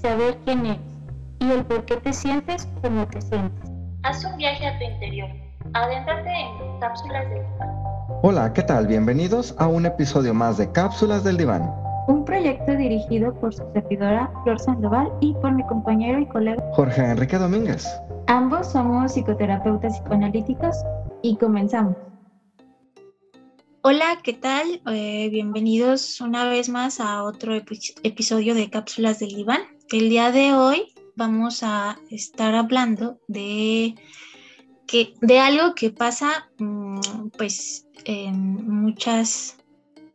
saber 0.00 0.38
quién 0.44 0.64
eres 0.66 0.78
y 1.40 1.50
el 1.50 1.64
por 1.64 1.84
qué 1.84 1.96
te 1.98 2.12
sientes 2.12 2.66
como 2.82 3.06
te 3.06 3.20
sientes. 3.20 3.70
Haz 4.02 4.24
un 4.24 4.36
viaje 4.36 4.66
a 4.66 4.78
tu 4.78 4.84
interior. 4.84 5.28
Adéntrate 5.74 6.30
en 6.30 6.80
cápsulas 6.80 7.28
del 7.30 7.38
diván. 7.44 7.70
Hola, 8.22 8.52
¿qué 8.52 8.62
tal? 8.62 8.86
Bienvenidos 8.86 9.54
a 9.58 9.66
un 9.66 9.86
episodio 9.86 10.34
más 10.34 10.58
de 10.58 10.70
Cápsulas 10.72 11.22
del 11.24 11.36
Diván. 11.36 11.70
Un 12.08 12.24
proyecto 12.24 12.74
dirigido 12.76 13.32
por 13.38 13.54
su 13.54 13.62
servidora 13.72 14.30
Flor 14.42 14.58
Sandoval 14.58 15.12
y 15.20 15.32
por 15.34 15.52
mi 15.52 15.64
compañero 15.66 16.18
y 16.18 16.26
colega. 16.26 16.62
Jorge 16.72 17.02
Enrique 17.02 17.38
Domínguez. 17.38 17.86
Ambos 18.26 18.72
somos 18.72 19.12
psicoterapeutas 19.12 19.98
psicoanalíticos 19.98 20.76
y 21.22 21.36
comenzamos. 21.36 21.96
Hola, 23.82 24.18
¿qué 24.22 24.32
tal? 24.34 24.82
Eh, 24.92 25.28
bienvenidos 25.30 26.20
una 26.20 26.44
vez 26.48 26.68
más 26.68 27.00
a 27.00 27.22
otro 27.22 27.54
epi- 27.54 27.94
episodio 28.02 28.54
de 28.54 28.68
Cápsulas 28.70 29.18
del 29.20 29.30
Diván. 29.30 29.60
El 29.92 30.08
día 30.08 30.30
de 30.30 30.54
hoy 30.54 30.94
vamos 31.16 31.64
a 31.64 31.98
estar 32.10 32.54
hablando 32.54 33.18
de, 33.26 33.96
que, 34.86 35.14
de 35.20 35.40
algo 35.40 35.74
que 35.74 35.90
pasa 35.90 36.48
mm, 36.58 37.30
pues 37.36 37.88
en 38.04 38.68
muchas 38.68 39.56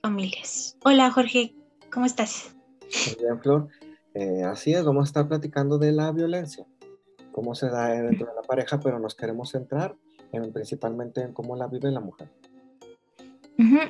familias. 0.02 0.78
Hola 0.86 1.12
Jorge, 1.12 1.54
¿cómo 1.92 2.06
estás? 2.06 2.56
Muy 2.84 3.26
bien, 3.26 3.42
Flor. 3.42 3.68
Eh, 4.14 4.44
así 4.44 4.72
es, 4.72 4.86
vamos 4.86 5.02
a 5.02 5.10
estar 5.10 5.28
platicando 5.28 5.78
de 5.78 5.92
la 5.92 6.14
violencia, 6.14 6.66
cómo 7.34 7.54
se 7.54 7.68
da 7.68 7.90
dentro 7.90 8.28
de 8.28 8.34
la 8.34 8.44
pareja, 8.44 8.80
pero 8.80 8.98
nos 8.98 9.14
queremos 9.14 9.50
centrar 9.50 9.98
en, 10.32 10.54
principalmente 10.54 11.20
en 11.20 11.34
cómo 11.34 11.58
la 11.58 11.68
vive 11.68 11.92
la 11.92 12.00
mujer. 12.00 12.32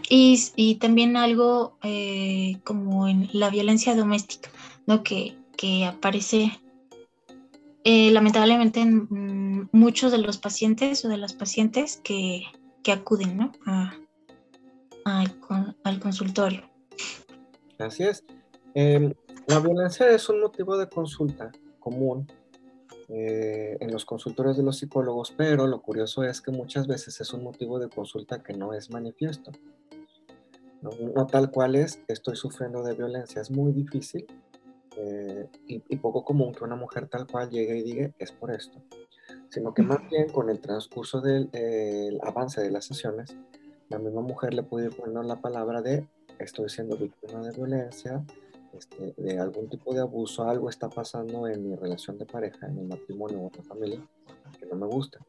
Y 0.10 0.76
también 0.76 1.16
algo 1.16 1.78
eh, 1.84 2.58
como 2.64 3.08
en 3.08 3.30
la 3.34 3.52
violencia 3.52 3.96
doméstica, 3.96 4.50
¿no? 4.88 5.04
Que, 5.04 5.36
que 5.58 5.86
aparece 5.86 6.52
eh, 7.84 8.12
lamentablemente 8.12 8.82
en 8.82 9.08
mm, 9.10 9.70
muchos 9.72 10.12
de 10.12 10.18
los 10.18 10.38
pacientes 10.38 11.06
o 11.06 11.10
de 11.10 11.18
las 11.18 11.34
pacientes 11.34 12.00
que, 12.04 12.44
que 12.84 12.92
acuden, 12.92 13.38
¿no? 13.38 13.52
A- 13.66 13.94
al 15.06 15.40
con- 15.40 15.76
al 15.84 16.00
consultorio. 16.00 16.64
Así 17.78 18.04
es. 18.04 18.24
Eh, 18.74 19.14
la 19.48 19.60
violencia 19.60 20.10
es 20.10 20.28
un 20.30 20.42
motivo 20.42 20.78
de 20.78 20.90
consulta 20.90 21.52
común 21.80 22.28
eh, 23.10 23.78
en 23.80 23.92
los 23.92 24.04
consultorios 24.06 24.58
de 24.58 24.64
los 24.64 24.78
psicólogos, 24.80 25.32
pero 25.38 25.68
lo 25.68 25.80
curioso 25.82 26.24
es 26.24 26.42
que 26.42 26.52
muchas 26.52 26.88
veces 26.88 27.22
es 27.22 27.32
un 27.34 27.44
motivo 27.44 27.78
de 27.78 27.88
consulta 27.90 28.42
que 28.42 28.54
no 28.54 28.74
es 28.74 28.90
manifiesto. 28.90 29.52
No 30.82 31.28
tal 31.28 31.52
cual 31.52 31.76
es, 31.76 32.00
estoy 32.08 32.36
sufriendo 32.36 32.82
de 32.84 32.94
violencia. 32.96 33.42
Es 33.42 33.52
muy 33.52 33.72
difícil 33.74 34.28
eh, 34.98 35.48
y, 35.68 35.84
y 35.90 35.96
poco 35.98 36.24
común 36.24 36.54
que 36.54 36.64
una 36.64 36.76
mujer 36.76 37.08
tal 37.08 37.28
cual 37.28 37.50
llegue 37.50 37.78
y 37.78 37.84
diga 37.84 38.12
es 38.20 38.32
por 38.32 38.52
esto, 38.52 38.80
sino 39.50 39.74
que 39.74 39.82
más 39.82 40.00
bien 40.10 40.30
con 40.30 40.50
el 40.50 40.60
transcurso 40.60 41.22
del 41.22 41.50
eh, 41.54 42.08
el 42.10 42.20
avance 42.24 42.62
de 42.62 42.72
las 42.72 42.86
sesiones, 42.86 43.36
la 43.90 44.00
misma 44.00 44.22
mujer 44.22 44.54
le 44.54 44.64
puede 44.64 44.88
ir 44.88 44.96
poniendo 44.96 45.22
la 45.24 45.42
palabra 45.42 45.82
de 45.82 46.08
estoy 46.40 46.70
siendo 46.70 46.98
víctima 46.98 47.42
de 47.42 47.52
violencia, 47.52 48.24
este, 48.74 49.14
de 49.18 49.40
algún 49.40 49.70
tipo 49.70 49.94
de 49.94 50.02
abuso, 50.02 50.44
algo 50.44 50.70
está 50.70 50.90
pasando 50.90 51.48
en 51.48 51.70
mi 51.70 51.76
relación 51.76 52.18
de 52.18 52.26
pareja, 52.26 52.68
en 52.68 52.76
mi 52.76 52.84
matrimonio 52.84 53.40
o 53.40 53.48
en 53.48 53.58
la 53.58 53.64
familia 53.64 54.02
que 54.60 54.66
no 54.66 54.76
me 54.76 54.88
gusta. 54.88 55.20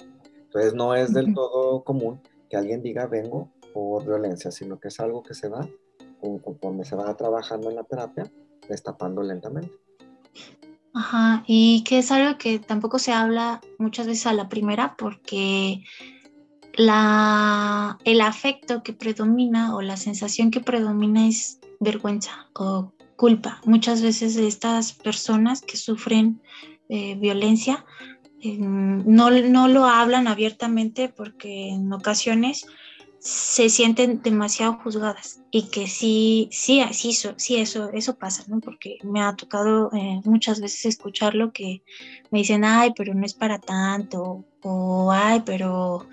Entonces 0.45 0.75
no 0.75 0.95
es 0.95 1.13
del 1.13 1.35
todo 1.35 1.83
común 1.85 2.21
que 2.49 2.57
alguien 2.57 2.83
diga 2.83 3.07
vengo 3.07 3.49
por 3.75 4.05
violencia, 4.05 4.51
sino 4.51 4.81
que 4.81 4.89
es 4.89 4.99
algo 5.01 5.23
que 5.23 5.35
se 5.35 5.49
va 5.49 5.69
con- 6.21 6.39
conforme 6.39 6.85
se 6.85 6.97
va 6.97 7.15
trabajando 7.17 7.69
en 7.69 7.77
la 7.77 7.85
terapia, 7.85 8.25
destapando 8.69 9.23
lentamente. 9.23 9.73
Ajá, 10.95 11.45
y 11.47 11.85
que 11.85 11.99
es 11.99 12.11
algo 12.11 12.39
que 12.39 12.59
tampoco 12.59 12.99
se 12.99 13.13
habla 13.13 13.61
muchas 13.79 14.07
veces 14.07 14.27
a 14.27 14.33
la 14.33 14.49
primera 14.49 14.97
porque 14.97 15.85
la, 16.75 17.99
el 18.05 18.21
afecto 18.23 18.83
que 18.83 18.95
predomina 18.95 19.75
o 19.75 19.83
la 19.83 19.97
sensación 19.97 20.51
que 20.51 20.61
predomina 20.61 21.29
es 21.29 21.61
vergüenza 21.81 22.49
o 22.55 22.93
culpa. 23.17 23.61
Muchas 23.65 24.03
veces 24.03 24.37
estas 24.37 24.93
personas 24.93 25.63
que 25.63 25.77
sufren 25.77 26.41
eh, 26.89 27.17
violencia 27.17 27.85
eh, 28.41 28.57
no, 28.59 29.31
no 29.31 29.69
lo 29.69 29.87
hablan 29.87 30.29
abiertamente 30.29 31.09
porque 31.09 31.71
en 31.71 31.93
ocasiones 31.93 32.67
se 33.19 33.69
sienten 33.71 34.23
demasiado 34.23 34.75
juzgadas 34.75 35.41
y 35.51 35.69
que 35.69 35.87
sí, 35.87 36.49
sí, 36.53 36.83
sí, 36.93 37.11
eso, 37.11 37.35
sí, 37.37 37.57
eso, 37.57 37.91
eso 37.93 38.17
pasa, 38.17 38.45
¿no? 38.47 38.61
Porque 38.61 38.99
me 39.03 39.23
ha 39.23 39.35
tocado 39.35 39.91
eh, 39.93 40.21
muchas 40.25 40.61
veces 40.61 40.85
escucharlo 40.87 41.53
que 41.53 41.83
me 42.31 42.41
dicen, 42.41 42.65
ay, 42.65 42.93
pero 42.97 43.15
no 43.15 43.25
es 43.25 43.35
para 43.35 43.59
tanto, 43.59 44.45
o 44.63 45.13
ay, 45.13 45.43
pero, 45.45 46.07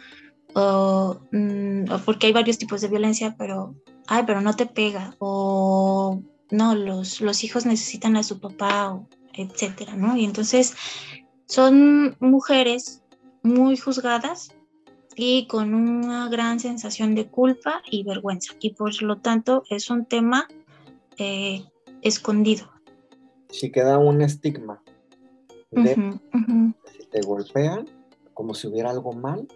mm, 0.55 1.91
o 1.91 1.97
porque 2.05 2.27
hay 2.27 2.33
varios 2.33 2.57
tipos 2.57 2.81
de 2.81 2.87
violencia, 2.87 3.35
pero, 3.37 3.75
ay, 4.07 4.23
pero 4.25 4.41
no 4.41 4.55
te 4.55 4.65
pega, 4.65 5.15
o 5.19 6.21
no, 6.51 6.75
los, 6.75 7.21
los 7.21 7.43
hijos 7.43 7.65
necesitan 7.65 8.15
a 8.15 8.23
su 8.23 8.39
papá, 8.39 8.93
o 8.93 9.07
etcétera, 9.33 9.95
¿no? 9.95 10.15
Y 10.15 10.25
entonces 10.25 10.75
son 11.47 12.15
mujeres 12.19 13.03
muy 13.43 13.77
juzgadas 13.77 14.49
y 15.15 15.47
con 15.47 15.73
una 15.73 16.29
gran 16.29 16.59
sensación 16.59 17.15
de 17.15 17.27
culpa 17.27 17.81
y 17.89 18.03
vergüenza. 18.03 18.53
Y 18.59 18.71
por 18.73 19.01
lo 19.01 19.19
tanto 19.19 19.63
es 19.69 19.89
un 19.89 20.05
tema 20.05 20.47
eh, 21.17 21.63
escondido. 22.01 22.71
Si 23.49 23.71
queda 23.71 23.97
un 23.99 24.21
estigma 24.21 24.81
de 25.71 26.19
si 26.91 27.05
te 27.07 27.21
golpean, 27.21 27.85
como 28.33 28.53
si 28.53 28.67
hubiera 28.67 28.89
algo 28.89 29.13
mal, 29.13 29.47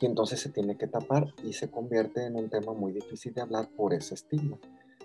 y 0.00 0.06
entonces 0.06 0.38
se 0.38 0.50
tiene 0.50 0.76
que 0.76 0.86
tapar 0.86 1.32
y 1.42 1.54
se 1.54 1.70
convierte 1.70 2.26
en 2.26 2.36
un 2.36 2.50
tema 2.50 2.74
muy 2.74 2.92
difícil 2.92 3.32
de 3.32 3.40
hablar 3.40 3.70
por 3.70 3.94
ese 3.94 4.14
estigma. 4.14 4.58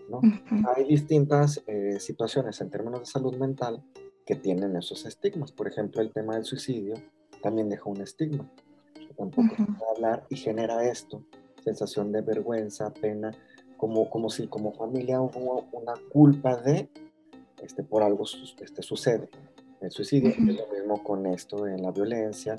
¿no? 0.09 0.20
Hay 0.76 0.84
distintas 0.86 1.64
eh, 1.68 2.02
situaciones 2.02 2.59
en 2.59 2.70
términos 2.70 3.00
de 3.00 3.06
salud 3.06 3.34
mental 3.38 3.81
que 4.26 4.36
tienen 4.36 4.76
esos 4.76 5.06
estigmas. 5.06 5.53
Por 5.53 5.68
ejemplo, 5.68 6.02
el 6.02 6.12
tema 6.12 6.36
del 6.36 6.44
suicidio 6.44 6.96
también 7.41 7.70
deja 7.70 7.90
un 7.90 8.02
estigma. 8.02 8.52
Tampoco 9.19 9.56
puede 9.56 9.91
hablar 9.96 10.25
y 10.30 10.38
genera 10.38 10.84
esto, 10.90 11.22
sensación 11.63 12.12
de 12.12 12.22
vergüenza, 12.22 12.91
pena, 12.94 13.31
como, 13.78 14.09
como 14.09 14.30
si 14.30 14.47
como 14.47 14.72
familia 14.74 15.22
hubo 15.22 15.68
una 15.74 15.94
culpa 16.12 16.56
de, 16.56 16.90
este, 17.62 17.84
por 17.84 18.02
algo 18.02 18.24
este, 18.24 18.81
sucede. 18.81 19.29
El 19.81 19.91
suicidio 19.91 20.29
es 20.29 20.38
lo 20.40 20.68
mismo 20.74 21.03
con 21.03 21.25
esto 21.28 21.68
en 21.68 21.81
la 21.81 21.91
violencia, 21.91 22.55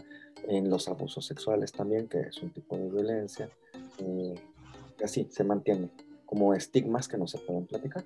en 0.49 0.69
los 0.71 0.87
abusos 0.89 1.25
sexuales 1.27 1.73
también, 1.73 2.09
que 2.09 2.21
es 2.21 2.43
un 2.43 2.51
tipo 2.51 2.77
de 2.77 2.89
violencia. 2.91 3.49
eh, 3.99 4.35
y 4.99 5.03
así 5.03 5.27
se 5.31 5.45
mantiene 5.45 5.89
como 6.27 6.53
estigmas 6.55 7.09
que 7.09 7.17
no 7.17 7.27
se 7.27 7.39
pueden 7.39 7.67
platicar. 7.67 8.05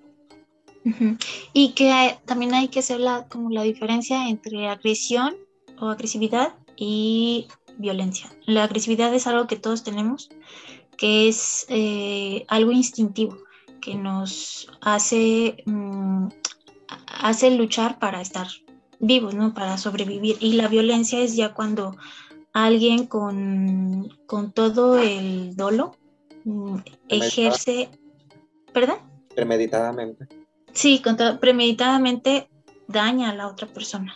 Y 1.52 1.72
que 1.74 1.90
hay- 1.90 2.14
también 2.24 2.54
hay 2.54 2.68
que 2.68 2.78
hacer 2.80 3.00
la, 3.00 3.26
como 3.28 3.50
la 3.50 3.62
diferencia 3.62 4.28
entre 4.28 4.68
agresión 4.68 5.34
o 5.80 5.88
agresividad 5.88 6.54
y 6.76 7.48
violencia. 7.78 8.30
La 8.46 8.64
agresividad 8.64 9.12
es 9.14 9.26
algo 9.26 9.46
que 9.46 9.56
todos 9.56 9.82
tenemos, 9.84 10.30
que 10.96 11.28
es 11.28 11.66
eh, 11.68 12.44
algo 12.48 12.72
instintivo, 12.72 13.36
que 13.80 13.94
nos 13.94 14.68
hace, 14.80 15.62
mm, 15.66 16.28
hace 17.06 17.50
luchar 17.50 17.98
para 17.98 18.20
estar 18.20 18.46
vivos, 19.00 19.34
¿no? 19.34 19.52
Para 19.54 19.76
sobrevivir. 19.78 20.36
Y 20.40 20.52
la 20.54 20.68
violencia 20.68 21.20
es 21.20 21.36
ya 21.36 21.52
cuando 21.52 21.96
alguien 22.52 23.06
con, 23.06 24.08
con 24.26 24.52
todo 24.52 24.98
el 24.98 25.56
dolo 25.56 25.96
mm, 26.44 26.76
ejerce, 27.08 27.90
¿perdón? 28.72 28.98
Premeditadamente. 29.34 30.28
Sí, 30.72 31.00
con 31.02 31.16
todo- 31.16 31.40
premeditadamente 31.40 32.48
daña 32.86 33.30
a 33.30 33.34
la 33.34 33.48
otra 33.48 33.66
persona. 33.66 34.14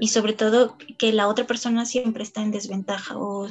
Y 0.00 0.08
sobre 0.08 0.32
todo 0.32 0.76
que 0.98 1.12
la 1.12 1.28
otra 1.28 1.46
persona 1.46 1.84
siempre 1.86 2.22
está 2.22 2.42
en 2.42 2.50
desventaja. 2.50 3.18
O, 3.18 3.48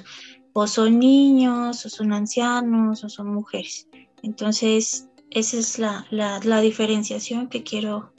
o 0.54 0.68
son 0.68 1.00
niños, 1.00 1.86
o 1.86 1.90
son 1.90 2.12
ancianos, 2.14 3.04
o 3.04 3.10
son 3.10 3.34
mujeres. 3.34 3.88
Entonces, 4.24 5.08
esa 5.32 5.58
es 5.58 5.80
la, 5.80 6.06
la- 6.10 6.40
la 6.44 6.62
diferenciación 6.62 7.50
que 7.50 7.64
quiero 7.64 8.12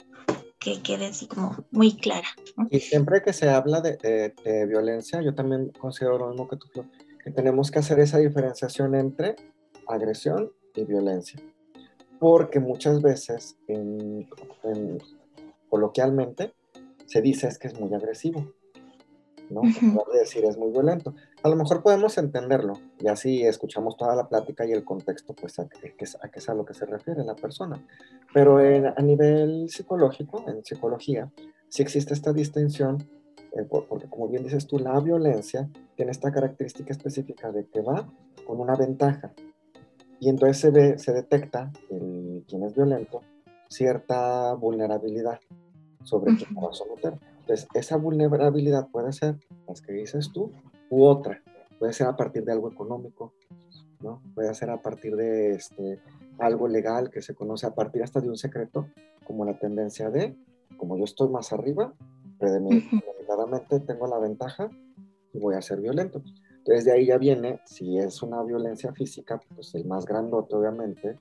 que 0.59 0.81
quede 0.81 1.07
así 1.07 1.25
como 1.27 1.65
muy 1.71 1.97
clara. 1.97 2.27
Y 2.69 2.79
siempre 2.79 3.23
que 3.23 3.33
se 3.33 3.49
habla 3.49 3.81
de, 3.81 4.33
violencia, 4.69 5.19
yo 5.21 5.33
también 5.33 5.71
considero 5.79 6.19
lo 6.19 6.29
mismo 6.29 6.47
que 6.47 6.55
tú, 6.55 6.67
que 7.23 7.31
tenemos 7.31 7.71
que 7.71 7.79
hacer 7.79 7.99
esa 7.99 8.19
diferenciación 8.19 8.93
entre 8.95 9.35
agresión 9.87 10.51
y 10.75 10.83
violencia. 10.85 11.41
Porque 12.19 12.59
muchas 12.59 13.01
veces, 13.01 13.57
coloquialmente, 15.69 16.53
se 17.05 17.21
dice 17.21 17.47
es 17.47 17.57
que 17.57 17.67
es 17.67 17.79
muy 17.79 17.93
agresivo. 17.93 18.53
¿no? 19.51 19.61
decir 20.13 20.45
es 20.45 20.57
muy 20.57 20.71
violento. 20.71 21.13
A 21.43 21.49
lo 21.49 21.55
mejor 21.55 21.83
podemos 21.83 22.17
entenderlo, 22.17 22.73
y 22.99 23.07
así 23.07 23.43
escuchamos 23.43 23.97
toda 23.97 24.15
la 24.15 24.27
plática 24.27 24.65
y 24.65 24.71
el 24.71 24.83
contexto, 24.83 25.33
pues 25.33 25.59
a, 25.59 25.67
qué 25.67 25.93
es 25.99 26.49
a 26.49 26.53
lo 26.53 26.65
que 26.65 26.73
se 26.73 26.85
refiere 26.85 27.23
la 27.23 27.35
persona. 27.35 27.85
Pero 28.33 28.57
a 28.57 29.01
nivel 29.01 29.69
psicológico, 29.69 30.45
en 30.47 30.63
psicología, 30.63 31.31
sí 31.67 31.81
existe 31.81 32.13
esta 32.13 32.33
distinción, 32.33 33.09
eh, 33.51 33.65
porque 33.69 34.07
como 34.09 34.29
bien 34.29 34.43
dices 34.43 34.67
tú, 34.67 34.79
la 34.79 34.97
violencia 34.99 35.69
tiene 35.95 36.11
esta 36.11 36.31
característica 36.31 36.93
específica 36.93 37.51
de 37.51 37.67
que 37.67 37.81
va 37.81 38.07
con 38.45 38.59
una 38.59 38.75
ventaja. 38.75 39.33
Y 40.19 40.29
entonces 40.29 40.57
se 40.57 40.69
ve, 40.69 40.97
se 40.99 41.13
detecta 41.13 41.71
en 41.89 42.41
quien 42.47 42.63
es 42.63 42.75
violento 42.75 43.21
cierta 43.71 44.53
vulnerabilidad 44.53 45.39
sobre 46.03 46.35
quien 46.35 46.55
va 46.55 46.69
a 46.69 46.73
someter. 46.73 47.17
Entonces, 47.41 47.67
esa 47.73 47.97
vulnerabilidad 47.97 48.89
puede 48.89 49.11
ser 49.13 49.37
las 49.67 49.81
que 49.81 49.93
dices 49.93 50.31
tú 50.31 50.51
u 50.89 51.03
otra. 51.03 51.41
Puede 51.79 51.93
ser 51.93 52.07
a 52.07 52.15
partir 52.15 52.43
de 52.43 52.51
algo 52.51 52.71
económico, 52.71 53.33
¿no? 54.01 54.21
Puede 54.35 54.53
ser 54.53 54.69
a 54.69 54.81
partir 54.81 55.15
de 55.15 55.53
este, 55.53 55.99
algo 56.39 56.67
legal 56.67 57.09
que 57.09 57.21
se 57.21 57.33
conoce 57.33 57.65
a 57.65 57.73
partir 57.73 58.03
hasta 58.03 58.21
de 58.21 58.29
un 58.29 58.37
secreto, 58.37 58.87
como 59.25 59.45
la 59.45 59.57
tendencia 59.57 60.09
de, 60.09 60.35
como 60.77 60.97
yo 60.97 61.03
estoy 61.03 61.29
más 61.29 61.53
arriba, 61.53 61.93
premeditadamente 62.39 63.79
tengo 63.79 64.07
la 64.07 64.19
ventaja 64.19 64.69
y 65.33 65.39
voy 65.39 65.55
a 65.55 65.61
ser 65.61 65.79
violento. 65.79 66.21
Entonces 66.57 66.85
de 66.85 66.91
ahí 66.91 67.05
ya 67.07 67.17
viene, 67.17 67.59
si 67.65 67.97
es 67.97 68.21
una 68.21 68.43
violencia 68.43 68.93
física, 68.93 69.39
pues 69.55 69.73
el 69.75 69.85
más 69.85 70.05
grandote 70.05 70.55
obviamente 70.55 71.17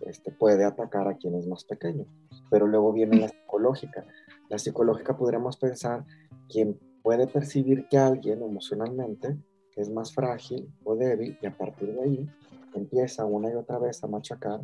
este, 0.00 0.32
puede 0.32 0.64
atacar 0.64 1.08
a 1.08 1.16
quien 1.16 1.34
es 1.34 1.46
más 1.46 1.64
pequeño. 1.64 2.04
Pero 2.50 2.66
luego 2.66 2.92
viene 2.92 3.20
la 3.20 3.28
psicológica. 3.28 4.04
La 4.48 4.58
psicológica 4.58 5.16
podríamos 5.16 5.56
pensar 5.56 6.04
quien 6.48 6.78
puede 7.02 7.26
percibir 7.26 7.86
que 7.88 7.98
alguien 7.98 8.42
emocionalmente 8.42 9.36
es 9.76 9.90
más 9.90 10.12
frágil 10.14 10.68
o 10.84 10.94
débil 10.94 11.38
y 11.40 11.46
a 11.46 11.56
partir 11.56 11.92
de 11.94 12.02
ahí 12.02 12.30
empieza 12.74 13.24
una 13.24 13.50
y 13.50 13.54
otra 13.54 13.78
vez 13.78 14.02
a 14.04 14.06
machacar 14.06 14.60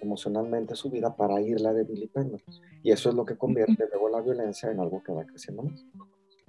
emocionalmente 0.00 0.76
su 0.76 0.90
vida 0.90 1.14
para 1.14 1.40
irla 1.40 1.72
debilitando. 1.72 2.38
Y 2.82 2.92
eso 2.92 3.08
es 3.08 3.14
lo 3.14 3.24
que 3.24 3.36
convierte 3.36 3.88
luego 3.90 4.08
la 4.08 4.20
violencia 4.20 4.70
en 4.70 4.80
algo 4.80 5.02
que 5.02 5.12
va 5.12 5.24
creciendo 5.24 5.64
más. 5.64 5.84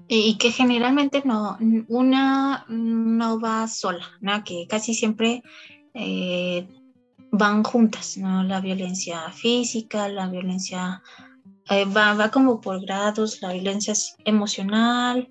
Y 0.08 0.38
que 0.38 0.52
generalmente 0.52 1.22
no, 1.26 1.58
una 1.88 2.66
no 2.68 3.40
va 3.40 3.68
sola, 3.68 4.06
¿no? 4.22 4.44
que 4.44 4.66
casi 4.68 4.94
siempre 4.94 5.44
eh, 5.94 6.68
van 7.32 7.64
juntas, 7.64 8.18
¿no? 8.18 8.44
La 8.44 8.60
violencia 8.60 9.32
física, 9.32 10.08
la 10.10 10.28
violencia 10.28 11.04
eh, 11.70 11.86
va, 11.86 12.14
va, 12.16 12.32
como 12.32 12.62
por 12.62 12.82
grados, 12.82 13.42
la 13.42 13.54
violencia 13.54 13.94
emocional, 14.26 15.30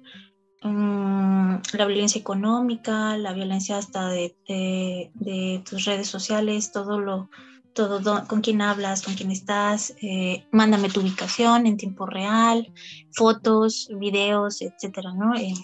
mm, 0.63 1.55
la 1.73 1.87
violencia 1.87 2.21
económica, 2.21 3.17
la 3.17 3.33
violencia 3.33 3.77
hasta 3.77 4.09
de, 4.09 4.37
de, 4.47 5.63
tus 5.69 5.85
redes 5.85 6.07
sociales, 6.07 6.71
todo 6.71 7.01
lo, 7.01 7.29
todo 7.73 8.27
con 8.29 8.41
quién 8.41 8.63
hablas, 8.63 9.03
con 9.03 9.15
quién 9.15 9.33
estás, 9.33 9.95
eh, 10.01 10.47
mándame 10.53 10.91
tu 10.91 11.01
ubicación 11.01 11.67
en 11.67 11.77
tiempo 11.77 12.07
real, 12.07 12.73
fotos, 13.13 13.89
videos, 13.99 14.63
etcétera, 14.63 15.13
¿no? 15.15 15.35
Eh, 15.35 15.55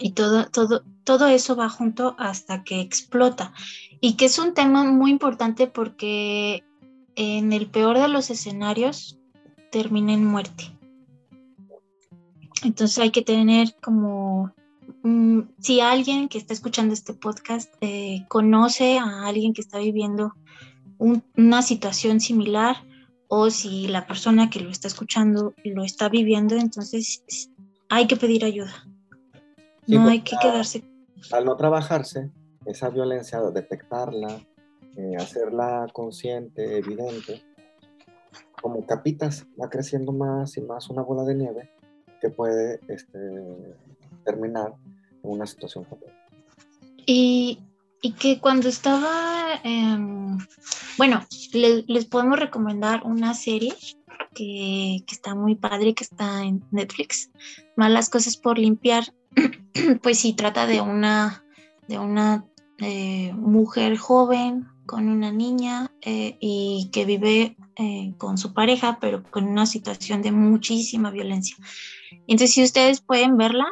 y 0.00 0.12
todo, 0.12 0.46
todo, 0.46 0.84
todo 1.04 1.26
eso 1.26 1.56
va 1.56 1.68
junto 1.68 2.14
hasta 2.18 2.62
que 2.62 2.80
explota. 2.80 3.52
Y 4.00 4.14
que 4.14 4.26
es 4.26 4.38
un 4.38 4.54
tema 4.54 4.84
muy 4.84 5.10
importante 5.10 5.66
porque 5.66 6.64
en 7.16 7.52
el 7.52 7.68
peor 7.68 7.98
de 7.98 8.08
los 8.08 8.30
escenarios 8.30 9.18
termina 9.72 10.12
en 10.12 10.24
muerte. 10.24 10.70
Entonces 12.62 12.98
hay 12.98 13.10
que 13.10 13.22
tener 13.22 13.74
como, 13.82 14.52
mm, 15.02 15.40
si 15.58 15.80
alguien 15.80 16.28
que 16.28 16.38
está 16.38 16.52
escuchando 16.54 16.94
este 16.94 17.14
podcast 17.14 17.74
eh, 17.80 18.24
conoce 18.28 18.98
a 18.98 19.26
alguien 19.26 19.52
que 19.52 19.62
está 19.62 19.78
viviendo 19.78 20.34
una 20.98 21.62
situación 21.62 22.20
similar 22.20 22.76
o 23.26 23.50
si 23.50 23.88
la 23.88 24.06
persona 24.06 24.50
que 24.50 24.60
lo 24.60 24.70
está 24.70 24.86
escuchando 24.86 25.54
lo 25.64 25.82
está 25.82 26.08
viviendo, 26.08 26.54
entonces 26.54 27.24
hay 27.88 28.06
que 28.06 28.16
pedir 28.16 28.44
ayuda. 28.44 28.86
no 29.88 30.06
hay 30.06 30.20
que 30.20 30.36
quedarse. 30.40 30.84
Al 31.32 31.44
no 31.44 31.56
trabajarse, 31.56 32.30
esa 32.66 32.90
violencia, 32.90 33.40
detectarla, 33.40 34.40
eh, 34.96 35.16
hacerla 35.18 35.88
consciente, 35.92 36.76
evidente, 36.76 37.42
como 38.62 38.86
capitas, 38.86 39.46
va 39.60 39.68
creciendo 39.68 40.12
más 40.12 40.56
y 40.56 40.62
más 40.62 40.88
una 40.88 41.02
bola 41.02 41.24
de 41.24 41.34
nieve 41.34 41.70
que 42.20 42.30
puede 42.30 42.80
este, 42.88 43.18
terminar 44.24 44.72
en 45.22 45.30
una 45.30 45.46
situación 45.46 45.84
completa. 45.84 46.16
Y, 47.04 47.58
y 48.00 48.12
que 48.12 48.40
cuando 48.40 48.68
estaba, 48.68 49.60
bueno, 50.96 51.26
les 51.52 52.04
podemos 52.06 52.38
recomendar 52.38 53.02
una 53.04 53.34
serie 53.34 53.74
que, 54.34 55.02
que, 55.06 55.14
está 55.14 55.34
muy 55.34 55.56
padre, 55.56 55.94
que 55.94 56.04
está 56.04 56.42
en 56.42 56.64
Netflix, 56.70 57.30
Malas 57.76 58.08
cosas 58.08 58.36
por 58.36 58.58
limpiar, 58.58 59.12
pues 60.02 60.20
sí, 60.20 60.32
trata 60.32 60.66
de 60.66 60.80
una, 60.80 61.44
de 61.88 61.98
una 61.98 62.46
eh, 62.78 63.32
mujer 63.34 63.96
joven 63.96 64.66
con 64.92 65.08
una 65.08 65.32
niña 65.32 65.90
eh, 66.02 66.36
y 66.40 66.90
que 66.92 67.04
vive 67.04 67.56
eh, 67.76 68.12
con 68.18 68.36
su 68.36 68.52
pareja, 68.52 68.98
pero 69.00 69.22
con 69.22 69.48
una 69.48 69.66
situación 69.66 70.20
de 70.20 70.32
muchísima 70.32 71.10
violencia. 71.10 71.56
Entonces, 72.26 72.52
si 72.52 72.62
ustedes 72.62 73.00
pueden 73.00 73.38
verla, 73.38 73.66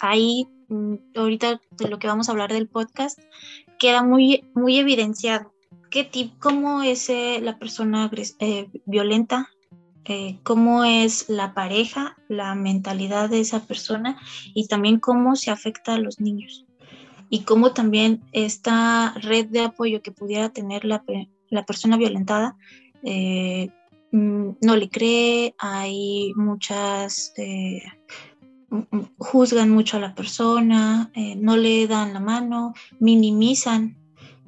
ahí 0.00 0.46
Mm, 0.72 0.96
ahorita 1.14 1.60
de 1.72 1.88
lo 1.88 1.98
que 1.98 2.06
vamos 2.06 2.28
a 2.28 2.32
hablar 2.32 2.50
del 2.50 2.66
podcast, 2.66 3.18
queda 3.78 4.02
muy, 4.02 4.44
muy 4.54 4.78
evidenciado 4.78 5.52
qué 5.90 6.02
tipo, 6.02 6.34
cómo 6.40 6.82
es 6.82 7.10
eh, 7.10 7.40
la 7.42 7.58
persona 7.58 8.10
eh, 8.38 8.70
violenta, 8.86 9.50
eh, 10.06 10.38
cómo 10.42 10.84
es 10.84 11.28
la 11.28 11.52
pareja, 11.52 12.16
la 12.28 12.54
mentalidad 12.54 13.28
de 13.28 13.40
esa 13.40 13.66
persona 13.66 14.18
y 14.54 14.66
también 14.66 14.98
cómo 14.98 15.36
se 15.36 15.50
afecta 15.50 15.94
a 15.94 15.98
los 15.98 16.18
niños. 16.20 16.64
Y 17.32 17.44
cómo 17.44 17.72
también 17.72 18.20
esta 18.32 19.14
red 19.22 19.46
de 19.46 19.62
apoyo 19.62 20.02
que 20.02 20.12
pudiera 20.12 20.50
tener 20.50 20.84
la, 20.84 21.02
la 21.48 21.64
persona 21.64 21.96
violentada 21.96 22.56
mm, 23.02 24.48
no 24.60 24.76
le 24.76 24.88
cree, 24.90 25.54
hay 25.58 26.34
muchas 26.36 27.32
juzgan 29.18 29.70
mucho 29.70 29.96
a 29.96 30.00
la 30.00 30.14
persona, 30.14 31.10
eh, 31.14 31.36
no 31.36 31.56
le 31.56 31.86
dan 31.86 32.14
la 32.14 32.20
mano, 32.20 32.74
minimizan, 32.98 33.96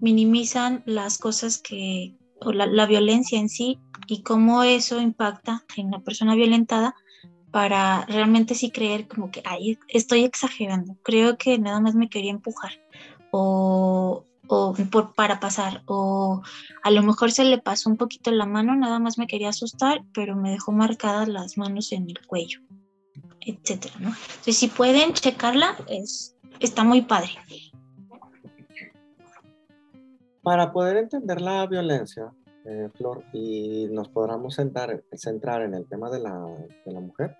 minimizan 0.00 0.82
las 0.86 1.18
cosas 1.18 1.58
que, 1.58 2.16
o 2.40 2.52
la, 2.52 2.86
violencia 2.86 3.38
en 3.38 3.48
sí 3.48 3.78
y 4.06 4.22
cómo 4.22 4.62
eso 4.62 5.00
impacta 5.00 5.64
en 5.76 5.90
la 5.90 6.00
persona 6.00 6.34
violentada 6.34 6.94
para 7.54 8.04
realmente 8.06 8.56
sí 8.56 8.72
creer 8.72 9.06
como 9.06 9.30
que, 9.30 9.40
ay, 9.44 9.78
estoy 9.86 10.24
exagerando, 10.24 10.96
creo 11.04 11.38
que 11.38 11.56
nada 11.56 11.78
más 11.78 11.94
me 11.94 12.08
quería 12.08 12.32
empujar 12.32 12.72
o, 13.30 14.24
o 14.48 14.74
por, 14.90 15.14
para 15.14 15.38
pasar, 15.38 15.84
o 15.86 16.42
a 16.82 16.90
lo 16.90 17.04
mejor 17.04 17.30
se 17.30 17.44
le 17.44 17.58
pasó 17.58 17.88
un 17.88 17.96
poquito 17.96 18.32
la 18.32 18.44
mano, 18.44 18.74
nada 18.74 18.98
más 18.98 19.18
me 19.18 19.28
quería 19.28 19.50
asustar, 19.50 20.02
pero 20.12 20.34
me 20.34 20.50
dejó 20.50 20.72
marcadas 20.72 21.28
las 21.28 21.56
manos 21.56 21.92
en 21.92 22.10
el 22.10 22.26
cuello 22.26 22.58
etcétera, 23.46 23.94
¿no? 24.00 24.08
Entonces, 24.08 24.56
si 24.56 24.66
pueden 24.66 25.12
checarla, 25.12 25.76
es, 25.86 26.34
está 26.58 26.82
muy 26.82 27.02
padre. 27.02 27.30
Para 30.42 30.72
poder 30.72 30.96
entender 30.96 31.40
la 31.40 31.66
violencia, 31.68 32.32
eh, 32.64 32.88
Flor, 32.94 33.24
y 33.32 33.88
nos 33.90 34.08
podamos 34.08 34.56
centrar, 34.56 35.04
centrar 35.12 35.62
en 35.62 35.74
el 35.74 35.86
tema 35.86 36.10
de 36.10 36.20
la, 36.20 36.46
de 36.84 36.92
la 36.92 37.00
mujer, 37.00 37.36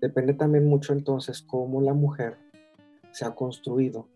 depende 0.00 0.34
también 0.34 0.66
mucho 0.66 0.92
entonces 0.92 1.42
cómo 1.42 1.80
la 1.80 1.92
mujer 1.92 2.38
se 3.10 3.24
ha 3.24 3.34
construido 3.34 4.08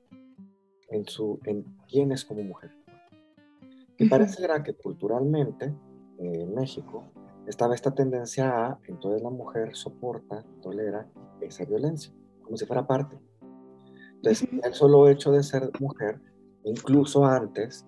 en, 0.89 1.07
su, 1.07 1.39
en 1.45 1.65
quién 1.89 2.13
es 2.13 2.25
como 2.25 2.43
mujer. 2.43 2.71
Y 3.99 4.09
parecerá 4.09 4.63
que 4.63 4.75
culturalmente 4.75 5.67
eh, 6.19 6.43
en 6.43 6.55
México 6.55 7.05
estaba 7.47 7.75
esta 7.75 7.95
tendencia 7.95 8.67
a, 8.67 8.79
entonces 8.87 9.23
la 9.23 9.31
mujer 9.31 9.75
soporta, 9.75 10.45
tolera 10.61 11.09
esa 11.41 11.65
violencia, 11.65 12.13
como 12.43 12.57
si 12.57 12.65
fuera 12.67 12.87
parte. 12.87 13.19
Entonces, 14.17 14.49
el 14.63 14.75
solo 14.75 15.09
hecho 15.09 15.33
de 15.33 15.43
ser 15.43 15.71
mujer, 15.81 16.21
incluso 16.65 17.25
antes, 17.27 17.85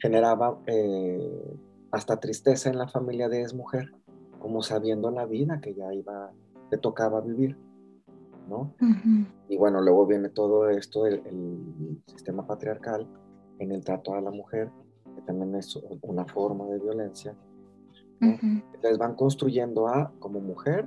generaba 0.00 0.60
eh, 0.66 1.56
hasta 1.96 2.20
tristeza 2.20 2.68
en 2.68 2.76
la 2.76 2.88
familia 2.88 3.28
de 3.30 3.40
es 3.40 3.54
mujer, 3.54 3.90
como 4.38 4.62
sabiendo 4.62 5.10
la 5.10 5.24
vida 5.24 5.60
que 5.62 5.74
ya 5.74 5.94
iba, 5.94 6.30
que 6.70 6.76
tocaba 6.76 7.22
vivir, 7.22 7.56
¿no? 8.50 8.74
Y 9.48 9.56
bueno, 9.56 9.80
luego 9.80 10.06
viene 10.06 10.28
todo 10.28 10.68
esto, 10.68 11.06
el, 11.06 11.22
sistema 12.06 12.46
patriarcal 12.46 13.06
en 13.58 13.72
el 13.72 13.82
trato 13.82 14.14
a 14.14 14.20
la 14.20 14.30
mujer, 14.30 14.70
que 15.14 15.22
también 15.22 15.54
es 15.54 15.74
una 16.02 16.26
forma 16.26 16.66
de 16.66 16.78
violencia. 16.78 17.34
Entonces 18.20 18.98
van 18.98 19.14
construyendo 19.14 19.88
a, 19.88 20.12
como 20.18 20.40
mujer, 20.40 20.86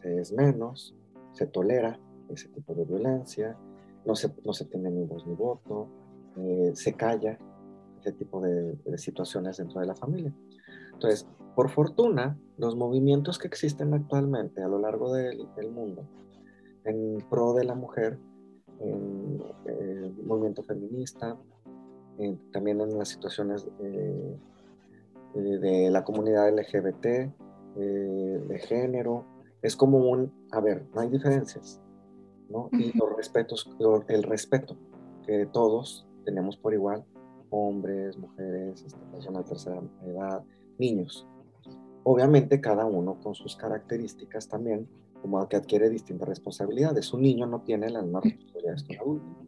se 0.00 0.20
es 0.20 0.32
menos, 0.32 0.94
se 1.32 1.46
tolera 1.46 2.00
ese 2.30 2.48
tipo 2.48 2.74
de 2.74 2.84
violencia, 2.86 3.56
no 4.06 4.16
se, 4.16 4.34
no 4.42 4.54
se 4.54 4.64
tiene 4.64 4.90
ni 4.90 5.04
voz 5.04 5.26
ni 5.26 5.34
voto, 5.34 5.88
eh, 6.36 6.70
se 6.74 6.94
calla 6.94 7.38
ese 8.00 8.12
tipo 8.12 8.40
de, 8.40 8.76
situaciones 8.98 9.56
dentro 9.56 9.80
de 9.80 9.86
la 9.86 9.94
familia. 9.94 10.32
Entonces, 10.96 11.26
por 11.54 11.68
fortuna, 11.68 12.38
los 12.56 12.74
movimientos 12.74 13.38
que 13.38 13.48
existen 13.48 13.92
actualmente 13.92 14.62
a 14.62 14.68
lo 14.68 14.78
largo 14.78 15.12
del, 15.12 15.46
mundo 15.70 16.08
en 16.84 17.18
pro 17.28 17.52
de 17.52 17.64
la 17.64 17.74
mujer, 17.74 18.18
en 18.80 19.42
el 19.66 20.06
eh, 20.06 20.14
movimiento 20.24 20.62
feminista, 20.62 21.36
también 22.50 22.80
en 22.80 22.96
las 22.96 23.08
situaciones 23.08 23.68
eh, 23.80 24.38
de 25.34 25.90
la 25.90 26.02
comunidad 26.02 26.50
LGBT, 26.50 27.06
de 27.76 28.58
género, 28.66 29.26
es 29.60 29.76
como 29.76 29.98
un, 29.98 30.32
a 30.50 30.60
ver, 30.60 30.86
no 30.94 31.02
hay 31.02 31.10
diferencias, 31.10 31.82
¿no? 32.48 32.70
Y 32.72 32.96
los 32.96 33.14
respetos, 33.14 33.68
el 34.08 34.22
respeto 34.22 34.76
que 35.26 35.44
todos 35.52 36.06
tenemos 36.24 36.56
por 36.56 36.72
igual, 36.72 37.04
hombres, 37.50 38.16
mujeres, 38.16 38.82
este, 38.82 38.98
personas 39.12 39.44
de 39.44 39.48
tercera 39.48 39.82
edad, 40.04 40.42
niños. 40.78 41.26
Obviamente 42.04 42.60
cada 42.60 42.86
uno 42.86 43.18
con 43.20 43.34
sus 43.34 43.56
características 43.56 44.48
también, 44.48 44.88
como 45.22 45.46
que 45.48 45.56
adquiere 45.56 45.90
distintas 45.90 46.28
responsabilidades. 46.28 47.12
Un 47.12 47.22
niño 47.22 47.46
no 47.46 47.62
tiene 47.62 47.90
las 47.90 48.04
mismas 48.04 48.24
responsabilidades 48.24 48.82
que 48.84 48.94
un 48.94 49.00
adulto, 49.00 49.46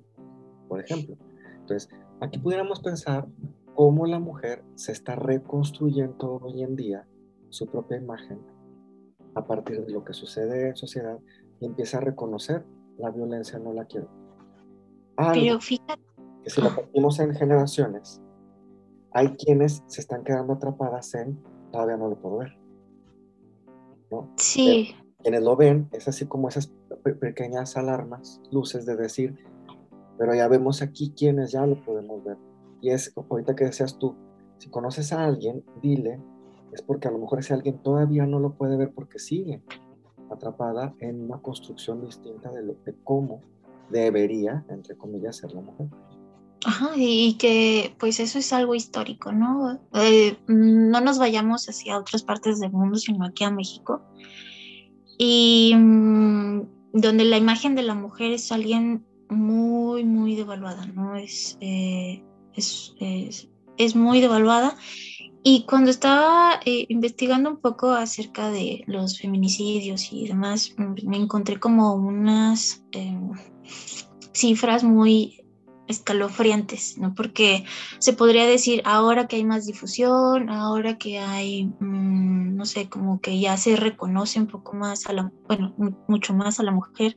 por 0.69 0.81
ejemplo. 0.81 1.17
Entonces, 1.61 1.89
aquí 2.21 2.39
pudiéramos 2.39 2.81
pensar 2.81 3.27
cómo 3.75 4.07
la 4.07 4.19
mujer 4.19 4.65
se 4.75 4.93
está 4.93 5.15
reconstruyendo 5.15 6.41
hoy 6.43 6.63
en 6.63 6.75
día 6.75 7.07
su 7.51 7.67
propia 7.67 7.99
imagen 7.99 8.41
a 9.35 9.47
partir 9.47 9.85
de 9.85 9.93
lo 9.93 10.05
que 10.05 10.15
sucede 10.15 10.71
en 10.71 10.77
sociedad 10.77 11.19
y 11.61 11.67
empieza 11.67 11.99
a 11.99 12.01
reconocer 12.01 12.65
la 12.99 13.11
violencia 13.11 13.59
no 13.59 13.73
la 13.73 13.85
quiero. 13.85 14.09
Pero 15.17 15.61
fíjate, 15.61 16.03
que 16.43 16.51
si 16.51 16.61
lo 16.61 16.75
partimos 16.75 17.19
en 17.21 17.35
generaciones, 17.35 18.21
hay 19.19 19.29
quienes 19.31 19.83
se 19.87 20.01
están 20.01 20.23
quedando 20.23 20.53
atrapadas 20.53 21.13
en 21.15 21.43
todavía 21.73 21.97
no 21.97 22.09
lo 22.09 22.17
puedo 22.17 22.39
ver. 22.39 22.57
¿no? 24.13 24.33
Sí. 24.37 24.95
quienes 25.23 25.43
lo 25.43 25.57
ven, 25.57 25.89
es 25.93 26.07
así 26.07 26.27
como 26.27 26.49
esas 26.49 26.73
pequeñas 27.21 27.77
alarmas, 27.77 28.41
luces 28.53 28.87
de 28.87 28.97
decir, 28.97 29.37
pero 30.17 30.35
ya 30.35 30.47
vemos 30.47 30.83
aquí 30.83 31.13
quienes 31.17 31.51
ya 31.51 31.67
lo 31.67 31.85
podemos 31.85 32.25
ver. 32.25 32.37
Y 32.81 32.91
es, 32.91 33.13
ahorita 33.17 33.57
que 33.57 33.65
decías 33.65 33.99
tú, 33.99 34.15
si 34.59 34.71
conoces 34.71 35.13
a 35.13 35.25
alguien, 35.25 35.65
dile, 35.83 36.21
es 36.73 36.83
porque 36.83 37.09
a 37.09 37.11
lo 37.11 37.19
mejor 37.19 37.41
ese 37.41 37.55
alguien 37.55 37.83
todavía 37.83 38.25
no 38.25 38.39
lo 38.39 38.55
puede 38.55 38.77
ver 38.77 38.93
porque 38.95 39.19
sigue 39.19 39.63
atrapada 40.31 40.95
en 41.01 41.25
una 41.25 41.43
construcción 41.43 42.05
distinta 42.05 42.53
de, 42.53 42.63
lo, 42.63 42.75
de 42.85 42.95
cómo 43.03 43.41
debería, 43.91 44.65
entre 44.69 44.97
comillas, 44.97 45.37
ser 45.37 45.53
la 45.53 45.61
mujer. 45.61 45.89
Ajá, 46.65 46.91
y 46.97 47.35
que 47.35 47.95
pues 47.99 48.19
eso 48.19 48.39
es 48.39 48.53
algo 48.53 48.75
histórico, 48.75 49.31
¿no? 49.33 49.81
Eh, 49.95 50.37
no 50.49 51.01
nos 51.01 51.19
vayamos 51.19 51.69
hacia 51.69 51.99
otras 51.99 52.23
partes 52.23 52.59
del 52.59 52.73
mundo, 52.73 52.99
sino 52.99 53.25
aquí 53.25 53.45
a 53.45 53.51
México. 53.51 54.03
Y 55.19 55.73
mm, 55.77 56.63
donde 56.95 57.25
la 57.25 57.37
imagen 57.37 57.75
de 57.77 57.83
la 57.83 57.95
mujer 57.95 58.33
es 58.33 58.51
alguien 58.51 59.05
muy, 59.29 60.05
muy 60.05 60.35
devaluada, 60.35 60.87
¿no? 60.87 61.17
Es, 61.17 61.59
eh, 61.61 62.25
es, 62.55 62.95
es, 62.99 63.49
es, 63.77 63.95
muy 63.95 64.21
devaluada. 64.21 64.77
Y 65.45 65.65
cuando 65.65 65.91
estaba 65.91 66.59
eh, 66.65 66.87
investigando 66.89 67.51
un 67.51 67.61
poco 67.61 67.93
acerca 67.93 68.51
de 68.51 68.83
los 68.87 69.21
feminicidios 69.21 70.13
y 70.13 70.27
demás, 70.27 70.75
mm, 70.77 71.07
me 71.09 71.19
encontré 71.19 71.61
como 71.61 71.95
unas 71.95 72.85
cifras 74.33 74.83
muy 74.83 75.39
escalofriantes, 75.89 76.99
¿no? 76.99 77.15
Porque 77.15 77.65
se 77.99 78.13
podría 78.13 78.47
decir 78.47 78.83
ahora 78.85 79.27
que 79.27 79.37
hay 79.37 79.45
más 79.45 79.67
difusión, 79.67 80.51
ahora 80.51 80.99
que 80.99 81.19
hay, 81.19 81.65
mm, 81.81 82.57
no 82.57 82.65
sé, 82.67 82.89
como 82.89 83.21
que 83.21 83.41
ya 83.41 83.57
se 83.57 83.75
reconoce 83.77 84.39
un 84.39 84.47
poco 84.47 84.75
más 84.75 85.07
a 85.07 85.13
la, 85.13 85.33
bueno, 85.47 85.75
mucho 86.07 86.35
más 86.35 86.61
a 86.61 86.63
la 86.63 86.71
mujer, 86.71 87.17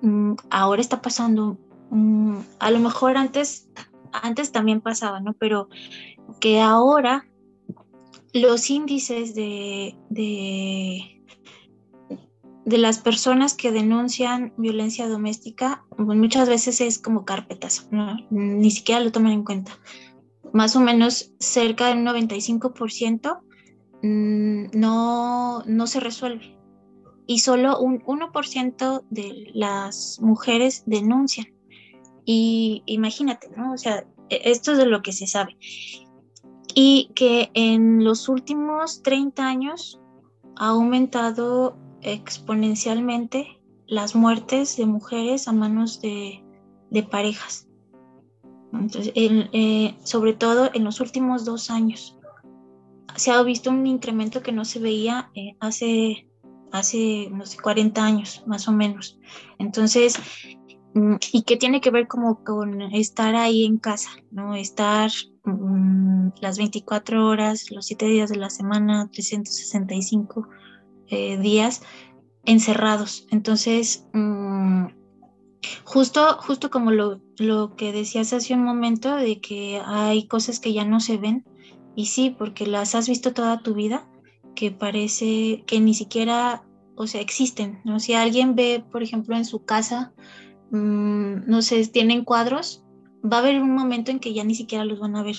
mm, 0.00 0.34
ahora 0.50 0.80
está 0.80 1.02
pasando, 1.02 1.58
mm, 1.90 2.38
a 2.60 2.70
lo 2.70 2.78
mejor 2.78 3.16
antes, 3.16 3.68
antes 4.12 4.52
también 4.52 4.80
pasaba, 4.80 5.20
¿no? 5.20 5.34
Pero 5.34 5.68
que 6.40 6.60
ahora 6.60 7.26
los 8.32 8.70
índices 8.70 9.34
de, 9.34 9.96
de 10.08 11.13
de 12.64 12.78
las 12.78 12.98
personas 12.98 13.54
que 13.54 13.72
denuncian 13.72 14.52
violencia 14.56 15.08
doméstica, 15.08 15.84
pues, 15.96 16.18
muchas 16.18 16.48
veces 16.48 16.80
es 16.80 16.98
como 16.98 17.24
carpetas, 17.24 17.88
ni 18.30 18.70
siquiera 18.70 19.00
lo 19.00 19.12
toman 19.12 19.32
en 19.32 19.44
cuenta. 19.44 19.78
Más 20.52 20.76
o 20.76 20.80
menos 20.80 21.32
cerca 21.38 21.88
del 21.88 21.98
95% 21.98 23.40
mm, 24.02 24.78
no, 24.78 25.62
no 25.66 25.86
se 25.86 26.00
resuelve. 26.00 26.56
Y 27.26 27.38
solo 27.40 27.78
un 27.80 28.00
1% 28.02 29.04
de 29.10 29.50
las 29.54 30.20
mujeres 30.20 30.84
denuncian. 30.86 31.46
Y 32.24 32.82
imagínate, 32.86 33.50
¿no? 33.56 33.72
O 33.72 33.78
sea, 33.78 34.06
e, 34.28 34.40
esto 34.50 34.72
es 34.72 34.78
de 34.78 34.86
lo 34.86 35.02
que 35.02 35.12
se 35.12 35.26
sabe. 35.26 35.56
Y 36.74 37.10
que 37.14 37.50
en 37.54 38.04
los 38.04 38.28
últimos 38.28 39.02
30 39.02 39.46
años 39.46 40.00
ha 40.56 40.68
aumentado 40.68 41.76
exponencialmente 42.04 43.60
las 43.86 44.14
muertes 44.14 44.76
de 44.76 44.86
mujeres 44.86 45.48
a 45.48 45.52
manos 45.52 46.00
de, 46.00 46.42
parejas. 47.10 47.66
Entonces, 48.72 49.12
eh, 49.16 49.96
sobre 50.04 50.32
todo 50.32 50.70
en 50.74 50.84
los 50.84 51.00
últimos 51.00 51.44
dos 51.44 51.70
años, 51.70 52.16
se 53.16 53.30
ha 53.30 53.42
visto 53.42 53.70
un 53.70 53.86
incremento 53.86 54.42
que 54.42 54.52
no 54.52 54.64
se 54.64 54.78
veía 54.78 55.30
eh, 55.34 55.56
hace, 55.60 56.28
hace, 56.72 57.28
no 57.30 57.46
sé, 57.46 57.58
40 57.58 58.04
años, 58.04 58.44
más 58.46 58.68
o 58.68 58.72
menos. 58.72 59.18
Entonces, 59.58 60.18
mm, 60.94 61.16
y 61.32 61.42
que 61.42 61.56
tiene 61.56 61.80
que 61.80 61.90
ver 61.90 62.06
como 62.06 62.44
con 62.44 62.80
estar 62.80 63.34
ahí 63.34 63.64
en 63.64 63.78
casa, 63.78 64.10
¿no? 64.30 64.54
Estar 64.54 65.10
mm, 65.44 66.28
las 66.40 66.58
24 66.58 67.26
horas, 67.26 67.70
los 67.70 67.86
7 67.86 68.06
días 68.06 68.30
de 68.30 68.36
la 68.36 68.50
semana, 68.50 69.08
365 69.12 70.48
eh, 71.08 71.38
días 71.38 71.82
encerrados. 72.44 73.26
Entonces, 73.30 74.06
mm, 74.12 74.86
justo, 75.84 76.36
justo 76.40 76.70
como 76.70 76.90
lo, 76.90 77.20
lo, 77.38 77.76
que 77.76 77.92
decías 77.92 78.32
hace 78.32 78.54
un 78.54 78.64
momento, 78.64 79.16
de 79.16 79.40
que 79.40 79.80
hay 79.84 80.26
cosas 80.26 80.60
que 80.60 80.72
ya 80.72 80.84
no 80.84 81.00
se 81.00 81.16
ven, 81.16 81.44
y 81.96 82.06
sí, 82.06 82.34
porque 82.36 82.66
las 82.66 82.94
has 82.94 83.08
visto 83.08 83.32
toda 83.32 83.60
tu 83.60 83.74
vida, 83.74 84.08
que 84.54 84.70
parece 84.70 85.64
que 85.66 85.80
ni 85.80 85.94
siquiera, 85.94 86.64
o 86.96 87.06
sea, 87.06 87.20
existen, 87.20 87.80
¿no? 87.84 88.00
Si 88.00 88.14
alguien 88.14 88.54
ve, 88.54 88.84
por 88.90 89.02
ejemplo, 89.02 89.36
en 89.36 89.44
su 89.44 89.64
casa, 89.64 90.12
mm, 90.70 91.46
no 91.46 91.62
sé, 91.62 91.86
tienen 91.86 92.24
cuadros, 92.24 92.84
va 93.24 93.38
a 93.38 93.40
haber 93.40 93.60
un 93.60 93.74
momento 93.74 94.10
en 94.10 94.20
que 94.20 94.34
ya 94.34 94.44
ni 94.44 94.54
siquiera 94.54 94.84
los 94.84 94.98
van 95.00 95.16
a 95.16 95.22
ver, 95.22 95.36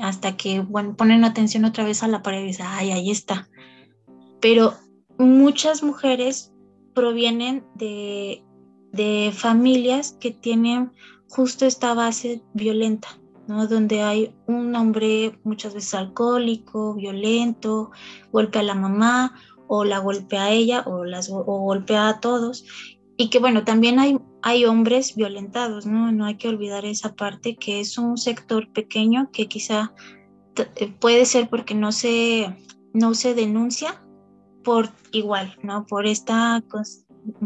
hasta 0.00 0.36
que, 0.36 0.60
bueno, 0.60 0.96
ponen 0.96 1.24
atención 1.24 1.64
otra 1.64 1.84
vez 1.84 2.02
a 2.02 2.08
la 2.08 2.22
pared 2.22 2.42
y 2.42 2.46
dicen, 2.46 2.66
ay, 2.68 2.92
ahí 2.92 3.10
está 3.10 3.48
pero 4.40 4.74
muchas 5.18 5.82
mujeres 5.82 6.52
provienen 6.94 7.64
de, 7.74 8.42
familias 9.32 10.16
que 10.18 10.32
tienen 10.32 10.92
justo 11.28 11.66
esta 11.66 11.94
base 11.94 12.42
violenta, 12.54 13.08
¿no? 13.46 13.68
Donde 13.68 14.02
hay 14.02 14.34
un 14.46 14.74
hombre 14.74 15.38
muchas 15.44 15.74
veces 15.74 15.94
alcohólico, 15.94 16.94
violento, 16.94 17.92
golpea 18.32 18.62
a 18.62 18.64
la 18.64 18.74
mamá 18.74 19.34
o 19.68 19.84
la 19.84 19.98
golpea 19.98 20.44
a 20.44 20.50
ella 20.50 20.82
o, 20.86 21.04
las, 21.04 21.30
o 21.30 21.42
golpea 21.42 22.08
a 22.08 22.20
todos. 22.20 22.64
Y 23.16 23.30
que 23.30 23.38
bueno, 23.38 23.64
también 23.64 24.00
hay, 24.00 24.18
hay 24.42 24.64
hombres 24.64 25.14
violentados, 25.14 25.86
¿no? 25.86 26.10
No 26.10 26.24
hay 26.24 26.36
que 26.36 26.48
olvidar 26.48 26.84
esa 26.84 27.14
parte 27.14 27.56
que 27.56 27.78
es 27.80 27.98
un 27.98 28.16
sector 28.16 28.72
pequeño 28.72 29.30
que 29.32 29.46
quizá 29.46 29.92
eh, 30.56 30.92
puede 30.98 31.24
ser 31.26 31.48
porque 31.48 31.74
no 31.74 31.92
se, 31.92 32.56
no 32.92 33.14
se 33.14 33.34
denuncia 33.34 34.02
por 34.68 34.90
igual, 35.12 35.56
¿no? 35.62 35.86
Por 35.86 36.06
esta 36.06 36.62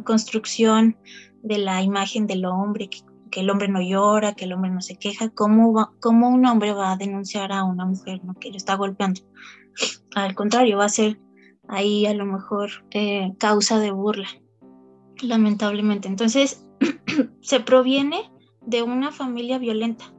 construcción 0.03 0.97
de 1.45 1.59
la 1.59 1.81
imagen 1.81 2.27
del 2.27 2.45
hombre, 2.45 2.91
que, 3.31 3.41
el 3.41 3.49
hombre 3.49 3.69
no 3.69 3.81
llora, 3.81 4.35
que 4.35 4.45
el 4.45 4.53
hombre 4.53 4.73
no 4.73 4.81
se 4.81 4.97
queja, 4.97 5.29
¿cómo, 5.29 5.93
¿cómo 6.01 6.29
un 6.31 6.45
hombre 6.47 6.73
va 6.73 6.91
a 6.91 6.97
denunciar 6.97 7.53
a 7.53 7.63
una 7.63 7.87
mujer 7.87 8.21
que 8.41 8.51
lo 8.51 8.57
está 8.57 8.75
golpeando? 8.75 9.21
Al 10.17 10.35
contrario, 10.35 10.79
va 10.79 10.87
a 10.87 10.89
ser 10.89 11.21
ahí 11.69 12.07
a 12.07 12.15
lo 12.15 12.27
mejor 12.27 12.71
eh, 12.91 13.33
causa 13.39 13.79
de 13.79 13.93
burla, 13.93 14.29
lamentablemente. 15.23 16.09
Entonces, 16.09 16.67
se 17.41 17.61
proviene 17.61 18.33
de 18.67 18.83
una 18.83 19.13
familia 19.13 19.59
violenta. 19.59 20.13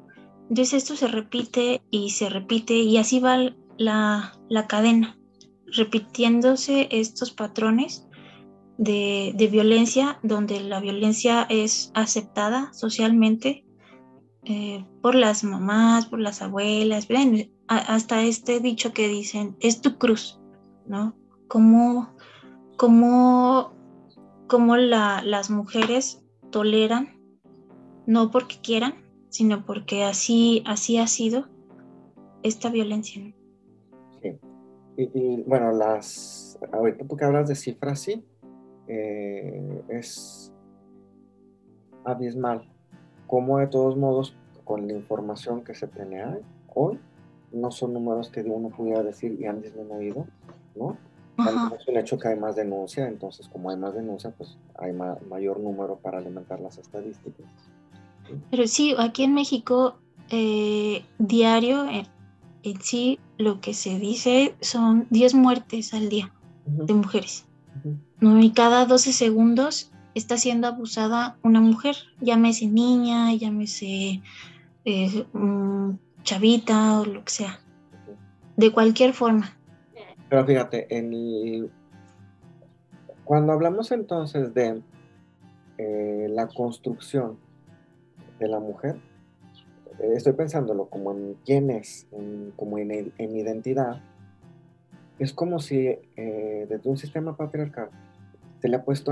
Entonces 0.47 0.83
esto 0.83 0.95
se 0.95 1.09
repite 1.09 1.81
y 1.91 2.11
se 2.11 2.29
repite 2.29 2.75
y 2.75 2.97
así 2.97 3.19
va 3.19 3.39
la, 3.77 4.39
la 4.47 4.67
cadena, 4.67 5.17
repitiéndose 5.75 6.87
estos 6.91 7.31
patrones 7.31 8.07
de, 8.77 9.49
violencia, 9.51 10.19
donde 10.23 10.59
la 10.61 10.79
violencia 10.79 11.45
es 11.49 11.91
aceptada 11.93 12.73
socialmente 12.73 13.65
eh, 14.45 14.85
por 15.01 15.15
las 15.15 15.43
mamás, 15.43 16.07
por 16.07 16.19
las 16.19 16.41
abuelas, 16.41 17.07
hasta 17.67 18.23
este 18.23 18.59
dicho 18.59 18.93
que 18.93 19.07
dicen, 19.07 19.55
es 19.59 19.81
tu 19.81 19.97
cruz, 19.97 20.39
¿no? 20.85 21.15
La, 24.89 25.21
las 25.23 25.49
mujeres 25.49 26.23
toleran, 26.51 27.21
no 28.05 28.31
porque 28.31 28.59
quieran, 28.61 28.95
sino 29.29 29.65
porque 29.65 30.03
así, 30.03 30.63
así 30.65 30.97
ha 30.97 31.07
sido 31.07 31.47
esta 32.43 32.69
violencia. 32.69 33.33
Y, 34.95 35.41
bueno, 35.43 35.71
las, 35.71 36.59
ahorita 36.71 37.05
tú 37.07 37.17
que 37.17 37.25
hablas 37.25 37.47
de 37.47 37.55
cifras, 37.55 37.99
sí, 37.99 38.23
eh, 38.87 39.83
es 39.89 40.53
abismal 42.05 42.69
como 43.27 43.57
de 43.57 43.67
todos 43.67 43.97
modos, 43.97 44.35
con 44.63 44.87
la 44.87 44.93
información 44.93 45.63
que 45.63 45.73
se 45.75 45.87
tiene 45.87 46.23
hoy, 46.73 46.99
no 47.51 47.71
son 47.71 47.93
números 47.93 48.29
que 48.29 48.41
uno 48.41 48.69
pudiera 48.69 49.03
decir 49.03 49.37
y 49.39 49.45
han 49.45 49.61
disminuido, 49.61 50.27
¿no? 50.75 50.97
Es 51.75 51.87
un 51.87 51.97
hecho 51.97 52.19
que 52.19 52.27
hay 52.27 52.39
más 52.39 52.55
denuncia, 52.55 53.07
entonces 53.07 53.47
como 53.47 53.71
hay 53.71 53.77
más 53.77 53.95
denuncia, 53.95 54.31
pues 54.37 54.57
hay 54.75 54.93
mayor 54.93 55.59
número 55.59 55.95
para 55.95 56.19
alimentar 56.19 56.59
las 56.59 56.77
estadísticas. 56.77 57.47
Pero 58.51 58.67
sí, 58.67 58.95
aquí 58.99 59.23
en 59.23 59.33
México, 59.33 59.95
eh, 60.29 61.03
diario, 61.17 61.85
en, 62.63 62.81
sí, 62.81 63.19
lo 63.37 63.61
que 63.61 63.73
se 63.73 63.99
dice 63.99 64.55
son 64.61 65.07
10 65.09 65.35
muertes 65.35 65.93
al 65.93 66.09
día 66.09 66.31
de 66.65 66.93
mujeres. 66.93 67.45
¿no? 68.19 68.39
Y 68.39 68.51
cada 68.51 68.85
12 68.85 69.13
segundos 69.13 69.91
está 70.15 70.37
siendo 70.37 70.67
abusada 70.67 71.37
una 71.43 71.59
mujer, 71.59 71.95
llámese 72.21 72.67
niña, 72.67 73.33
llámese 73.33 74.21
eh, 74.85 75.25
mm, 75.33 75.91
chavita 76.23 77.01
o 77.01 77.05
lo 77.05 77.23
que 77.23 77.31
sea, 77.31 77.59
de 78.55 78.71
cualquier 78.71 79.13
forma. 79.13 79.55
Pero 80.29 80.45
fíjate, 80.45 80.87
en 80.95 81.69
cuando 83.23 83.53
hablamos 83.53 83.91
entonces 83.91 84.53
de 84.53 84.81
eh, 85.77 86.27
la 86.29 86.47
construcción 86.47 87.37
de 88.39 88.47
la 88.47 88.59
mujer, 88.59 88.97
estoy 89.99 90.33
pensándolo 90.33 90.85
como 90.85 91.11
en 91.11 91.35
quién 91.45 91.69
es, 91.69 92.07
como 92.55 92.77
en, 92.77 93.13
en, 93.17 93.35
identidad, 93.35 94.01
es 95.19 95.33
como 95.33 95.59
si 95.59 95.97
desde 96.15 96.81
un 96.89 96.97
sistema 96.97 97.37
patriarcal 97.37 97.89
se 98.61 98.67
le 98.67 98.77
ha 98.77 98.83
puesto 98.83 99.11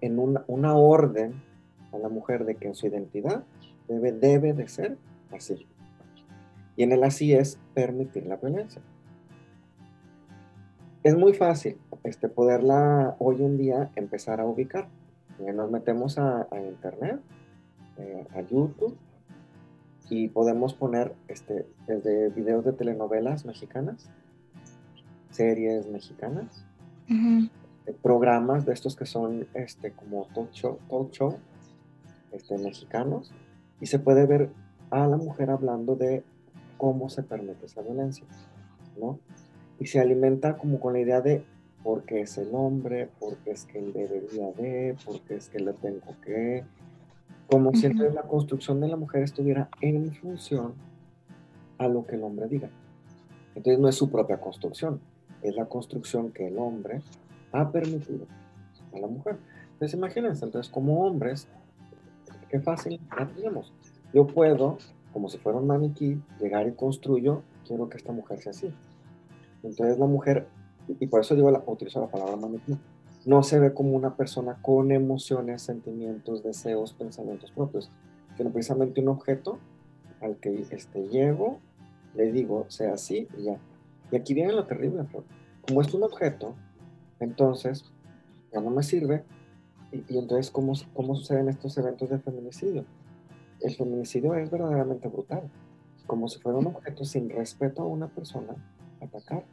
en 0.00 0.18
una, 0.18 0.44
una, 0.46 0.74
orden 0.74 1.34
a 1.92 1.98
la 1.98 2.08
mujer 2.08 2.44
de 2.44 2.54
que 2.54 2.68
en 2.68 2.74
su 2.74 2.86
identidad 2.86 3.44
debe, 3.88 4.12
debe 4.12 4.52
de 4.52 4.68
ser 4.68 4.96
así. 5.32 5.66
Y 6.76 6.82
en 6.84 6.92
el 6.92 7.02
así 7.04 7.34
es 7.34 7.58
permitir 7.74 8.26
la 8.26 8.36
violencia. 8.36 8.80
Es 11.02 11.16
muy 11.16 11.32
fácil 11.32 11.78
este, 12.04 12.28
poderla 12.28 13.16
hoy 13.18 13.42
en 13.42 13.56
día 13.56 13.90
empezar 13.96 14.40
a 14.40 14.44
ubicar. 14.44 14.88
Nos 15.38 15.70
metemos 15.70 16.18
a, 16.18 16.46
internet, 16.52 17.20
eh, 17.96 18.26
a 18.34 18.42
YouTube, 18.42 18.94
y 20.10 20.28
podemos 20.28 20.74
poner 20.74 21.14
este, 21.28 21.66
desde 21.86 22.28
videos 22.30 22.64
de 22.64 22.72
telenovelas 22.72 23.46
mexicanas, 23.46 24.10
series 25.30 25.86
mexicanas, 25.86 26.66
programas 28.02 28.66
de 28.66 28.72
estos 28.72 28.96
que 28.96 29.06
son 29.06 29.46
este, 29.54 29.92
como 29.92 30.26
talk 30.34 30.50
show, 30.52 30.78
talk 30.88 31.10
show 31.12 31.38
este, 32.32 32.58
mexicanos 32.58 33.32
y 33.80 33.86
se 33.86 33.98
puede 33.98 34.26
ver 34.26 34.50
a 34.90 35.06
la 35.06 35.16
mujer 35.16 35.50
hablando 35.50 35.94
de 35.94 36.24
cómo 36.76 37.08
se 37.08 37.22
permite 37.22 37.66
esa 37.66 37.82
violencia, 37.82 38.24
¿no? 39.00 39.18
Y 39.78 39.86
se 39.86 40.00
alimenta 40.00 40.56
como 40.58 40.80
con 40.80 40.92
la 40.92 41.00
idea 41.00 41.20
de 41.20 41.44
por 41.82 42.02
qué 42.02 42.22
es 42.22 42.36
el 42.36 42.50
hombre, 42.52 43.08
por 43.18 43.36
qué 43.38 43.52
es 43.52 43.64
que 43.64 43.78
él 43.78 43.92
debería 43.92 44.52
de, 44.52 44.96
por 45.04 45.20
qué 45.22 45.36
es 45.36 45.48
que 45.48 45.60
le 45.60 45.72
tengo 45.72 46.14
que, 46.24 46.64
como 47.50 47.74
si 47.74 47.86
entonces 47.86 48.14
la 48.14 48.22
construcción 48.22 48.80
de 48.80 48.88
la 48.88 48.96
mujer 48.96 49.22
estuviera 49.24 49.68
en 49.80 50.12
función 50.12 50.74
a 51.78 51.88
lo 51.88 52.06
que 52.06 52.14
el 52.14 52.22
hombre 52.22 52.46
diga. 52.46 52.70
Entonces 53.56 53.80
no 53.80 53.88
es 53.88 53.96
su 53.96 54.08
propia 54.08 54.38
construcción, 54.40 55.00
es 55.42 55.56
la 55.56 55.66
construcción 55.66 56.30
que 56.30 56.46
el 56.46 56.58
hombre 56.58 57.02
ha 57.52 57.70
permitido 57.72 58.26
a 58.94 59.00
la 59.00 59.08
mujer. 59.08 59.36
Entonces 59.72 59.98
imagínense, 59.98 60.44
entonces 60.44 60.70
como 60.70 61.04
hombres, 61.04 61.48
qué 62.48 62.60
fácil 62.60 63.00
la 63.18 63.26
tenemos. 63.26 63.72
Yo 64.14 64.26
puedo, 64.26 64.78
como 65.12 65.28
si 65.28 65.38
fuera 65.38 65.58
un 65.58 65.66
maniquí, 65.66 66.20
llegar 66.38 66.68
y 66.68 66.72
construyo, 66.72 67.42
quiero 67.66 67.88
que 67.88 67.96
esta 67.96 68.12
mujer 68.12 68.40
sea 68.40 68.50
así. 68.50 68.72
Entonces 69.64 69.98
la 69.98 70.06
mujer, 70.06 70.46
y 70.86 71.06
por 71.08 71.20
eso 71.20 71.34
digo, 71.34 71.50
la, 71.50 71.62
utilizo 71.66 72.00
la 72.00 72.06
palabra 72.06 72.36
maniquí, 72.36 72.76
no 73.24 73.42
se 73.42 73.58
ve 73.58 73.74
como 73.74 73.96
una 73.96 74.16
persona 74.16 74.58
con 74.62 74.92
emociones, 74.92 75.62
sentimientos, 75.62 76.42
deseos, 76.42 76.94
pensamientos 76.94 77.50
propios, 77.50 77.90
sino 78.36 78.50
precisamente 78.50 79.00
un 79.00 79.08
objeto 79.08 79.58
al 80.20 80.36
que 80.36 80.66
este, 80.70 81.08
llego, 81.08 81.58
le 82.14 82.32
digo, 82.32 82.64
sea 82.68 82.94
así 82.94 83.28
y 83.38 83.44
ya. 83.44 83.58
Y 84.10 84.16
aquí 84.16 84.34
viene 84.34 84.52
lo 84.52 84.64
terrible, 84.64 85.04
como 85.66 85.80
es 85.80 85.92
un 85.94 86.02
objeto, 86.02 86.54
entonces 87.20 87.84
ya 88.52 88.60
no 88.60 88.70
me 88.70 88.82
sirve. 88.82 89.24
Y, 89.92 90.18
entonces, 90.18 90.50
¿cómo, 90.50 90.72
¿cómo 90.94 91.14
suceden 91.14 91.48
estos 91.48 91.76
eventos 91.78 92.10
de 92.10 92.18
feminicidio? 92.18 92.84
El 93.60 93.74
feminicidio 93.74 94.34
es 94.34 94.50
verdaderamente 94.50 95.08
brutal. 95.08 95.42
Como 96.06 96.28
si 96.28 96.40
fuera 96.40 96.58
un 96.58 96.68
objeto 96.68 97.04
sin 97.04 97.28
respeto 97.28 97.82
a 97.82 97.86
una 97.86 98.08
persona, 98.08 98.54
atacar, 99.00 99.44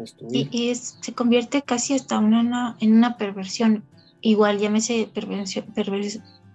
destruir. 0.00 0.48
Y, 0.50 0.74
se 0.74 1.12
convierte 1.14 1.62
casi 1.62 1.94
hasta 1.94 2.18
una, 2.18 2.76
en 2.80 2.96
una 2.96 3.16
perversión. 3.16 3.84
Igual 4.20 4.58
llámese 4.58 5.08
perversión, 5.12 5.66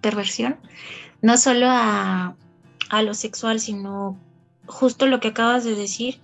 perversión 0.00 0.58
no 1.24 1.38
solo 1.38 1.68
a, 1.70 2.36
a 2.90 3.02
lo 3.02 3.14
sexual, 3.14 3.58
sino 3.58 4.18
justo 4.66 5.06
lo 5.06 5.20
que 5.20 5.28
acabas 5.28 5.64
de 5.64 5.74
decir, 5.74 6.20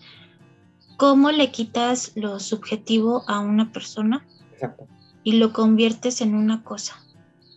cómo 0.98 1.30
le 1.30 1.50
quitas 1.50 2.12
lo 2.16 2.38
subjetivo 2.38 3.24
a 3.26 3.40
una 3.40 3.72
persona 3.72 4.26
y 5.24 5.32
lo 5.38 5.54
conviertes 5.54 6.20
en 6.20 6.34
una 6.34 6.62
cosa 6.62 7.02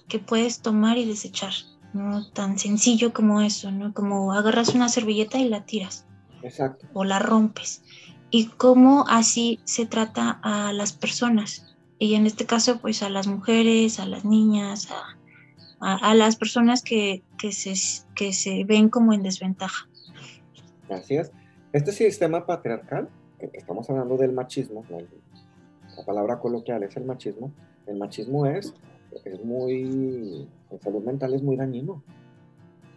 que 0.07 0.19
puedes 0.19 0.61
tomar 0.61 0.97
y 0.97 1.03
desechar. 1.03 1.51
No 1.91 2.25
tan 2.31 2.57
sencillo 2.57 3.11
como 3.11 3.41
eso, 3.41 3.71
¿no? 3.71 3.93
Como 3.93 4.31
agarras 4.31 4.69
una 4.69 4.87
servilleta 4.87 5.37
y 5.37 5.49
la 5.49 5.65
tiras. 5.65 6.05
Exacto. 6.43 6.87
O 6.93 7.03
la 7.03 7.19
rompes. 7.19 7.81
Y 8.35 8.47
cómo 8.47 9.05
así 9.07 9.59
se 9.63 9.85
trata 9.85 10.39
a 10.41 10.73
las 10.73 10.91
personas. 10.91 11.75
Y 11.99 12.15
en 12.15 12.25
este 12.25 12.47
caso, 12.47 12.79
pues 12.79 13.03
a 13.03 13.09
las 13.09 13.27
mujeres, 13.27 13.99
a 13.99 14.07
las 14.07 14.25
niñas, 14.25 14.89
a, 15.79 15.93
a, 15.97 16.15
las 16.15 16.35
personas 16.35 16.81
que, 16.81 17.21
que, 17.37 17.51
se, 17.51 17.75
que 18.15 18.33
se 18.33 18.63
ven 18.63 18.89
como 18.89 19.13
en 19.13 19.21
desventaja. 19.21 19.87
Es. 20.89 21.31
Este 21.73 21.91
sistema 21.91 22.45
patriarcal 22.47 23.07
estamos 23.53 23.89
hablando 23.89 24.17
del 24.17 24.31
machismo, 24.31 24.83
la, 24.89 26.05
palabra 26.05 26.39
coloquial 26.39 26.83
es 26.83 26.95
el 26.97 27.05
machismo, 27.05 27.51
el 27.85 27.97
machismo 27.97 28.45
es, 28.45 28.73
es 29.25 29.43
muy, 29.43 30.47
en 30.71 30.81
salud 30.81 31.03
mental 31.03 31.33
es 31.33 31.43
muy 31.43 31.55
dañino 31.55 32.01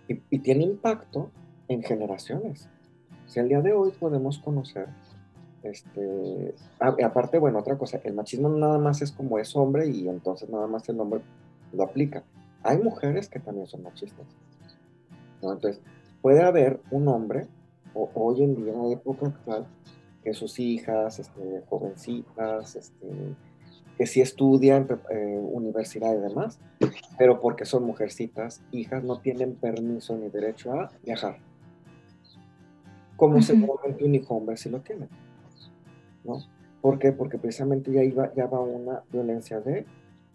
y, 0.09 0.39
tiene 0.39 0.65
impacto 0.65 1.31
en 1.69 1.83
generaciones. 1.83 2.69
Si 3.27 3.41
al 3.41 3.49
día 3.49 3.61
de 3.61 3.73
hoy 3.73 3.91
podemos 3.99 4.39
conocer, 4.39 4.89
este, 5.71 6.55
aparte, 6.79 7.39
bueno, 7.39 7.59
otra 7.59 7.77
cosa, 7.77 8.01
el 8.05 8.15
machismo 8.15 8.49
nada 8.49 8.79
más 8.79 9.03
es 9.03 9.13
como 9.13 9.39
es 9.39 9.55
hombre 9.57 9.89
y 9.89 10.09
entonces 10.09 10.49
nada 10.49 10.67
más 10.67 10.89
el 10.89 11.01
hombre 11.01 11.21
lo 11.73 11.85
aplica. 11.85 12.23
Hay 12.63 12.79
mujeres 12.79 13.29
que 13.29 13.39
también 13.39 13.67
son 13.67 13.83
machistas. 13.83 14.27
Entonces, 15.37 15.81
puede 16.23 16.43
haber 16.43 16.81
un 16.91 17.09
hombre, 17.09 17.47
o, 17.95 18.11
hoy 18.15 18.43
en 18.43 18.57
día, 18.57 18.73
en 18.73 18.83
la 18.83 18.95
época 18.95 19.27
actual, 19.27 19.67
que 20.25 20.35
sus 20.35 20.59
hijas, 20.59 21.21
este, 21.21 21.63
jovencitas, 21.69 22.75
este, 22.75 23.07
que 23.97 24.07
sí 24.07 24.21
estudian 24.21 24.87
eh, 25.11 25.41
universidad 25.41 26.15
y 26.15 26.21
demás, 26.21 26.59
pero 27.17 27.41
porque 27.41 27.65
son 27.65 27.85
mujercitas, 27.85 28.63
hijas, 28.73 29.05
no 29.05 29.21
tienen 29.21 29.55
permiso 29.55 30.17
ni 30.17 30.29
derecho 30.29 30.73
a 30.73 30.91
viajar. 31.05 31.39
Como 33.17 33.41
seguramente 33.41 34.05
un 34.05 34.15
hijo 34.15 34.35
hombre 34.35 34.57
sí 34.57 34.69
lo 34.69 34.81
tiene. 34.81 35.09
¿No? 36.27 36.39
¿Por 36.81 36.99
qué? 36.99 37.13
Porque 37.13 37.39
precisamente 37.39 37.93
ya, 37.93 38.03
iba, 38.03 38.33
ya 38.35 38.47
va 38.47 38.61
una 38.61 39.03
violencia 39.11 39.61
de 39.61 39.87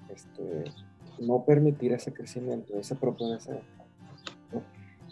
este, 0.10 0.66
no 1.20 1.44
permitir 1.46 1.94
ese 1.94 2.14
crecimiento, 2.14 2.78
ese 2.78 2.96
propio 2.96 3.30
deseo. 3.30 3.62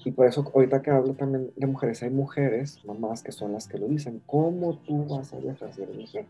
Y 0.06 0.12
por 0.12 0.28
eso 0.28 0.50
ahorita 0.56 0.82
que 0.82 0.92
hablo 0.92 1.14
también 1.14 1.52
de 1.56 1.68
mujeres, 1.68 2.02
hay 2.04 2.10
mujeres, 2.10 2.84
mamás, 2.86 3.22
que 3.22 3.32
son 3.32 3.52
las 3.52 3.68
que 3.68 3.78
lo 3.78 3.88
dicen, 3.88 4.22
¿cómo 4.26 4.78
tú 4.78 5.06
vas 5.06 5.34
a 5.34 5.38
viajar 5.38 5.74
si 5.74 5.82
eres 5.82 5.98
mujer? 5.98 6.26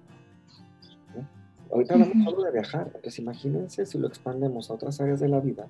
Ahorita 1.71 1.93
hablamos 1.93 2.23
solo 2.23 2.43
de 2.43 2.51
viajar, 2.51 2.87
entonces 2.87 3.19
imagínense 3.19 3.85
si 3.85 3.99
lo 3.99 4.07
expandemos 4.07 4.71
a 4.71 4.73
otras 4.73 4.99
áreas 5.01 5.19
de 5.19 5.27
la 5.27 5.39
vida, 5.39 5.67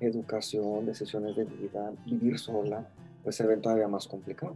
educación, 0.00 0.84
decisiones 0.84 1.34
de 1.34 1.44
vida, 1.44 1.92
vivir 2.04 2.38
sola, 2.38 2.86
pues 3.24 3.36
se 3.36 3.46
ve 3.46 3.56
todavía 3.56 3.88
más 3.88 4.06
complicado. 4.06 4.54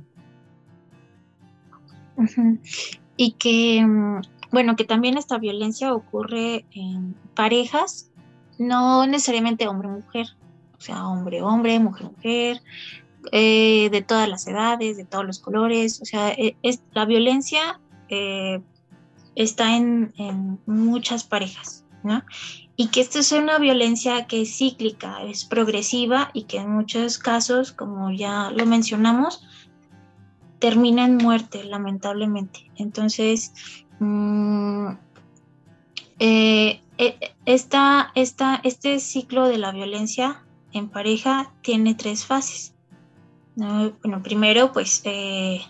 Y 3.16 3.32
que, 3.32 3.84
mm, 3.84 4.22
bueno, 4.50 4.76
que 4.76 4.84
también 4.84 5.16
esta 5.16 5.38
violencia 5.38 5.94
ocurre 5.94 6.64
en 6.72 7.14
parejas, 7.34 8.10
no 8.58 9.06
necesariamente 9.06 9.68
hombre-mujer, 9.68 10.26
o 10.76 10.80
sea, 10.80 11.06
hombre-hombre, 11.06 11.78
mujer-mujer, 11.78 12.60
eh, 13.30 13.88
de 13.90 14.02
todas 14.02 14.28
las 14.28 14.46
edades, 14.46 14.96
de 14.96 15.04
todos 15.04 15.24
los 15.24 15.38
colores, 15.38 16.00
o 16.02 16.04
sea, 16.04 16.30
e, 16.30 16.56
es, 16.62 16.82
la 16.92 17.04
violencia 17.04 17.80
eh, 18.08 18.60
está 19.36 19.76
en, 19.76 20.12
en, 20.18 20.58
muchas 20.66 21.22
parejas, 21.22 21.84
¿no? 22.02 22.24
Y 22.74 22.88
que 22.88 23.00
esto 23.00 23.20
es 23.20 23.30
una 23.30 23.58
violencia 23.58 24.26
que 24.26 24.42
es 24.42 24.56
cíclica, 24.56 25.22
es 25.22 25.44
progresiva 25.44 26.30
y 26.34 26.44
que 26.44 26.58
en 26.58 26.70
muchos 26.70 27.18
casos, 27.18 27.70
como 27.70 28.10
ya 28.10 28.50
lo 28.50 28.66
mencionamos, 28.66 29.46
termina 30.62 31.04
en 31.04 31.16
muerte, 31.16 31.64
lamentablemente. 31.64 32.70
Entonces, 32.76 33.52
mmm, 33.98 34.90
eh, 36.20 36.80
esta, 37.46 38.12
esta, 38.14 38.60
este 38.62 39.00
ciclo 39.00 39.48
de 39.48 39.58
la 39.58 39.72
violencia 39.72 40.44
en 40.70 40.88
pareja 40.88 41.52
tiene 41.62 41.96
tres 41.96 42.24
fases. 42.24 42.74
Bueno, 43.56 44.22
primero, 44.22 44.72
pues 44.72 45.02
eh, 45.04 45.62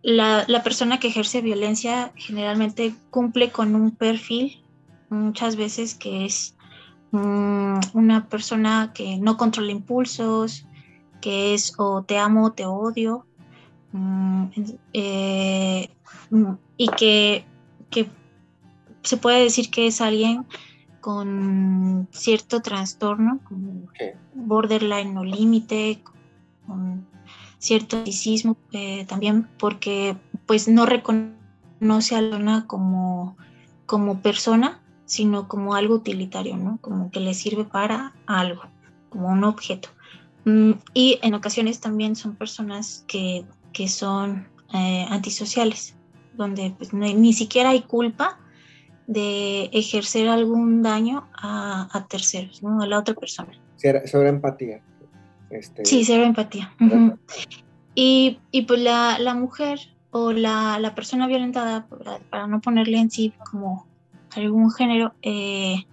la, 0.00 0.46
la, 0.48 0.62
persona 0.62 0.98
que 0.98 1.08
ejerce 1.08 1.42
violencia 1.42 2.10
generalmente 2.16 2.94
cumple 3.10 3.52
con 3.52 3.74
un 3.74 3.90
perfil, 3.90 4.64
muchas 5.10 5.56
veces 5.56 5.94
que 5.94 6.24
es 6.24 6.56
um, 7.12 7.78
una 7.92 8.28
persona 8.30 8.92
que 8.94 9.18
no 9.18 9.36
controla 9.36 9.72
impulsos, 9.72 10.64
que 11.20 11.52
es 11.52 11.74
o 11.76 12.02
te 12.02 12.18
amo 12.18 12.46
o 12.46 12.52
te 12.52 12.64
odio, 12.64 13.26
Mm, 13.33 13.33
eh, 14.92 15.88
mm, 16.30 16.52
y 16.76 16.88
que, 16.88 17.44
que, 17.90 18.08
se 19.02 19.16
puede 19.16 19.42
decir 19.42 19.70
que 19.70 19.86
es 19.86 20.00
alguien 20.00 20.46
con 21.00 22.08
cierto 22.10 22.62
trastorno, 22.62 23.40
como 23.44 23.88
borderline 24.34 25.18
o 25.18 25.24
límite, 25.24 26.00
con 26.66 27.06
cierto 27.58 27.98
narcisismo 27.98 28.56
eh, 28.72 29.04
también, 29.06 29.46
porque 29.58 30.16
pues 30.46 30.68
no 30.68 30.86
reconoce 30.86 32.16
a 32.16 32.22
Lona 32.22 32.66
como, 32.66 33.36
como 33.86 34.20
persona, 34.20 34.80
sino 35.04 35.46
como 35.48 35.74
algo 35.74 35.96
utilitario, 35.96 36.56
¿no? 36.56 36.78
Como 36.80 37.10
que 37.10 37.20
le 37.20 37.34
sirve 37.34 37.64
para 37.64 38.14
algo, 38.26 38.62
como 39.10 39.28
un 39.28 39.44
objeto. 39.44 39.90
Mm, 40.46 40.72
y 40.94 41.18
en 41.22 41.34
ocasiones 41.34 41.80
también 41.80 42.16
son 42.16 42.34
personas 42.34 43.04
que 43.06 43.44
que 43.74 43.88
son 43.88 44.48
eh, 44.72 45.04
antisociales, 45.10 45.94
donde 46.32 46.74
pues, 46.78 46.94
ni 46.94 47.34
siquiera 47.34 47.70
hay 47.70 47.82
culpa 47.82 48.38
de 49.06 49.64
ejercer 49.72 50.28
algún 50.28 50.82
daño 50.82 51.28
a, 51.34 52.06
terceros, 52.08 52.62
¿no? 52.62 52.80
a 52.80 52.86
la 52.86 52.98
otra 52.98 53.14
persona. 53.14 53.52
Sobre 54.06 54.30
empatía. 54.30 54.80
Este... 55.50 55.84
Sí, 55.84 56.04
sobre 56.04 56.24
empatía. 56.24 56.72
y, 57.94 58.38
y, 58.50 58.62
pues 58.62 58.80
la, 58.80 59.18
la 59.18 59.34
mujer 59.34 59.78
o 60.10 60.32
la, 60.32 60.78
la, 60.78 60.94
persona 60.94 61.26
violentada, 61.26 61.86
para 62.30 62.46
no 62.46 62.60
ponerle 62.60 62.98
en 62.98 63.10
sí 63.10 63.34
como 63.50 63.86
algún 64.34 64.70
género, 64.70 65.12
eh, 65.22 65.84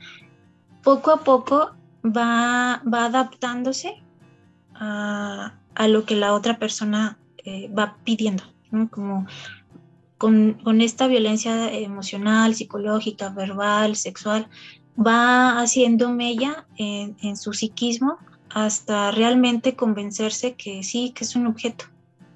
poco 0.83 1.11
a 1.11 1.17
poco 1.17 1.71
va, 2.05 2.81
va 2.91 3.05
adaptándose 3.05 4.01
a, 4.73 5.53
a, 5.75 5.87
lo 5.87 6.05
que 6.05 6.15
la 6.15 6.33
otra 6.33 6.57
persona 6.57 7.17
va 7.77 7.97
pidiendo, 8.03 8.43
como 8.89 9.25
con, 10.17 10.53
con, 10.63 10.81
esta 10.81 11.07
violencia 11.07 11.71
emocional, 11.73 12.53
psicológica, 12.53 13.29
verbal, 13.29 13.95
sexual, 13.95 14.47
va 14.95 15.59
haciendo 15.59 16.09
mella 16.09 16.67
en, 16.77 17.17
en, 17.21 17.35
su 17.37 17.53
psiquismo 17.53 18.17
hasta 18.49 19.11
realmente 19.11 19.75
convencerse 19.75 20.53
que 20.53 20.83
sí, 20.83 21.11
que 21.15 21.23
es 21.23 21.35
un 21.35 21.47
objeto 21.47 21.85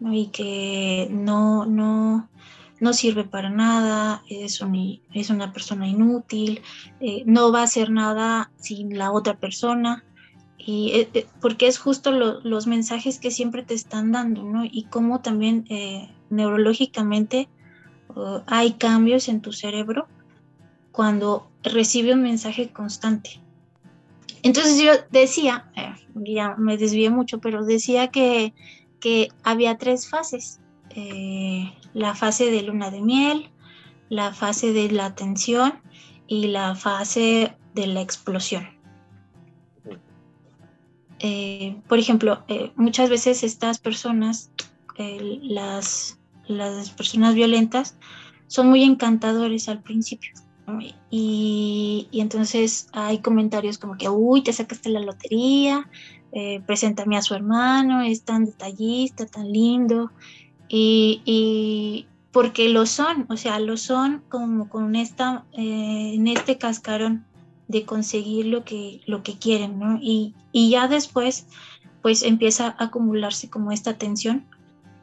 y 0.01 0.27
que 0.27 1.07
no, 1.11 1.65
no, 1.65 2.29
no 2.79 2.93
sirve 2.93 3.23
para 3.23 3.49
nada, 3.49 4.23
es, 4.29 4.61
un, 4.61 5.01
es 5.13 5.29
una 5.29 5.53
persona 5.53 5.87
inútil, 5.87 6.61
eh, 6.99 7.23
no 7.25 7.51
va 7.51 7.61
a 7.61 7.63
hacer 7.63 7.89
nada 7.89 8.51
sin 8.57 8.97
la 8.97 9.11
otra 9.11 9.37
persona 9.37 10.03
y 10.57 10.91
eh, 10.93 11.09
eh, 11.13 11.27
porque 11.41 11.67
es 11.67 11.77
justo 11.77 12.11
los 12.11 12.67
mensajes 12.67 13.19
que 13.19 13.31
siempre 13.31 13.63
te 13.63 13.73
están 13.73 14.11
dando, 14.11 14.43
¿no? 14.43 14.65
Y 14.65 14.85
cómo 14.89 15.21
también 15.21 15.65
eh, 15.69 16.09
neurológicamente 16.29 17.47
uh, 18.15 18.39
hay 18.47 18.73
cambios 18.73 19.27
en 19.27 19.41
tu 19.41 19.51
cerebro 19.51 20.07
cuando 20.91 21.47
recibe 21.63 22.13
un 22.13 22.23
mensaje 22.23 22.69
constante. 22.69 23.41
Entonces 24.43 24.81
yo 24.81 24.91
decía, 25.11 25.71
ya 26.15 26.55
me 26.55 26.77
desvié 26.77 27.09
mucho, 27.09 27.39
pero 27.39 27.65
decía 27.65 28.09
que, 28.09 28.53
que 28.99 29.29
había 29.43 29.77
tres 29.77 30.07
fases. 30.07 30.59
la 31.93 32.15
fase 32.15 32.51
de 32.51 32.61
luna 32.61 32.91
de 32.91 33.01
miel, 33.01 33.49
la 34.09 34.33
fase 34.33 34.71
de 34.71 34.89
la 34.91 35.15
tensión 35.15 35.73
y 36.27 36.47
la 36.47 36.75
fase 36.75 37.57
de 37.73 37.87
la 37.87 38.01
explosión. 38.01 38.74
Eh, 41.27 41.81
por 41.87 41.97
ejemplo, 41.97 42.43
eh, 42.47 42.71
muchas 42.75 43.09
veces 43.09 43.41
estas 43.41 43.79
personas, 43.79 44.51
eh, 44.99 45.39
las, 45.41 46.19
las 46.47 46.91
personas 46.91 47.33
violentas, 47.33 47.97
son 48.45 48.69
muy 48.69 48.83
encantadores 48.83 49.67
al 49.67 49.81
principio. 49.81 50.29
Y, 51.09 52.07
y, 52.11 52.19
entonces 52.21 52.89
hay 52.93 53.19
comentarios 53.19 53.79
como 53.79 53.97
que, 53.97 54.07
uy, 54.07 54.43
te 54.43 54.53
sacaste 54.53 54.89
la 54.89 54.99
lotería, 54.99 55.89
preséntame 56.67 57.17
a 57.17 57.23
su 57.23 57.33
hermano, 57.33 58.01
es 58.01 58.21
tan 58.23 58.45
detallista, 58.45 59.25
tan 59.25 59.51
lindo. 59.51 60.11
Y, 60.67 61.21
y, 61.25 62.07
porque 62.31 62.69
lo 62.69 62.85
son, 62.85 63.25
o 63.29 63.37
sea, 63.37 63.59
lo 63.59 63.77
son 63.77 64.21
como 64.29 64.69
con 64.69 64.95
esta, 64.95 65.45
en 65.53 66.27
este 66.27 66.59
cascarón 66.59 67.25
de 67.67 67.85
conseguir 67.85 68.45
lo 68.45 68.63
que, 68.63 69.01
lo 69.05 69.23
que 69.23 69.37
quieren, 69.37 69.79
¿no? 69.79 69.99
Y, 70.01 70.35
y 70.51 70.69
ya 70.69 70.87
después, 70.87 71.47
pues 72.01 72.23
empieza 72.23 72.75
a 72.77 72.85
acumularse 72.85 73.49
como 73.49 73.71
esta 73.71 73.97
tensión 73.97 74.45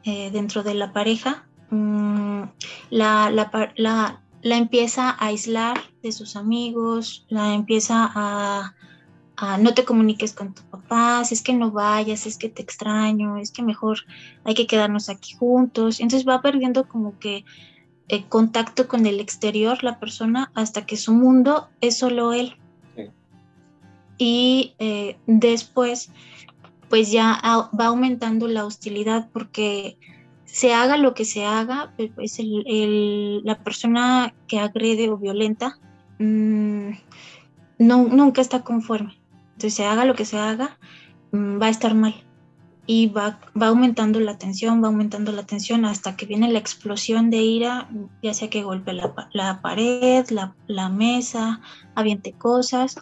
eh, 0.05 0.31
dentro 0.31 0.63
de 0.63 0.73
la 0.73 0.93
pareja, 0.93 1.45
mm, 1.69 2.43
la, 2.89 3.29
la, 3.29 3.73
la, 3.75 4.21
la, 4.41 4.57
empieza 4.57 5.09
a 5.09 5.27
aislar 5.27 5.79
de 6.01 6.11
sus 6.11 6.35
amigos, 6.35 7.25
la 7.29 7.53
empieza 7.53 8.11
a, 8.13 8.73
no 9.59 9.73
te 9.73 9.83
comuniques 9.83 10.33
con 10.33 10.53
tu 10.53 10.61
papá, 10.63 11.23
si 11.25 11.33
es 11.33 11.41
que 11.41 11.53
no 11.53 11.71
vayas, 11.71 12.25
es 12.25 12.37
que 12.37 12.49
te 12.49 12.61
extraño, 12.61 13.37
es 13.37 13.51
que 13.51 13.63
mejor 13.63 13.99
hay 14.43 14.53
que 14.53 14.67
quedarnos 14.67 15.09
aquí 15.09 15.33
juntos, 15.33 15.99
entonces 15.99 16.27
va 16.27 16.41
perdiendo 16.41 16.87
como 16.87 17.17
que 17.19 17.43
eh, 18.09 18.25
contacto 18.27 18.87
con 18.87 19.05
el 19.05 19.19
exterior, 19.19 19.83
la 19.83 19.99
persona, 19.99 20.51
hasta 20.55 20.85
que 20.85 20.97
su 20.97 21.13
mundo 21.13 21.69
es 21.81 21.97
solo 21.97 22.33
él. 22.33 22.57
Y 24.17 24.75
eh, 24.79 25.17
después, 25.25 26.11
pues 26.89 27.11
ya 27.11 27.39
va 27.79 27.85
aumentando 27.85 28.47
la 28.47 28.65
hostilidad 28.65 29.29
porque 29.31 29.97
se 30.45 30.73
haga 30.73 30.97
lo 30.97 31.13
que 31.13 31.25
se 31.25 31.45
haga, 31.45 31.93
eh, 31.97 32.11
pues 32.13 32.37
el, 32.39 33.41
la 33.43 33.63
persona 33.63 34.33
que 34.47 34.59
agrede 34.59 35.09
o 35.09 35.17
violenta 35.17 35.79
mm, 36.19 36.89
no, 37.79 38.03
nunca 38.03 38.41
está 38.41 38.63
conforme. 38.63 39.17
Entonces, 39.53 39.73
se 39.73 39.85
haga 39.85 40.05
lo 40.05 40.13
que 40.13 40.25
se 40.25 40.37
haga, 40.37 40.77
mm, 41.31 41.61
va 41.61 41.67
a 41.67 41.69
estar 41.69 41.95
mal 41.95 42.13
y 42.85 43.07
va, 43.07 43.39
va 43.59 43.67
aumentando 43.67 44.19
la 44.19 44.37
tensión, 44.37 44.83
va 44.83 44.87
aumentando 44.87 45.31
la 45.31 45.43
tensión 45.43 45.85
hasta 45.85 46.17
que 46.17 46.25
viene 46.25 46.51
la 46.51 46.59
explosión 46.59 47.29
de 47.29 47.37
ira, 47.37 47.89
ya 48.21 48.33
sea 48.33 48.49
que 48.49 48.63
golpee 48.63 48.93
la, 48.93 49.29
la 49.31 49.61
pared, 49.61 50.25
la, 50.29 50.55
la, 50.67 50.89
mesa, 50.89 51.61
aviente 51.95 52.33
cosas 52.33 52.97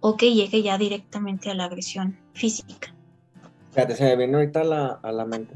o 0.00 0.16
que 0.16 0.32
llegue 0.32 0.62
ya 0.62 0.78
directamente 0.78 1.50
a 1.50 1.54
la 1.54 1.64
agresión 1.64 2.16
física. 2.32 2.94
Fíjate, 3.72 3.94
se 3.94 4.04
me 4.04 4.16
viene 4.16 4.36
ahorita 4.36 4.62
a 4.62 4.64
la, 4.64 4.86
a 5.02 5.12
la 5.12 5.26
mente, 5.26 5.54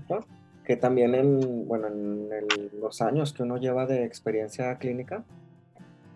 que 0.65 0.77
también 0.77 1.15
en, 1.15 1.67
bueno, 1.67 1.87
en 1.87 2.29
los 2.81 3.01
años 3.01 3.33
que 3.33 3.45
uno 3.45 3.57
lleva 3.57 3.87
de 3.87 4.05
experiencia 4.05 4.77
clínica, 4.77 5.25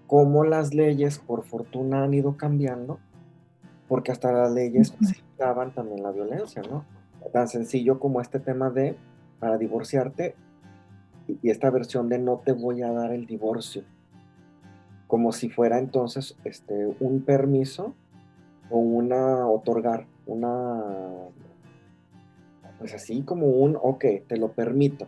cómo 0.07 0.44
las 0.44 0.74
leyes 0.74 1.18
por 1.18 1.44
fortuna 1.44 2.05
han 2.05 2.12
ido 2.12 2.37
cambiando, 2.37 2.98
porque 3.88 4.12
hasta 4.12 4.33
las 4.33 4.53
leyes 4.53 4.94
daban 5.38 5.72
también 5.72 6.03
la 6.03 6.12
violencia, 6.12 6.62
¿no? 6.62 6.85
Tan 7.32 7.48
sencillo 7.48 7.98
como 7.98 8.20
este 8.20 8.38
tema 8.38 8.70
de, 8.70 8.96
para 9.40 9.58
divorciarte, 9.58 10.34
y 11.26 11.50
esta 11.50 11.70
versión 11.70 12.08
de 12.08 12.18
no 12.18 12.42
te 12.44 12.52
voy 12.52 12.82
a 12.82 12.92
dar 12.92 13.12
el 13.12 13.26
divorcio, 13.26 13.82
como 15.06 15.32
si 15.32 15.48
fuera 15.48 15.78
entonces 15.78 16.37
este, 16.44 16.87
un 17.00 17.22
permiso 17.22 17.94
o 18.70 18.78
una 18.78 19.46
otorgar, 19.48 20.06
una, 20.26 20.82
pues 22.78 22.94
así 22.94 23.22
como 23.22 23.46
un, 23.46 23.78
ok, 23.80 24.04
te 24.26 24.37
lo 24.37 24.52
permito, 24.52 25.06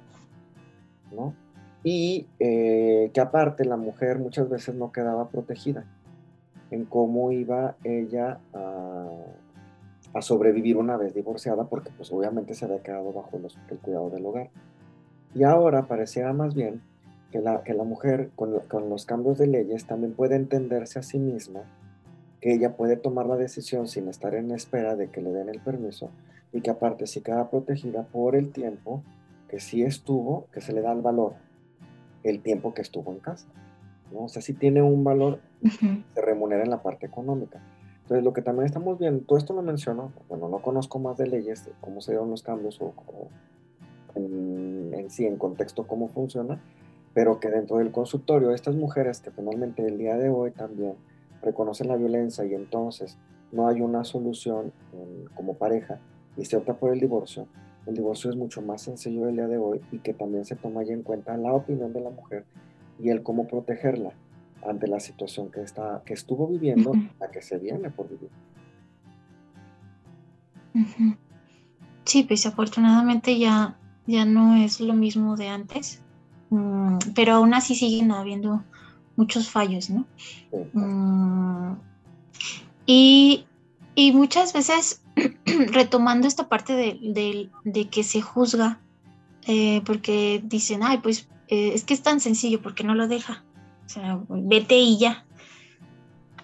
¿no? 1.12 1.34
Y 1.82 2.26
eh, 2.40 3.10
que 3.12 3.20
aparte 3.20 3.64
la 3.64 3.76
mujer 3.76 4.18
muchas 4.18 4.48
veces 4.48 4.74
no 4.74 4.90
quedaba 4.90 5.28
protegida 5.28 5.84
en 6.70 6.84
cómo 6.84 7.30
iba 7.30 7.76
ella 7.84 8.40
a, 8.52 9.06
a 10.16 10.22
sobrevivir 10.22 10.78
una 10.78 10.96
vez 10.96 11.14
divorciada, 11.14 11.64
porque 11.64 11.90
pues 11.94 12.10
obviamente 12.10 12.54
se 12.54 12.64
había 12.64 12.82
quedado 12.82 13.12
bajo 13.12 13.36
el 13.36 13.78
cuidado 13.78 14.08
del 14.08 14.24
hogar. 14.24 14.48
Y 15.34 15.42
ahora 15.42 15.86
pareciera 15.86 16.32
más 16.32 16.54
bien 16.54 16.80
que 17.30 17.40
la, 17.40 17.62
que 17.62 17.74
la 17.74 17.84
mujer 17.84 18.30
con, 18.34 18.58
con, 18.60 18.88
los 18.88 19.04
cambios 19.04 19.36
de 19.36 19.46
leyes 19.46 19.86
también 19.86 20.14
puede 20.14 20.36
entenderse 20.36 20.98
a 20.98 21.02
sí 21.02 21.18
misma, 21.18 21.60
que 22.40 22.54
ella 22.54 22.76
puede 22.76 22.96
tomar 22.96 23.26
la 23.26 23.36
decisión 23.36 23.88
sin 23.88 24.08
estar 24.08 24.34
en 24.34 24.52
espera 24.52 24.96
de 24.96 25.10
que 25.10 25.20
le 25.20 25.32
den 25.32 25.50
el 25.50 25.60
permiso 25.60 26.08
y 26.50 26.62
que 26.62 26.70
aparte 26.70 27.06
si 27.06 27.20
queda 27.20 27.50
protegida 27.50 28.04
por 28.04 28.36
el 28.36 28.52
tiempo 28.52 29.02
que 29.50 29.60
sí 29.60 29.82
estuvo, 29.82 30.46
que 30.50 30.62
se 30.62 30.72
le 30.72 30.80
da 30.80 30.92
el 30.92 31.02
valor, 31.02 31.34
el 32.22 32.40
tiempo 32.40 32.72
que 32.72 32.80
estuvo 32.80 33.12
en 33.12 33.18
casa. 33.18 33.48
¿no? 34.12 34.24
O 34.24 34.28
sea, 34.30 34.40
sí 34.40 34.54
tiene 34.54 34.80
un 34.80 35.04
valor, 35.04 35.40
se 36.14 36.20
remunera 36.22 36.64
en 36.64 36.70
la 36.70 36.82
parte 36.82 37.04
económica. 37.04 37.60
Entonces, 38.06 38.24
lo 38.24 38.32
que 38.32 38.40
también 38.40 38.66
estamos 38.66 39.00
viendo, 39.00 39.24
todo 39.24 39.36
esto 39.36 39.52
lo 39.52 39.62
menciono, 39.62 40.12
bueno, 40.28 40.48
no 40.48 40.62
conozco 40.62 41.00
más 41.00 41.16
de 41.16 41.26
leyes, 41.26 41.68
cómo 41.80 42.00
se 42.00 42.12
dieron 42.12 42.30
los 42.30 42.44
cambios 42.44 42.80
o, 42.80 42.94
en, 44.14 45.10
sí, 45.10 45.26
en 45.26 45.36
contexto, 45.36 45.88
cómo 45.88 46.06
funciona, 46.06 46.62
pero 47.14 47.40
que 47.40 47.48
dentro 47.48 47.78
del 47.78 47.90
consultorio, 47.90 48.52
estas 48.52 48.76
mujeres 48.76 49.20
que 49.20 49.32
finalmente 49.32 49.84
el 49.84 49.98
día 49.98 50.16
de 50.16 50.28
hoy 50.28 50.52
también 50.52 50.94
reconocen 51.42 51.88
la 51.88 51.96
violencia 51.96 52.44
y 52.44 52.54
entonces 52.54 53.18
no 53.50 53.66
hay 53.66 53.80
una 53.80 54.04
solución 54.04 54.72
como 55.34 55.54
pareja 55.54 55.98
y 56.36 56.44
se 56.44 56.56
opta 56.56 56.74
por 56.74 56.92
el 56.92 57.00
divorcio, 57.00 57.48
el 57.86 57.96
divorcio 57.96 58.30
es 58.30 58.36
mucho 58.36 58.62
más 58.62 58.82
sencillo 58.82 59.28
el 59.28 59.34
día 59.34 59.48
de 59.48 59.58
hoy 59.58 59.80
y 59.90 59.98
que 59.98 60.14
también 60.14 60.44
se 60.44 60.54
toma 60.54 60.84
en 60.84 61.02
cuenta 61.02 61.36
la 61.36 61.52
opinión 61.52 61.92
de 61.92 62.02
la 62.02 62.10
mujer 62.10 62.44
y 63.00 63.08
el 63.08 63.24
cómo 63.24 63.48
protegerla 63.48 64.12
ante 64.68 64.86
la 64.86 65.00
situación 65.00 65.50
que, 65.50 65.62
está, 65.62 66.02
que 66.04 66.14
estuvo 66.14 66.46
viviendo, 66.46 66.92
la 67.20 67.30
que 67.30 67.42
se 67.42 67.58
viene 67.58 67.90
por 67.90 68.08
vivir. 68.08 68.30
Sí, 72.04 72.22
pues 72.22 72.46
afortunadamente 72.46 73.38
ya, 73.38 73.78
ya 74.06 74.24
no 74.24 74.56
es 74.56 74.80
lo 74.80 74.94
mismo 74.94 75.36
de 75.36 75.48
antes, 75.48 76.00
mm, 76.50 76.98
pero 77.14 77.34
aún 77.34 77.54
así 77.54 77.74
siguen 77.74 78.12
habiendo 78.12 78.62
muchos 79.16 79.50
fallos, 79.50 79.90
¿no? 79.90 80.06
Mm, 80.72 81.74
y, 82.86 83.46
y, 83.94 84.12
muchas 84.12 84.52
veces, 84.52 85.02
retomando 85.72 86.28
esta 86.28 86.48
parte 86.48 86.74
de, 86.74 87.50
de, 87.64 87.88
que 87.88 88.04
se 88.04 88.20
juzga, 88.20 88.78
eh, 89.46 89.82
porque 89.84 90.42
dicen, 90.44 90.82
ay, 90.82 90.98
pues 90.98 91.28
eh, 91.48 91.72
es 91.74 91.84
que 91.84 91.94
es 91.94 92.02
tan 92.02 92.20
sencillo, 92.20 92.62
porque 92.62 92.84
no 92.84 92.94
lo 92.94 93.08
deja? 93.08 93.42
O 93.86 93.88
sea, 93.88 94.20
vete 94.28 94.78
y 94.78 94.98
ya. 94.98 95.24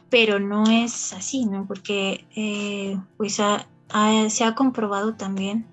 Pero 0.09 0.39
no 0.39 0.65
es 0.65 1.13
así, 1.13 1.45
¿no? 1.45 1.67
Porque 1.67 2.25
eh, 2.37 2.99
pues 3.17 3.35
se 4.29 4.45
ha 4.45 4.55
comprobado 4.55 5.15
también 5.15 5.67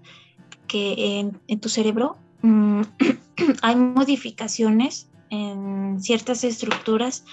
que 0.67 1.19
en, 1.47 1.59
tu 1.59 1.69
cerebro 1.69 2.17
mm, 2.41 2.81
hay 3.61 3.75
modificaciones 3.75 5.09
en 5.29 6.01
ciertas 6.01 6.43
estructuras 6.43 7.23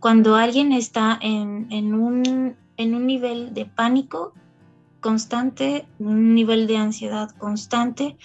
cuando 0.00 0.36
alguien 0.36 0.72
está 0.72 1.18
en, 1.22 1.94
un 1.94 3.06
nivel 3.06 3.54
de 3.54 3.64
pánico 3.64 4.34
constante, 5.00 5.86
un 5.98 6.34
nivel 6.34 6.66
de 6.66 6.76
ansiedad 6.76 7.30
constante 7.30 8.16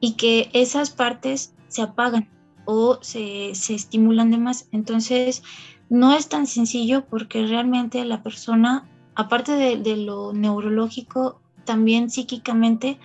y 0.00 0.12
que 0.14 0.50
esas 0.52 0.90
partes 0.90 1.54
se 1.68 1.82
apagan 1.82 2.28
o 2.70 2.98
se, 3.00 3.54
se 3.54 3.74
estimulan 3.74 4.30
de 4.30 4.36
más. 4.36 4.68
Entonces, 4.72 5.42
no 5.88 6.14
es 6.14 6.28
tan 6.28 6.46
sencillo 6.46 7.06
porque 7.06 7.46
realmente 7.46 8.04
la 8.04 8.22
persona, 8.22 8.86
aparte 9.14 9.52
de, 9.52 9.96
lo 9.96 10.34
neurológico, 10.34 11.40
también 11.64 12.10
psíquicamente 12.10 12.98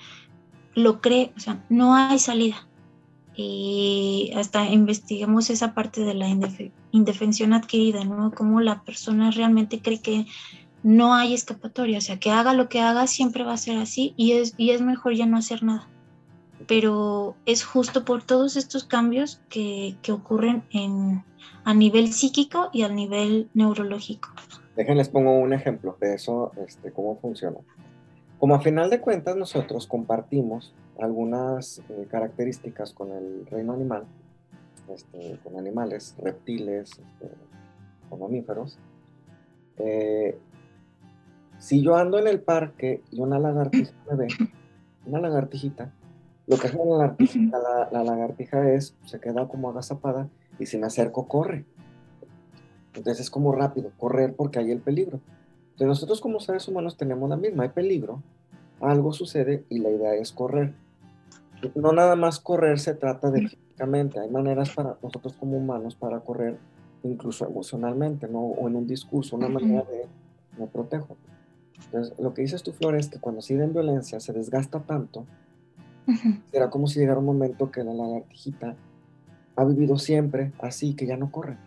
lo 0.76 1.00
cree, 1.00 1.32
o 1.38 1.40
sea, 1.40 1.64
no 1.70 1.96
hay 1.96 2.20
salida. 2.20 2.68
Y 3.38 4.34
hasta 4.36 4.66
investigamos 4.66 5.50
esa 5.50 5.74
parte 5.74 6.02
de 6.02 6.14
la 6.14 6.28
indefensión 6.92 7.54
adquirida, 7.54 8.04
¿no? 8.04 8.32
Cómo 8.32 8.60
la 8.60 8.84
persona 8.84 9.32
realmente 9.32 9.80
cree 9.82 10.02
que 10.02 10.26
no 10.84 11.14
hay 11.14 11.34
escapatoria, 11.34 12.00
o 12.00 12.02
sea, 12.02 12.20
que 12.20 12.32
haga 12.32 12.54
lo 12.54 12.68
que 12.68 12.82
haga 12.82 13.08
siempre 13.08 13.46
va 13.46 13.54
a 13.54 13.58
ser 13.58 13.78
así 13.78 14.14
y 14.18 14.34
es, 14.34 14.56
y 14.58 14.72
es 14.72 14.82
mejor 14.82 15.14
ya 15.14 15.26
no 15.26 15.38
hacer 15.38 15.64
nada 15.64 15.88
pero 16.68 17.36
es 17.46 17.64
justo 17.64 18.06
por 18.06 18.24
todos 18.24 18.56
estos 18.56 18.84
cambios 18.84 19.42
que, 19.50 19.96
ocurren 20.12 20.64
en, 20.72 21.24
a 21.64 21.74
nivel 21.74 22.14
psíquico 22.14 22.70
y 22.74 22.84
a 22.84 22.90
nivel 22.90 23.50
neurológico. 23.54 24.30
Déjenles 24.76 25.10
pongo 25.10 25.38
un 25.38 25.54
ejemplo 25.54 25.98
de 26.00 26.16
eso, 26.16 26.52
este, 26.66 26.92
cómo 26.92 27.18
funciona. 27.20 27.58
Como 28.40 28.56
a 28.56 28.62
final 28.62 28.90
de 28.90 29.00
cuentas 29.00 29.36
nosotros 29.36 29.88
compartimos 29.88 30.74
algunas 31.00 31.80
eh, 31.90 32.08
características 32.10 32.94
con 32.94 33.12
el 33.12 33.46
reino 33.48 33.74
animal, 33.74 34.06
este, 34.90 35.40
con 35.44 35.58
animales, 35.58 36.16
reptiles, 36.22 36.92
este, 36.92 37.36
con 38.10 38.20
mamíferos, 38.20 38.78
eh, 39.78 40.38
si 41.58 41.82
yo 41.82 41.96
ando 41.96 42.20
en 42.20 42.28
el 42.28 42.42
parque 42.42 43.02
y 43.12 43.22
una 43.22 43.40
lagartija 43.40 43.94
me 44.10 44.18
ve, 44.18 44.28
una 45.06 45.22
lagartijita, 45.22 45.94
lo 46.48 46.58
que 46.58 46.68
hace 46.68 46.78
la 46.78 46.86
lagartija, 46.86 47.58
la, 47.92 48.04
lagartija 48.04 48.72
es, 48.72 48.96
se 49.06 49.20
queda 49.20 49.48
como 49.48 49.70
agazapada 49.70 50.30
y 50.60 50.66
si 50.66 50.78
me 50.78 50.88
acerco, 50.88 51.28
corre. 51.28 51.66
Entonces 52.94 53.22
es 53.22 53.30
como 53.30 53.54
rápido, 53.54 53.92
correr 53.98 54.36
porque 54.36 54.60
hay 54.60 54.72
el 54.72 54.80
peligro. 54.80 55.20
Entonces 55.72 55.88
nosotros 55.88 56.22
como 56.22 56.40
seres 56.40 56.68
humanos 56.68 56.98
tenemos 56.98 57.30
la 57.30 57.38
misma, 57.38 57.64
hay 57.64 57.70
peligro, 57.70 58.22
algo 58.82 59.14
sucede 59.14 59.64
y 59.70 59.80
la 59.80 59.90
idea 59.90 60.14
es 60.16 60.32
correr. 60.32 60.74
No 61.76 61.94
nada 61.94 62.16
más 62.16 62.40
correr 62.40 62.78
se 62.80 62.94
trata 62.94 63.32
de 63.32 63.48
físicamente, 63.48 64.20
hay 64.20 64.30
maneras 64.30 64.72
para 64.72 64.98
nosotros 65.02 65.34
como 65.34 65.58
humanos 65.58 65.96
para 65.96 66.20
correr 66.20 66.58
incluso 67.04 67.48
emocionalmente, 67.48 68.28
¿no? 68.28 68.40
O 68.40 68.68
en 68.68 68.76
un 68.76 68.88
discurso, 68.88 69.38
una 69.38 69.48
manera 69.48 69.84
de 69.84 70.08
me 70.58 70.68
protejo. 70.68 71.18
Entonces, 71.86 72.18
lo 72.20 72.34
que 72.34 72.44
dices 72.44 72.64
tú, 72.64 72.72
Flor, 72.74 72.96
es 72.96 73.10
que 73.10 73.20
cuando 73.20 73.42
en 73.48 73.74
violencia 73.74 74.20
se 74.20 74.34
desgasta 74.34 74.80
tanto 74.82 75.26
Será 76.52 76.70
como 76.70 76.88
si 76.88 77.00
llegara 77.00 77.20
un 77.20 77.26
momento 77.26 77.72
que 77.72 77.84
la 77.84 77.94
lagartijita 77.94 78.76
ha 79.56 79.64
vivido 79.66 79.98
siempre 79.98 80.52
así, 80.60 80.96
que 80.96 81.06
ya 81.06 81.18
no 81.18 81.32
corre, 81.32 81.58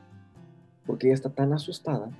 porque 0.86 1.06
ella 1.06 1.14
está 1.14 1.30
tan 1.30 1.52
asustada, 1.52 2.10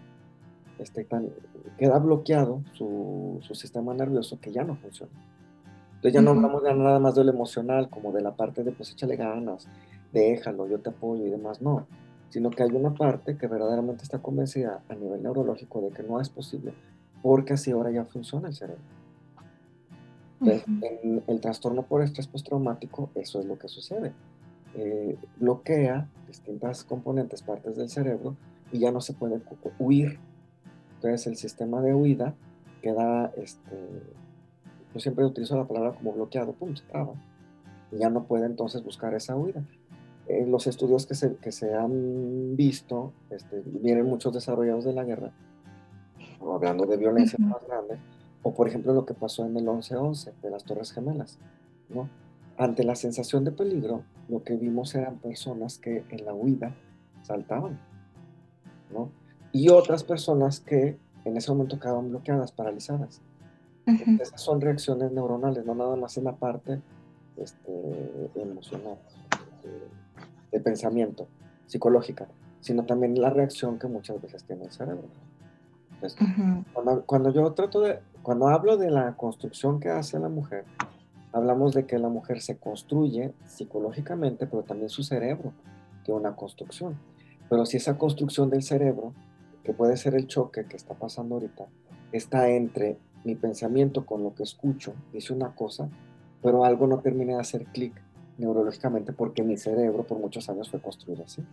este, 0.79 1.05
tan, 1.05 1.31
queda 1.79 1.99
bloqueado 1.99 2.63
su, 2.73 3.41
sistema 3.53 3.95
nervioso 3.95 4.41
que 4.41 4.53
ya 4.53 4.65
no 4.65 4.77
funciona. 4.77 5.13
Entonces 5.97 6.13
ya 6.13 6.23
no 6.23 6.31
hablamos 6.31 6.63
de 6.63 6.75
nada 6.75 6.99
más 6.99 7.15
de 7.15 7.25
lo 7.25 7.33
emocional, 7.33 7.89
como 7.89 8.13
de 8.13 8.23
la 8.23 8.37
parte 8.37 8.63
de 8.63 8.73
pues 8.73 8.93
échale 8.93 9.17
ganas, 9.17 9.69
déjalo, 10.13 10.69
yo 10.69 10.79
te 10.79 10.91
apoyo 10.91 11.27
y 11.27 11.31
demás, 11.31 11.61
no, 11.63 11.87
sino 12.29 12.51
que 12.51 12.63
hay 12.63 12.71
una 12.71 12.95
parte 12.95 13.37
que 13.37 13.47
verdaderamente 13.47 14.05
está 14.05 14.19
convencida 14.19 14.83
a 14.89 14.95
nivel 14.95 15.23
neurológico 15.23 15.81
de 15.81 15.91
que 15.91 16.03
no 16.03 16.21
es 16.21 16.29
posible, 16.29 16.75
porque 17.23 17.55
así 17.55 17.71
ahora 17.71 17.91
ya 17.91 18.05
funciona 18.05 18.49
el 18.49 18.55
cerebro. 18.55 18.83
En 20.41 21.23
el 21.27 21.41
trastorno 21.41 21.83
por 21.83 22.03
estrés 22.03 22.27
postraumático, 22.27 23.11
eso 23.15 23.41
es 23.41 23.47
lo 23.47 23.59
que 23.59 23.69
sucede. 23.69 24.13
Eh, 24.75 25.17
bloquea 25.39 26.09
distintas 26.27 26.85
componentes, 26.85 27.43
partes 27.43 27.77
del 27.77 27.89
cerebro, 27.89 28.37
y 28.73 28.79
ya 28.79 28.93
no 28.93 29.01
se 29.01 29.15
puede 29.15 29.41
huir. 29.79 30.19
Entonces 30.97 31.27
el 31.27 31.37
sistema 31.37 31.81
de 31.81 31.95
huida 31.95 32.35
queda, 32.83 33.33
este, 33.37 33.77
yo 34.93 35.01
siempre 35.01 35.25
utilizo 35.25 35.57
la 35.57 35.67
palabra 35.67 35.93
como 35.93 36.13
bloqueado, 36.13 36.53
pum, 36.53 36.75
se 36.75 36.85
traba. 36.85 37.15
Y 37.93 37.99
ya 37.99 38.11
no 38.11 38.25
puede 38.25 38.47
entonces 38.47 38.83
buscar 38.83 39.15
esa 39.15 39.37
huida. 39.37 39.65
En 40.29 40.51
los 40.51 40.67
estudios 40.67 41.07
que 41.07 41.15
se, 41.15 41.37
que 41.37 41.53
se 41.53 41.75
han 41.75 42.57
visto, 42.57 43.13
este, 43.31 43.63
vienen 43.65 44.07
muchos 44.07 44.35
desarrollados 44.35 44.85
de 44.85 44.93
la 44.93 45.05
guerra, 45.05 45.31
hablando 46.41 46.85
de 46.85 46.97
violencia 46.97 47.39
más 47.39 47.65
grande, 47.67 47.97
o 48.43 48.55
por 48.55 48.69
ejemplo 48.69 48.93
lo 48.93 49.05
que 49.07 49.15
pasó 49.15 49.45
en 49.47 49.57
el 49.57 49.67
11-11 49.67 50.33
de 50.43 50.51
las 50.51 50.65
Torres 50.65 50.93
Gemelas, 50.93 51.39
¿no? 51.89 52.09
ante 52.59 52.85
la 52.85 52.95
sensación 52.95 53.45
de 53.45 53.53
peligro, 53.53 54.03
lo 54.29 54.43
que 54.43 54.57
vimos 54.57 54.95
eran 54.95 55.19
personas 55.19 55.79
que 55.79 56.05
en 56.11 56.25
la 56.25 56.35
huida 56.35 56.75
saltaban, 57.23 57.79
¿no? 58.93 59.11
Y 59.53 59.69
otras 59.69 60.05
personas 60.05 60.61
que 60.61 60.97
en 61.25 61.37
ese 61.37 61.51
momento 61.51 61.79
quedaban 61.79 62.11
bloqueadas, 62.11 62.53
paralizadas. 62.53 63.21
Esas 64.21 64.41
son 64.41 64.61
reacciones 64.61 65.13
neuronales, 65.13 65.65
no 65.65 65.75
nada 65.75 65.95
más 65.97 66.17
en 66.17 66.25
la 66.25 66.35
parte 66.35 66.81
este, 67.37 68.31
emocional, 68.35 68.97
de, 70.51 70.61
pensamiento, 70.61 71.29
psicológica, 71.67 72.27
sino 72.61 72.85
también 72.85 73.21
la 73.21 73.31
reacción 73.31 73.79
que 73.79 73.87
muchas 73.87 74.21
veces 74.21 74.43
tiene 74.45 74.65
el 74.65 74.73
cerebro. 74.73 75.05
cuando, 76.73 77.05
cuando, 77.05 77.31
yo 77.31 77.53
trato 77.53 77.81
de, 77.81 78.01
cuando 78.27 78.49
hablo 78.49 78.77
de 78.77 78.91
la 78.91 79.17
construcción 79.17 79.79
que 79.79 79.89
hace 79.89 80.19
la 80.19 80.29
mujer, 80.29 80.65
hablamos 81.33 81.75
de 81.75 81.87
que 81.87 81.97
la 81.97 82.09
mujer 82.09 82.41
se 82.41 82.59
construye 82.59 83.33
psicológicamente, 83.45 84.49
pero 84.49 84.65
también 84.65 84.89
su 84.89 85.05
cerebro 85.05 85.53
tiene 86.03 86.19
una 86.19 86.35
construcción. 86.35 86.99
Pero 87.49 87.65
si 87.67 87.77
esa 87.77 87.97
construcción 87.97 88.51
del 88.51 88.65
cerebro, 88.65 89.13
que 89.63 89.73
puede 89.73 89.97
ser 89.97 90.17
el 90.17 90.27
choque 90.27 90.67
que 90.67 90.75
está 90.75 90.95
pasando 90.95 91.37
ahorita, 91.37 91.67
está 92.11 92.49
entre 92.49 92.99
mi 93.23 93.37
pensamiento 93.37 94.05
con 94.05 94.25
lo 94.25 94.35
que 94.35 94.43
escucho, 94.43 94.95
dice 95.13 95.33
una 95.33 95.55
cosa, 95.55 95.89
pero 96.43 96.65
algo 96.65 96.89
no 96.89 96.99
termina 96.99 97.35
de 97.35 97.43
hacer 97.43 97.67
clic 97.67 97.95
neurológicamente 98.39 99.13
porque 99.13 99.45
mi 99.45 99.57
cerebro 99.57 100.05
por 100.05 100.19
muchos 100.19 100.51
años 100.51 100.69
fue 100.69 100.83
construido 100.83 101.23
así. 101.23 101.45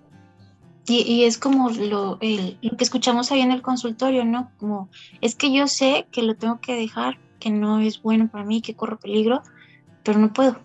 Y, 0.86 1.24
es 1.24 1.38
como 1.38 1.70
lo, 1.70 2.20
que 2.20 2.58
escuchamos 2.80 3.32
ahí 3.32 3.40
en 3.40 3.52
el 3.52 3.62
consultorio, 3.62 4.26
¿no? 4.26 4.52
Como 4.58 4.90
es 5.22 5.36
que 5.36 5.54
yo 5.54 5.68
sé 5.68 6.08
que 6.12 6.24
lo 6.24 6.36
tengo 6.36 6.60
que 6.60 6.76
dejar, 6.76 7.18
que 7.40 7.52
no 7.52 7.80
es 7.80 8.02
bueno 8.02 8.28
para 8.30 8.44
mí, 8.44 8.62
que 8.62 8.76
corro 8.76 9.00
peligro, 9.00 9.44
pero 10.04 10.20
no 10.20 10.34
puedo. 10.34 10.60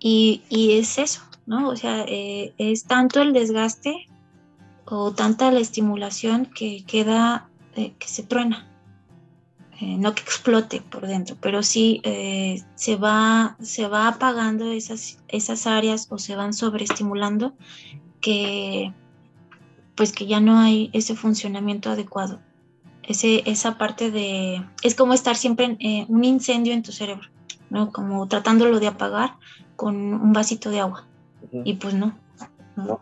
y, 0.00 0.42
es 0.50 0.98
eso, 0.98 1.22
¿no? 1.46 1.68
O 1.68 1.76
sea, 1.76 2.04
eh, 2.08 2.54
es 2.58 2.84
tanto 2.84 3.22
el 3.22 3.32
desgaste 3.32 4.08
o 4.84 5.12
tanta 5.12 5.52
la 5.52 5.60
estimulación 5.60 6.46
que 6.46 6.82
queda, 6.84 7.48
eh, 7.76 7.94
que 8.00 8.08
se 8.08 8.24
truena. 8.24 8.66
Eh, 9.80 9.96
no 9.96 10.12
que 10.12 10.22
explote 10.22 10.82
por 10.82 11.06
dentro, 11.06 11.36
pero 11.40 11.62
sí 11.62 12.02
se, 12.74 12.96
va, 12.96 13.56
se 13.62 13.86
va 13.86 14.08
apagando 14.08 14.72
esas, 14.72 15.22
esas 15.28 15.66
áreas 15.68 16.08
o 16.10 16.18
se 16.18 16.34
van 16.34 16.52
sobreestimulando 16.52 17.54
que 18.20 18.92
pues 20.00 20.12
que 20.12 20.26
ya 20.26 20.40
no 20.40 20.58
hay 20.58 20.88
ese 20.94 21.14
funcionamiento 21.14 21.90
adecuado. 21.90 22.38
Ese, 23.02 23.42
esa 23.44 23.76
parte 23.76 24.10
de, 24.10 24.64
es 24.82 24.94
como 24.94 25.12
estar 25.12 25.36
siempre 25.36 25.76
en 25.78 26.06
un 26.08 26.24
incendio 26.24 26.72
en 26.72 26.82
tu 26.82 26.90
cerebro. 26.90 27.28
¿no? 27.68 27.92
Como 27.92 28.26
tratándolo 28.26 28.80
de 28.80 28.86
apagar 28.86 29.34
con 29.76 29.94
un 30.14 30.32
vasito 30.32 30.70
de 30.70 30.80
agua. 30.80 31.06
Y 31.52 31.74
pues 31.74 31.92
no, 31.92 32.18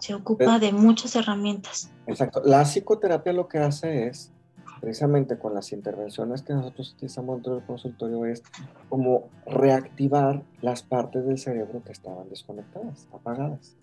se 0.00 0.12
ocupa 0.12 0.58
de 0.58 0.72
muchas 0.72 1.14
herramientas. 1.14 1.88
Exacto. 2.08 2.42
La 2.44 2.64
psicoterapia 2.64 3.32
lo 3.32 3.46
que 3.46 3.58
hace 3.58 4.08
es, 4.08 4.32
precisamente 4.80 5.38
con 5.38 5.54
las 5.54 5.70
intervenciones 5.70 6.42
que 6.42 6.52
nosotros 6.52 6.94
utilizamos 6.96 7.36
dentro 7.36 7.54
del 7.54 7.64
consultorio, 7.64 8.24
es 8.24 8.42
como 8.88 9.28
reactivar 9.46 10.42
las 10.62 10.82
partes 10.82 11.24
del 11.26 11.38
cerebro 11.38 11.80
que 11.84 11.92
estaban 11.92 12.28
desconectadas, 12.28 13.06
apagadas 13.12 13.76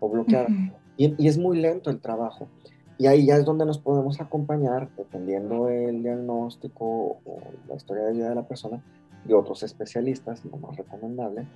o 0.00 0.10
bloqueadas. 0.10 0.52
Y, 0.96 1.26
es 1.26 1.38
muy 1.38 1.58
lento 1.60 1.90
el 1.90 2.00
trabajo. 2.00 2.48
Y 2.98 3.06
ahí 3.06 3.26
ya 3.26 3.36
es 3.36 3.44
donde 3.44 3.64
nos 3.64 3.78
podemos 3.78 4.20
acompañar, 4.20 4.88
dependiendo 4.96 5.66
del 5.66 6.02
diagnóstico 6.02 7.20
o 7.24 7.38
la 7.68 7.74
historia 7.74 8.04
de 8.04 8.12
vida 8.12 8.28
de 8.28 8.34
la 8.34 8.46
persona, 8.46 8.82
y 9.26 9.32
otros 9.32 9.62
especialistas, 9.62 10.44
lo 10.44 10.56
más 10.56 10.76
recomendable, 10.76 11.46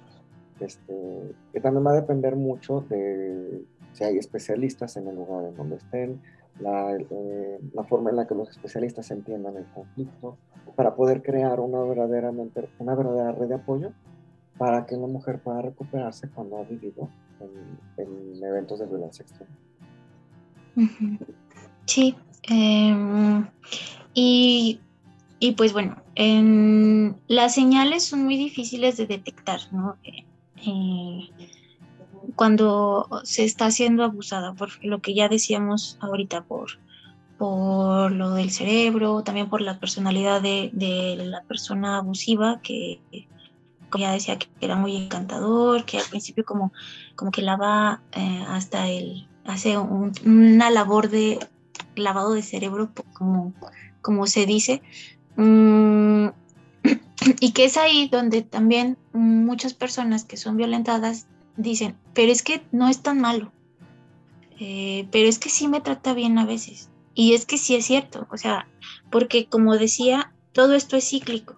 este, 0.61 1.35
que 1.53 1.61
también 1.61 1.87
va 1.87 1.93
a 1.93 2.01
depender 2.01 2.37
mucho 2.37 2.85
de 2.89 3.65
si 3.93 4.05
hay 4.05 4.19
especialistas 4.19 4.97
en 4.97 5.09
el 5.09 5.17
lugar 5.17 5.45
en 5.45 5.57
donde 5.57 5.77
estén, 5.77 6.21
la, 6.61 6.95
eh, 6.97 7.59
la, 7.75 7.85
forma 7.85 8.11
en 8.11 8.17
la 8.17 8.27
que 8.27 8.35
los 8.35 8.49
especialistas 8.51 9.11
entiendan 9.11 9.57
el 9.57 9.67
conflicto, 9.67 10.37
para 10.75 10.95
poder 10.95 11.23
crear 11.23 11.61
una, 11.61 11.81
verdaderamente, 11.81 12.69
una 12.79 12.95
verdadera 12.95 13.33
red 13.33 13.49
de 13.49 13.55
apoyo 13.55 13.93
para 14.59 14.87
que 14.87 14.97
la 14.97 15.07
mujer 15.07 15.41
pueda 15.41 15.63
recuperarse 15.63 16.29
cuando 16.31 16.59
ha 16.59 16.65
vivido 16.65 17.09
en, 17.41 18.45
eventos 18.45 18.79
de 18.79 18.87
violencia 18.87 19.23
extrema. 19.23 19.53
Sí, 21.87 22.15
em, 22.49 23.47
y 24.15 24.81
y 25.39 25.53
pues 25.53 25.73
bueno, 25.73 25.97
en, 26.15 27.17
las 27.29 27.55
señales 27.55 28.05
son 28.05 28.25
muy 28.25 28.37
difíciles 28.37 28.97
de 28.97 29.07
detectar, 29.07 29.61
¿no? 29.71 29.97
Eh, 30.03 30.25
eh, 30.67 31.29
cuando 32.35 33.09
se 33.23 33.45
está 33.45 33.71
siendo 33.71 34.03
abusada, 34.03 34.55
por 34.55 34.83
lo 34.85 35.01
que 35.01 35.15
ya 35.15 35.29
decíamos 35.29 35.99
ahorita, 36.01 36.45
por, 36.45 36.79
por 37.37 38.13
lo 38.13 38.31
del 38.31 38.51
cerebro, 38.51 39.23
también 39.23 39.51
por 39.51 39.61
la 39.61 39.79
personalidad 39.79 40.41
de, 40.41 41.17
la 41.23 41.43
persona 41.43 41.99
abusiva, 41.99 42.61
que 42.63 42.99
ya 43.99 44.13
decía 44.13 44.39
que 44.39 44.49
era 44.61 44.77
muy 44.77 44.97
encantador, 44.97 45.85
que 45.85 45.99
al 45.99 46.05
principio 46.05 46.45
como, 46.45 46.73
como 47.15 47.31
que 47.31 47.43
lava 47.43 48.03
eh, 48.13 48.45
hasta 48.49 48.89
el, 48.89 49.27
hace 49.45 49.79
una 49.79 50.71
labor 50.71 51.09
de 51.09 51.39
lavado 51.95 52.35
de 52.35 52.43
cerebro, 52.43 52.91
como, 53.15 53.55
como 54.03 54.27
se 54.27 54.45
dice, 54.47 54.83
Mm, 55.37 56.29
y 57.41 57.53
que 57.53 57.65
es 57.65 57.77
ahí 57.77 58.09
donde 58.11 58.43
también 58.43 58.97
muchas 59.13 59.75
personas 59.75 60.25
que 60.25 60.37
son 60.37 60.57
violentadas 60.57 61.27
dicen, 61.57 61.97
pero 62.15 62.33
es 62.33 62.43
que 62.43 62.63
no 62.73 62.89
es 62.89 63.03
tan 63.03 63.21
malo, 63.21 63.53
eh, 64.59 65.07
pero 65.13 65.29
es 65.29 65.39
que 65.39 65.51
sí 65.51 65.69
me 65.69 65.81
trata 65.81 66.15
bien 66.15 66.39
a 66.39 66.47
veces. 66.47 66.91
Y 67.15 67.33
es 67.33 67.47
que 67.47 67.57
sí 67.57 67.75
es 67.75 67.87
cierto, 67.87 68.27
o 68.31 68.37
sea, 68.37 68.69
porque 69.11 69.47
como 69.47 69.77
decía, 69.77 70.33
todo 70.53 70.75
esto 70.75 70.97
es 70.97 71.09
cíclico. 71.09 71.57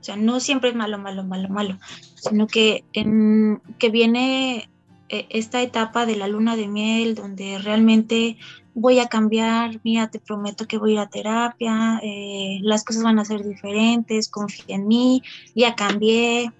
O 0.00 0.04
sea, 0.04 0.16
no 0.16 0.40
siempre 0.40 0.70
es 0.70 0.76
malo, 0.76 0.98
malo, 0.98 1.24
malo, 1.24 1.48
malo, 1.48 1.78
sino 2.14 2.46
que, 2.46 2.84
en, 2.94 3.60
que 3.78 3.90
viene 3.90 4.70
eh, 5.10 5.26
esta 5.28 5.60
etapa 5.60 6.06
de 6.06 6.16
la 6.16 6.28
luna 6.28 6.56
de 6.56 6.68
miel 6.68 7.14
donde 7.14 7.58
realmente 7.58 8.38
voy 8.74 8.98
a 8.98 9.08
cambiar, 9.08 9.80
mira, 9.82 10.10
te 10.10 10.20
prometo 10.20 10.66
que 10.66 10.78
voy 10.78 10.92
a 10.92 10.94
ir 10.94 10.98
a 11.00 11.08
terapia, 11.08 12.00
eh, 12.02 12.60
las 12.62 12.84
cosas 12.84 13.02
van 13.02 13.18
a 13.18 13.24
ser 13.24 13.44
diferentes, 13.44 14.28
confía 14.28 14.76
en 14.76 14.86
mí, 14.86 15.22
ya 15.54 15.74
cambié, 15.74 16.52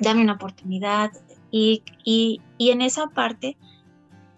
dame 0.00 0.22
una 0.22 0.34
oportunidad. 0.34 1.10
Y, 1.50 1.82
y, 2.04 2.40
y 2.56 2.70
en 2.70 2.80
esa 2.80 3.08
parte, 3.08 3.56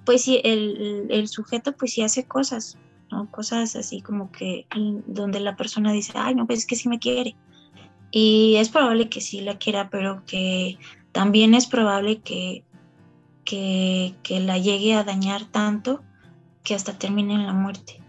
pues 0.05 0.23
sí, 0.23 0.41
el, 0.43 1.07
el, 1.11 1.29
sujeto 1.29 1.73
pues 1.73 1.93
sí 1.93 2.03
hace 2.03 2.25
cosas, 2.25 2.79
¿no? 3.11 3.31
Cosas 3.31 3.77
así 3.77 4.01
como 4.01 4.33
que 4.33 4.67
donde 5.07 5.39
la 5.41 5.57
persona 5.57 5.93
dice, 5.93 6.13
ay, 6.17 6.35
no, 6.35 6.47
pues 6.47 6.61
es 6.61 6.67
que 6.67 6.77
sí 6.77 6.89
me 6.89 6.99
quiere. 6.99 7.37
Y 8.17 8.55
es 8.59 8.69
probable 8.69 9.09
que 9.09 9.21
sí 9.21 9.41
la 9.41 9.59
quiera, 9.59 9.91
pero 9.91 10.23
que 10.25 10.79
también 11.11 11.53
es 11.53 11.67
probable 11.67 12.21
que, 12.21 12.63
que, 13.45 14.15
que 14.23 14.39
la 14.39 14.57
llegue 14.57 14.95
a 14.95 15.03
dañar 15.03 15.51
tanto 15.51 16.01
que 16.63 16.77
hasta 16.77 16.97
termine 16.97 17.35
en 17.35 17.45
la 17.45 17.53
muerte. 17.53 18.01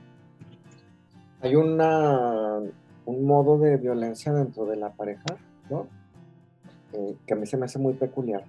Hay 1.41 1.56
una, 1.56 2.60
un 3.08 3.26
modo 3.26 3.58
de 3.58 3.78
violencia 3.78 4.32
dentro 4.32 4.68
de 4.68 4.76
la 4.76 4.94
pareja, 4.94 5.26
¿no? 5.72 5.88
que 7.26 7.34
a 7.34 7.38
mí 7.38 7.48
se 7.48 7.58
me 7.58 7.65
hace 7.65 7.80
muy 7.80 7.96
peculiar. 7.96 8.44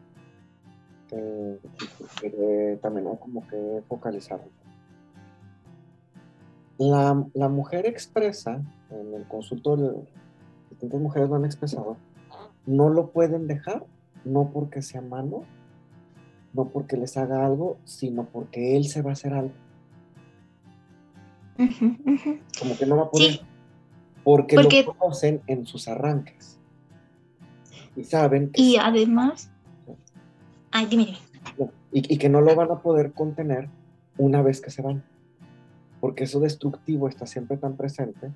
también 2.83 3.07
hay 3.07 3.17
como 3.17 3.49
que 3.49 3.83
focalizarlo. 3.89 4.51
La, 6.77 7.25
la, 7.33 7.49
mujer 7.49 7.87
expresa 7.87 8.61
en 8.91 9.15
el 9.15 9.27
consultorio, 9.27 10.05
mujeres 10.83 11.29
lo 11.29 11.37
han 11.37 11.45
expresado, 11.45 11.97
no 12.67 12.89
lo 12.89 13.11
pueden 13.11 13.47
dejar, 13.47 13.85
no 14.25 14.51
porque 14.53 14.83
sea 14.83 15.01
malo, 15.01 15.45
no 16.53 16.69
porque 16.69 16.97
les 16.97 17.17
haga 17.17 17.45
algo, 17.45 17.79
sino 17.85 18.25
porque 18.25 18.77
él 18.77 18.85
se 18.87 19.03
va 19.03 19.11
a 19.11 19.13
hacer 19.13 19.33
algo. 19.35 19.53
Como 22.59 22.77
que 22.77 22.87
no 22.87 22.97
va 22.97 23.03
a 23.05 23.11
poder. 23.11 23.41
Porque, 24.25 24.57
lo 24.57 24.97
conocen 24.97 25.41
en 25.47 25.67
sus 25.67 25.89
arranques. 25.89 26.59
Y 27.95 28.05
saben 28.05 28.51
que. 28.51 28.61
Y 28.61 28.77
además. 28.77 29.51
Ay, 30.73 30.87
dime. 30.87 31.17
y, 31.93 32.15
y 32.15 32.19
que 32.19 32.29
no 32.29 32.41
lo 32.41 32.55
van 32.55 32.71
a 32.71 32.81
poder 32.81 33.13
contener 33.13 33.69
una 34.19 34.43
vez 34.43 34.61
que 34.61 34.71
se 34.71 34.83
van. 34.83 35.05
Porque 36.01 36.25
eso 36.25 36.41
destructivo 36.41 37.09
está 37.09 37.27
siempre 37.27 37.57
tan 37.57 37.77
presente. 37.77 38.33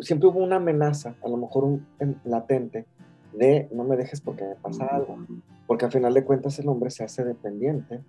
Siempre 0.00 0.28
hubo 0.28 0.40
una 0.40 0.56
amenaza, 0.56 1.14
a 1.22 1.28
lo 1.28 1.36
mejor 1.36 1.64
un 1.64 1.86
latente, 2.24 2.86
de 3.32 3.68
no 3.72 3.84
me 3.84 3.96
dejes 3.96 4.20
porque 4.20 4.44
me 4.44 4.54
pasa 4.56 4.86
algo. 4.86 5.18
Porque 5.66 5.84
al 5.84 5.92
final 5.92 6.14
de 6.14 6.24
cuentas 6.24 6.58
el 6.58 6.68
hombre 6.68 6.90
se 6.90 7.04
hace 7.04 7.24
dependiente 7.24 8.00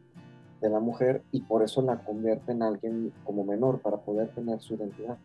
de 0.62 0.70
la 0.70 0.80
mujer 0.80 1.24
y 1.32 1.42
por 1.42 1.64
eso 1.64 1.82
la 1.82 2.04
convierte 2.04 2.52
en 2.52 2.64
alguien 2.64 3.12
como 3.24 3.44
menor 3.44 3.80
para 3.82 3.98
poder 3.98 4.30
tener 4.30 4.60
su 4.62 4.76
identidad. 4.76 5.18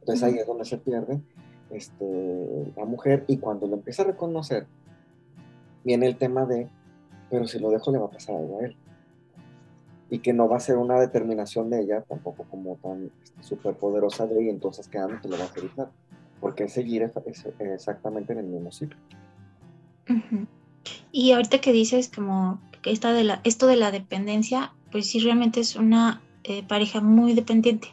Entonces 0.00 0.22
ahí 0.22 0.38
es 0.38 0.46
donde 0.46 0.64
se 0.64 0.78
pierde 0.78 1.20
este, 1.70 2.72
la 2.76 2.84
mujer 2.84 3.24
y 3.26 3.38
cuando 3.38 3.66
lo 3.66 3.74
empieza 3.74 4.02
a 4.02 4.06
reconocer 4.06 4.66
viene 5.84 6.06
el 6.06 6.16
tema 6.16 6.46
de, 6.46 6.68
pero 7.30 7.46
si 7.46 7.58
lo 7.58 7.70
dejo 7.70 7.90
le 7.90 7.98
va 7.98 8.06
a 8.06 8.10
pasar 8.10 8.36
algo 8.36 8.58
a 8.58 8.64
él. 8.64 8.76
Y 10.12 10.18
que 10.18 10.32
no 10.32 10.48
va 10.48 10.58
a 10.58 10.60
ser 10.60 10.76
una 10.76 11.00
determinación 11.00 11.70
de 11.70 11.80
ella, 11.80 12.02
tampoco 12.02 12.44
como 12.44 12.76
tan 12.76 13.10
este, 13.24 13.42
súper 13.42 13.74
poderosa 13.74 14.26
de 14.26 14.42
ella, 14.42 14.50
entonces 14.50 14.88
te 14.88 14.98
lo 15.28 15.38
vas 15.38 15.56
a 15.56 15.58
evitar. 15.58 15.90
Porque 16.40 16.64
es 16.64 16.72
seguir 16.72 17.10
exactamente 17.60 18.32
en 18.32 18.40
el 18.40 18.46
mismo 18.46 18.70
ciclo. 18.72 18.98
Y 21.12 21.32
ahorita 21.32 21.60
que 21.60 21.72
dices 21.72 22.10
como 22.14 22.60
que 22.82 22.90
esta 22.90 23.12
de 23.12 23.24
la, 23.24 23.40
esto 23.44 23.66
de 23.66 23.76
la 23.76 23.90
dependencia, 23.90 24.72
pues 24.90 25.08
sí 25.08 25.20
realmente 25.20 25.60
es 25.60 25.76
una 25.76 26.20
eh, 26.44 26.62
pareja 26.64 27.00
muy 27.00 27.34
dependiente. 27.34 27.88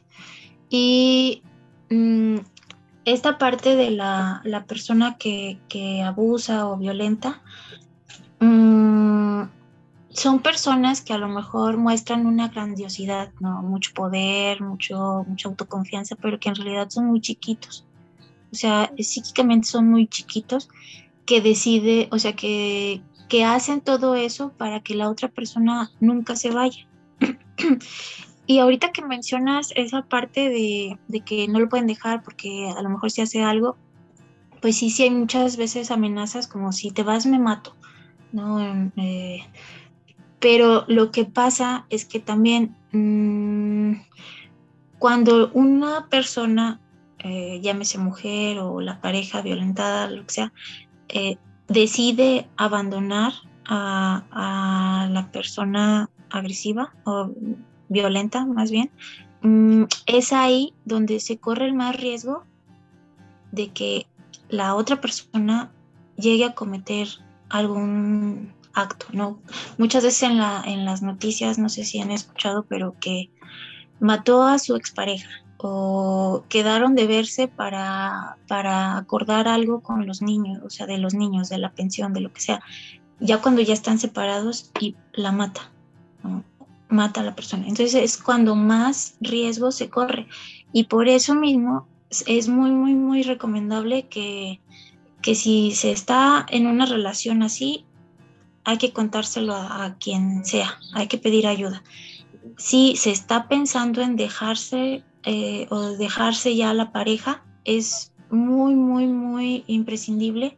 Y 0.69 1.43
mm, 1.89 2.37
esta 3.05 3.37
parte 3.37 3.75
de 3.75 3.91
la, 3.91 4.41
persona 4.67 5.17
que, 5.17 5.57
abusa 6.05 6.67
o 6.67 6.77
violenta, 6.77 7.41
mm, 8.39 8.78
son 10.09 10.39
personas 10.39 11.01
que 11.01 11.13
a 11.13 11.17
lo 11.17 11.27
mejor 11.27 11.77
muestran 11.77 12.25
una 12.25 12.49
grandiosidad, 12.49 13.31
¿no? 13.39 13.61
mucho 13.61 13.91
poder, 13.93 14.61
mucho, 14.61 15.23
mucha 15.27 15.49
autoconfianza, 15.49 16.15
pero 16.15 16.39
que 16.39 16.49
en 16.49 16.55
realidad 16.55 16.89
son 16.89 17.05
muy 17.05 17.21
chiquitos. 17.21 17.85
O 18.51 18.55
sea, 18.55 18.91
psíquicamente 18.97 19.67
son 19.67 19.89
muy 19.89 20.07
chiquitos 20.07 20.69
que 21.25 21.41
decide, 21.41 22.07
o 22.11 22.17
sea, 22.17 22.35
que, 22.35 23.01
que 23.27 23.45
hacen 23.45 23.81
todo 23.81 24.15
eso 24.15 24.51
para 24.57 24.79
que 24.79 24.95
la 24.95 25.09
otra 25.09 25.27
persona 25.27 25.91
nunca 25.99 26.35
se 26.35 26.51
vaya. 26.51 26.87
Y 28.49 28.57
ahorita 28.57 28.91
que 28.91 29.05
mencionas 29.05 29.71
esa 29.75 30.01
parte 30.01 30.49
de, 30.49 30.97
que 31.23 31.47
no 31.47 31.59
lo 31.59 31.69
pueden 31.69 31.85
dejar 31.85 32.23
porque 32.23 32.67
a 32.75 32.81
lo 32.81 32.89
mejor 32.89 33.11
si 33.11 33.21
hace 33.21 33.43
algo, 33.43 33.77
pues 34.59 34.75
sí, 34.75 34.89
sí 34.89 35.03
hay 35.03 35.11
muchas 35.11 35.55
veces 35.55 35.91
amenazas 35.91 36.47
como 36.47 36.71
si 36.71 36.89
te 36.89 37.03
vas 37.03 37.27
me 37.27 37.37
mato, 37.37 37.75
¿no? 38.31 38.59
Eh, 38.97 39.41
pero 40.39 40.85
lo 40.87 41.11
que 41.11 41.25
pasa 41.25 41.85
es 41.89 42.05
que 42.05 42.19
también 42.19 42.75
mm, 42.91 44.01
cuando 44.97 45.51
una 45.53 46.07
persona, 46.09 46.79
eh, 47.19 47.59
llámese 47.61 47.97
mujer 47.97 48.59
o 48.59 48.81
la 48.81 49.01
pareja 49.01 49.41
violentada, 49.41 50.09
lo 50.09 50.25
que 50.25 50.33
sea, 50.33 50.53
eh, 51.09 51.37
decide 51.67 52.47
abandonar 52.57 53.33
a, 53.65 55.07
la 55.11 55.31
persona 55.31 56.09
agresiva 56.31 56.93
o 57.05 57.31
violenta 57.87 58.45
más 58.45 58.71
bien, 58.71 58.91
mm, 59.41 59.83
es 60.07 60.33
ahí 60.33 60.73
donde 60.85 61.19
se 61.19 61.37
corre 61.37 61.65
el 61.65 61.73
más 61.73 61.95
riesgo 61.95 62.43
de 63.51 63.69
que 63.69 64.07
la 64.49 64.75
otra 64.75 65.01
persona 65.01 65.71
llegue 66.17 66.45
a 66.45 66.55
cometer 66.55 67.07
algún 67.49 68.53
acto, 68.73 69.07
¿no? 69.11 69.41
Muchas 69.77 70.03
veces 70.03 70.23
en, 70.23 70.37
la, 70.37 70.63
en 70.65 70.85
las 70.85 71.01
noticias, 71.01 71.57
no 71.57 71.69
sé 71.69 71.83
si 71.83 71.99
han 71.99 72.11
escuchado, 72.11 72.65
pero 72.67 72.95
que 72.99 73.31
mató 73.99 74.43
a 74.43 74.59
su 74.59 74.75
expareja 74.75 75.29
o 75.57 76.45
quedaron 76.47 76.95
de 76.95 77.05
verse 77.05 77.47
para, 77.47 78.37
para 78.47 78.97
acordar 78.97 79.47
algo 79.47 79.81
con 79.81 80.07
los 80.07 80.21
niños, 80.21 80.61
o 80.65 80.69
sea, 80.69 80.85
de 80.85 80.97
los 80.97 81.13
niños, 81.13 81.49
de 81.49 81.57
la 81.57 81.73
pensión, 81.73 82.13
de 82.13 82.21
lo 82.21 82.31
que 82.31 82.39
sea, 82.39 82.61
ya 83.19 83.41
cuando 83.41 83.61
ya 83.61 83.73
están 83.73 83.99
separados 83.99 84.71
y 84.79 84.95
la 85.13 85.31
mata. 85.31 85.71
¿no? 86.23 86.43
mata 86.89 87.21
a 87.21 87.23
la 87.23 87.35
persona. 87.35 87.67
Entonces 87.67 87.95
es 87.95 88.17
cuando 88.17 88.55
más 88.55 89.15
riesgo 89.21 89.71
se 89.71 89.89
corre. 89.89 90.27
Y 90.73 90.85
por 90.85 91.07
eso 91.07 91.35
mismo 91.35 91.87
es 92.25 92.49
muy, 92.49 92.71
muy, 92.71 92.95
muy 92.95 93.23
recomendable 93.23 94.07
que, 94.07 94.59
que 95.21 95.35
si 95.35 95.71
se 95.71 95.91
está 95.91 96.45
en 96.49 96.67
una 96.67 96.85
relación 96.85 97.43
así, 97.43 97.85
hay 98.63 98.77
que 98.77 98.93
contárselo 98.93 99.55
a, 99.55 99.95
quien 99.99 100.45
sea, 100.45 100.77
hay 100.93 101.07
que 101.07 101.17
pedir 101.17 101.47
ayuda. 101.47 101.83
Si 102.57 102.95
se 102.95 103.11
está 103.11 103.47
pensando 103.47 104.01
en 104.01 104.15
dejarse 104.15 105.03
eh, 105.23 105.67
o 105.69 105.81
dejarse 105.97 106.55
ya 106.55 106.73
la 106.73 106.91
pareja, 106.91 107.43
es 107.65 108.11
muy, 108.29 108.75
muy, 108.75 109.07
muy 109.07 109.63
imprescindible 109.67 110.57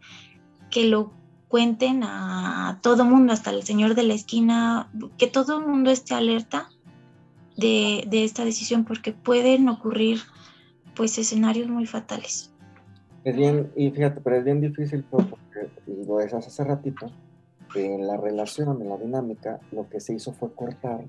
que 0.70 0.86
lo 0.86 1.14
cuenten 1.47 2.04
a 2.04 2.80
todo 2.82 3.04
mundo, 3.04 3.34
hasta 3.34 3.52
el 3.52 3.64
señor 3.64 3.95
de 3.95 4.04
la 4.04 4.14
esquina, 4.14 4.89
que 5.18 5.28
todo 5.28 5.60
el 5.60 5.68
mundo 5.68 5.91
esté 5.91 6.14
alerta 6.14 6.70
de, 7.58 8.08
esta 8.12 8.45
decisión 8.45 8.86
porque 8.86 9.12
pueden 9.12 9.68
ocurrir 9.70 10.20
pues 10.95 11.18
escenarios 11.18 11.68
muy 11.68 11.86
fatales. 11.86 12.54
Es 13.24 13.36
bien, 13.36 13.72
y 13.76 13.91
fíjate, 13.91 14.22
pero 14.22 14.38
es 14.38 14.45
bien 14.45 14.62
difícil 14.62 15.04
porque, 15.10 15.70
y 15.88 16.06
lo 16.08 16.18
decías 16.18 16.47
hace 16.47 16.64
ratito, 16.64 17.12
que 17.74 17.95
en 17.95 18.07
la 18.07 18.17
relación, 18.17 18.82
en 18.82 18.89
la 18.89 18.97
dinámica, 18.97 19.59
lo 19.72 19.89
que 19.89 19.99
se 19.99 20.13
hizo 20.13 20.34
fue 20.34 20.53
cortar 20.53 21.05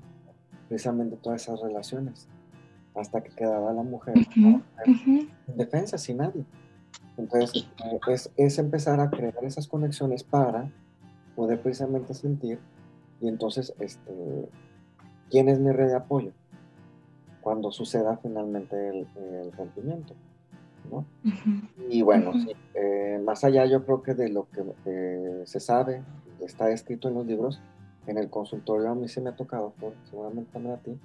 precisamente 0.69 1.17
todas 1.17 1.43
esas 1.43 1.61
relaciones, 1.61 2.27
hasta 2.95 3.21
que 3.21 3.31
quedaba 3.31 3.73
la 3.73 3.83
mujer, 3.83 4.15
en 4.35 5.31
defensa, 5.55 5.97
sin 5.97 6.17
nadie. 6.17 6.45
Entonces, 7.17 7.67
eh, 7.83 7.99
es, 8.07 8.31
es, 8.37 8.57
empezar 8.57 8.99
a 8.99 9.09
crear 9.09 9.35
esas 9.43 9.67
conexiones 9.67 10.23
para 10.23 10.71
poder 11.35 11.61
precisamente 11.61 12.13
sentir 12.13 12.59
y 13.23 13.29
entonces, 13.29 13.73
este, 13.79 14.49
¿quién 15.29 15.47
es 15.47 15.57
mi 15.57 15.71
red 15.71 15.87
de 15.87 15.95
apoyo? 15.95 16.33
Cuando 17.39 17.71
suceda 17.71 18.17
finalmente 18.17 18.89
el, 18.89 19.51
rompimiento. 19.53 20.13
¿no? 20.91 21.05
Y 21.89 22.01
bueno, 22.01 22.33
eh, 22.73 23.21
más 23.23 23.45
allá 23.45 23.65
yo 23.65 23.85
creo 23.85 24.03
que 24.03 24.13
de 24.13 24.27
lo 24.27 24.49
que 24.49 24.61
eh, 24.85 25.43
se 25.45 25.61
sabe, 25.61 26.03
está 26.45 26.69
escrito 26.71 27.07
en 27.07 27.15
los 27.15 27.25
libros, 27.25 27.59
en 28.07 28.17
el 28.17 28.29
consultorio 28.29 28.89
a 28.89 28.95
mí 28.95 29.07
se 29.07 29.21
me 29.21 29.29
ha 29.29 29.35
tocado, 29.35 29.73
por, 29.79 29.93
seguramente 30.09 30.51
también 30.51 30.75
a 30.75 30.77
ti, 30.77 30.99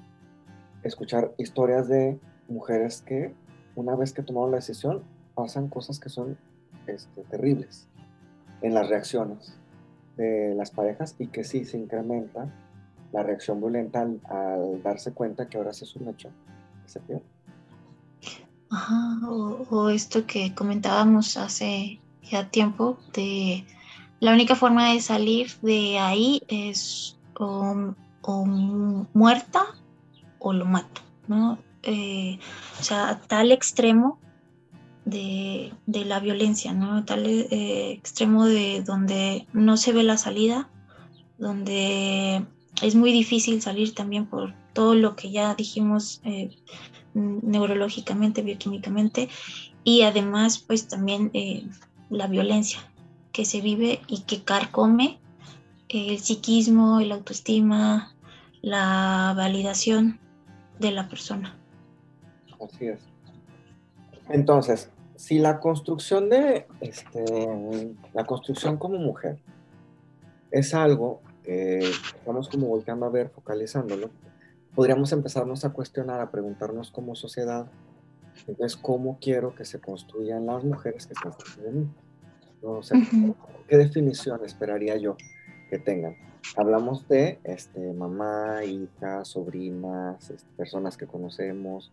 escuchar 0.83 1.33
historias 1.39 1.89
de 1.89 2.19
mujeres 2.49 3.03
que 3.03 3.35
una 3.75 3.95
vez 3.95 4.13
que 4.13 4.23
tomaron 4.23 4.51
la 4.51 4.57
decisión 4.57 5.03
pasan 5.35 5.69
cosas 5.69 6.01
que 6.01 6.09
son 6.09 6.37
este, 6.87 7.23
terribles 7.25 7.89
en 8.63 8.75
las 8.75 8.89
reacciones 8.89 9.55
de 10.17 10.55
las 10.57 10.71
parejas 10.71 11.15
y 11.19 11.29
que 11.29 11.45
sí 11.45 11.65
se 11.65 11.79
incrementa 11.79 12.53
la 13.13 13.23
reacción 13.23 13.61
violenta 13.61 14.03
al, 14.03 14.83
darse 14.83 15.13
cuenta 15.13 15.49
que 15.49 15.57
ahora 15.57 15.73
sí 15.73 15.85
es 15.85 15.97
un 15.97 16.09
hecho 16.09 16.29
que 16.83 16.89
se 16.89 17.01
pierde. 17.01 17.23
Ajá, 18.71 19.21
o, 19.29 19.89
esto 19.89 20.27
que 20.27 20.55
comentábamos 20.55 21.37
hace 21.37 22.01
ya 22.23 22.51
tiempo, 22.51 22.99
de 23.15 23.65
la 24.21 24.33
única 24.33 24.57
forma 24.57 24.93
de 24.93 25.01
salir 25.01 25.51
de 25.63 25.99
ahí 25.99 26.43
es 26.49 27.17
o, 27.39 27.95
muerta 29.15 29.65
o 30.39 30.53
lo 30.53 30.65
mato, 30.67 31.01
¿no? 31.29 31.59
Eh, 31.83 32.39
o 32.79 32.83
sea, 32.83 33.21
tal 33.27 33.53
extremo 33.53 34.19
de, 35.05 35.73
la 35.87 36.21
violencia, 36.21 36.75
¿no? 36.75 37.05
Tal 37.05 37.25
eh, 37.27 37.93
extremo 37.93 38.45
de 38.45 38.83
donde 38.83 39.47
no 39.53 39.77
se 39.77 39.93
ve 39.93 40.03
la 40.03 40.19
salida, 40.19 40.69
donde 41.39 42.45
es 42.83 42.95
muy 42.95 43.13
difícil 43.13 43.63
salir 43.63 43.95
también 43.95 44.27
por 44.27 44.53
todo 44.75 44.95
lo 44.95 45.17
que 45.17 45.31
ya 45.31 45.55
dijimos 45.55 46.21
eh, 46.25 46.51
neurológicamente, 47.15 48.43
bioquímicamente, 48.43 49.29
y 49.85 50.03
además 50.03 50.59
pues 50.59 50.89
también 50.89 51.33
la 52.11 52.27
violencia 52.27 52.81
que 53.39 53.45
se 53.45 53.61
vive 53.61 54.01
y 54.09 54.23
que 54.23 54.43
carcome 54.43 55.21
el 55.89 56.19
psiquismo, 56.19 56.99
la 56.99 57.15
autoestima, 57.15 58.13
la 58.63 59.33
validación 59.37 60.19
de 60.81 60.91
la 60.91 61.09
persona. 61.09 61.57
Así 62.61 62.89
es. 62.89 62.99
Entonces, 64.29 64.91
si 65.15 65.39
la 65.39 65.61
construcción 65.61 66.29
de, 66.29 66.67
este, 66.81 67.95
la 68.13 68.25
construcción 68.25 68.77
como 68.77 68.99
mujer 68.99 69.39
es 70.51 70.75
algo 70.75 71.21
que 71.45 71.79
estamos 71.79 72.49
como 72.49 72.67
volteando 72.67 73.07
a 73.07 73.11
ver, 73.11 73.31
focalizándolo, 73.31 74.11
podríamos 74.75 75.13
empezarnos 75.13 75.65
a 75.65 75.71
cuestionar, 75.71 76.21
a 76.21 76.33
preguntarnos 76.33 76.91
como 76.91 77.15
sociedad, 77.15 77.71
entonces, 78.49 78.77
¿cómo 78.77 79.19
quiero 79.21 79.55
que 79.55 79.65
se 79.65 79.79
construyan 79.81 80.45
las 80.47 80.65
mujeres 80.65 81.07
que 81.07 81.13
están 81.13 81.35
de 81.63 81.71
mí? 81.71 81.89
¿No? 82.63 82.81
¿Qué 83.69 83.77
definición 83.77 84.45
esperaría 84.45 84.97
yo 84.97 85.17
que 85.71 85.79
tengan? 85.79 86.17
Hablamos 86.57 87.07
de 87.09 87.39
este, 87.45 87.93
mamá, 87.93 88.65
hija, 88.65 89.25
sobrinas, 89.25 90.31
este, 90.31 90.49
personas 90.57 90.97
que 90.97 91.07
conocemos, 91.07 91.93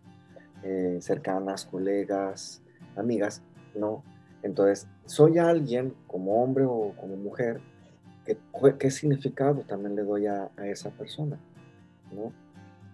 eh, 0.62 0.98
cercanas, 1.00 1.66
colegas, 1.66 2.62
amigas, 2.96 3.42
¿no? 3.74 4.02
Entonces, 4.42 4.86
soy 5.04 5.38
alguien 5.38 5.94
como 6.06 6.42
hombre 6.42 6.64
o 6.64 6.92
como 6.98 7.16
mujer, 7.16 7.60
¿qué 8.78 8.90
significado 8.90 9.62
también 9.62 9.96
le 9.96 10.02
doy 10.02 10.26
a, 10.26 10.50
esa 10.64 10.90
persona? 10.90 11.38
¿no? 12.12 12.32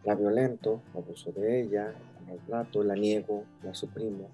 La 0.05 0.15
violento, 0.15 0.83
abuso 0.95 1.31
de 1.33 1.63
ella, 1.63 1.95
la 2.27 2.35
trato, 2.47 2.83
la 2.83 2.95
niego, 2.95 3.45
la 3.63 3.75
suprimo. 3.75 4.29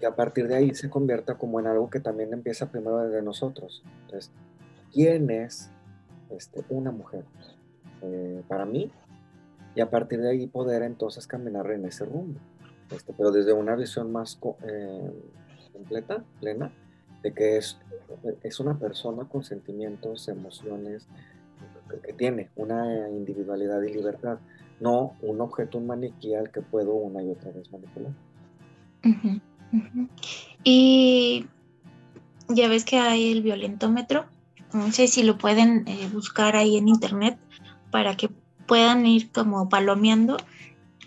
Y 0.00 0.04
a 0.04 0.14
partir 0.14 0.48
de 0.48 0.56
ahí 0.56 0.74
se 0.74 0.88
convierta 0.88 1.36
como 1.36 1.60
en 1.60 1.66
algo 1.66 1.90
que 1.90 2.00
también 2.00 2.32
empieza 2.32 2.70
primero 2.70 2.98
desde 2.98 3.22
nosotros. 3.22 3.82
Entonces, 4.02 4.30
¿quién 4.92 5.30
es 5.30 5.70
este, 6.30 6.64
una 6.70 6.90
mujer? 6.90 7.24
Eh, 8.02 8.42
para 8.48 8.64
mí, 8.64 8.90
y 9.74 9.80
a 9.80 9.90
partir 9.90 10.20
de 10.20 10.30
ahí 10.30 10.46
poder 10.46 10.82
entonces 10.82 11.26
caminar 11.26 11.70
en 11.70 11.84
ese 11.84 12.04
rumbo. 12.04 12.40
Este, 12.90 13.12
pero 13.12 13.30
desde 13.30 13.52
una 13.52 13.76
visión 13.76 14.10
más 14.10 14.38
eh, 14.62 15.12
completa, 15.72 16.24
plena, 16.40 16.72
de 17.22 17.32
que 17.32 17.56
es, 17.56 17.78
es 18.42 18.58
una 18.58 18.78
persona 18.78 19.28
con 19.28 19.44
sentimientos, 19.44 20.28
emociones, 20.28 21.06
que 22.02 22.12
tiene 22.12 22.50
una 22.56 23.08
individualidad 23.10 23.82
y 23.82 23.92
libertad, 23.92 24.38
no 24.80 25.14
un 25.22 25.40
objeto, 25.40 25.78
un 25.78 25.86
maniquí 25.86 26.34
al 26.34 26.50
que 26.50 26.62
puedo 26.62 26.94
una 26.94 27.22
y 27.22 27.30
otra 27.30 27.50
vez 27.50 27.70
manipular. 27.70 28.12
Y 30.64 31.46
ya 32.48 32.68
ves 32.68 32.84
que 32.84 32.98
hay 32.98 33.32
el 33.32 33.42
violentómetro, 33.42 34.26
no 34.72 34.92
sé 34.92 35.08
si 35.08 35.22
lo 35.22 35.38
pueden 35.38 35.86
eh, 35.88 36.08
buscar 36.12 36.56
ahí 36.56 36.76
en 36.76 36.88
internet 36.88 37.38
para 37.90 38.16
que 38.16 38.30
puedan 38.66 39.06
ir 39.06 39.30
como 39.32 39.68
palomeando, 39.68 40.36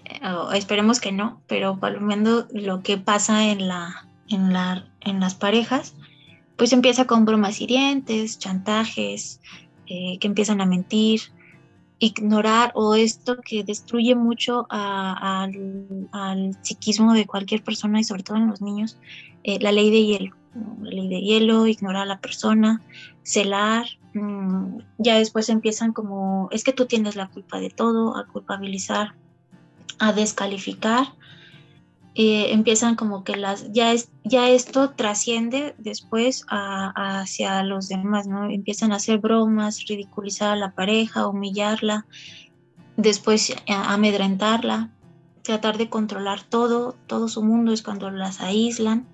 eh, 0.06 0.20
esperemos 0.54 1.00
que 1.00 1.12
no, 1.12 1.41
pero 1.48 1.80
palomeando 1.80 2.48
lo 2.54 2.82
que 2.82 2.98
pasa 2.98 3.46
en, 3.48 3.68
la, 3.68 4.08
en, 4.28 4.52
la, 4.54 4.86
en 5.02 5.20
las 5.20 5.36
parejas, 5.36 5.96
pues 6.58 6.74
empieza 6.74 7.06
con 7.06 7.26
bromas 7.26 7.62
hirientes, 7.62 8.39
chantajes, 8.39 9.39
eh, 9.88 10.18
que 10.20 10.28
empiezan 10.28 10.62
a 10.62 10.66
mentir, 10.66 11.22
ignorar 12.00 12.72
o 12.76 12.96
esto 12.96 13.38
que 13.41 13.64
destruye 13.64 14.16
mucho 14.16 14.66
al, 14.70 15.52
psiquismo 16.62 17.14
de 17.14 17.26
cualquier 17.26 17.64
persona 17.64 18.00
y 18.00 18.04
sobre 18.04 18.24
todo 18.24 18.38
en 18.38 18.48
los 18.48 18.62
niños, 18.62 18.98
eh, 19.44 19.60
la 19.60 19.72
ley 19.72 19.89
de 19.89 20.06
hielo. 20.06 20.36
La 20.82 20.91
ley 20.91 21.08
de 21.08 21.22
hielo, 21.22 21.68
ignorar 21.68 22.04
a 22.04 22.06
la 22.06 22.20
persona, 22.20 22.82
celar, 23.24 23.88
mm, 24.14 24.80
ya 24.98 25.18
después 25.18 25.50
empiezan 25.50 25.94
como, 25.94 26.50
es 26.52 26.64
que 26.64 26.74
tú 26.74 26.86
tienes 26.86 27.16
la 27.16 27.30
culpa 27.30 27.60
de 27.60 27.70
todo, 27.70 28.18
a 28.18 28.28
culpabilizar, 28.28 29.16
a 30.00 30.14
descalificar 30.14 31.08
eh, 32.16 32.51
empiezan 32.51 32.95
como 32.95 33.24
que 33.24 33.36
las, 33.36 33.72
ya, 33.72 33.91
es, 33.91 34.11
ya 34.24 34.49
esto 34.49 34.91
trasciende 34.91 35.74
después 35.80 36.45
hacia 36.47 37.64
los 37.64 37.88
demás, 37.88 38.28
¿no? 38.28 38.49
Empiezan 38.49 38.91
a 38.91 38.97
hacer 38.97 39.18
bromas, 39.18 39.86
ridiculizar 39.88 40.51
a 40.51 40.55
la 40.55 40.76
pareja, 40.76 41.28
humillarla, 41.28 42.05
después 42.97 43.55
amedrentarla, 43.68 44.91
tratar 45.41 45.78
de 45.78 45.89
controlar 45.89 46.41
todo, 46.43 46.95
todo 47.07 47.28
su 47.28 47.43
mundo 47.43 47.74
es 47.74 47.82
cuando 47.82 48.09
las 48.11 48.41
aíslan, 48.41 49.07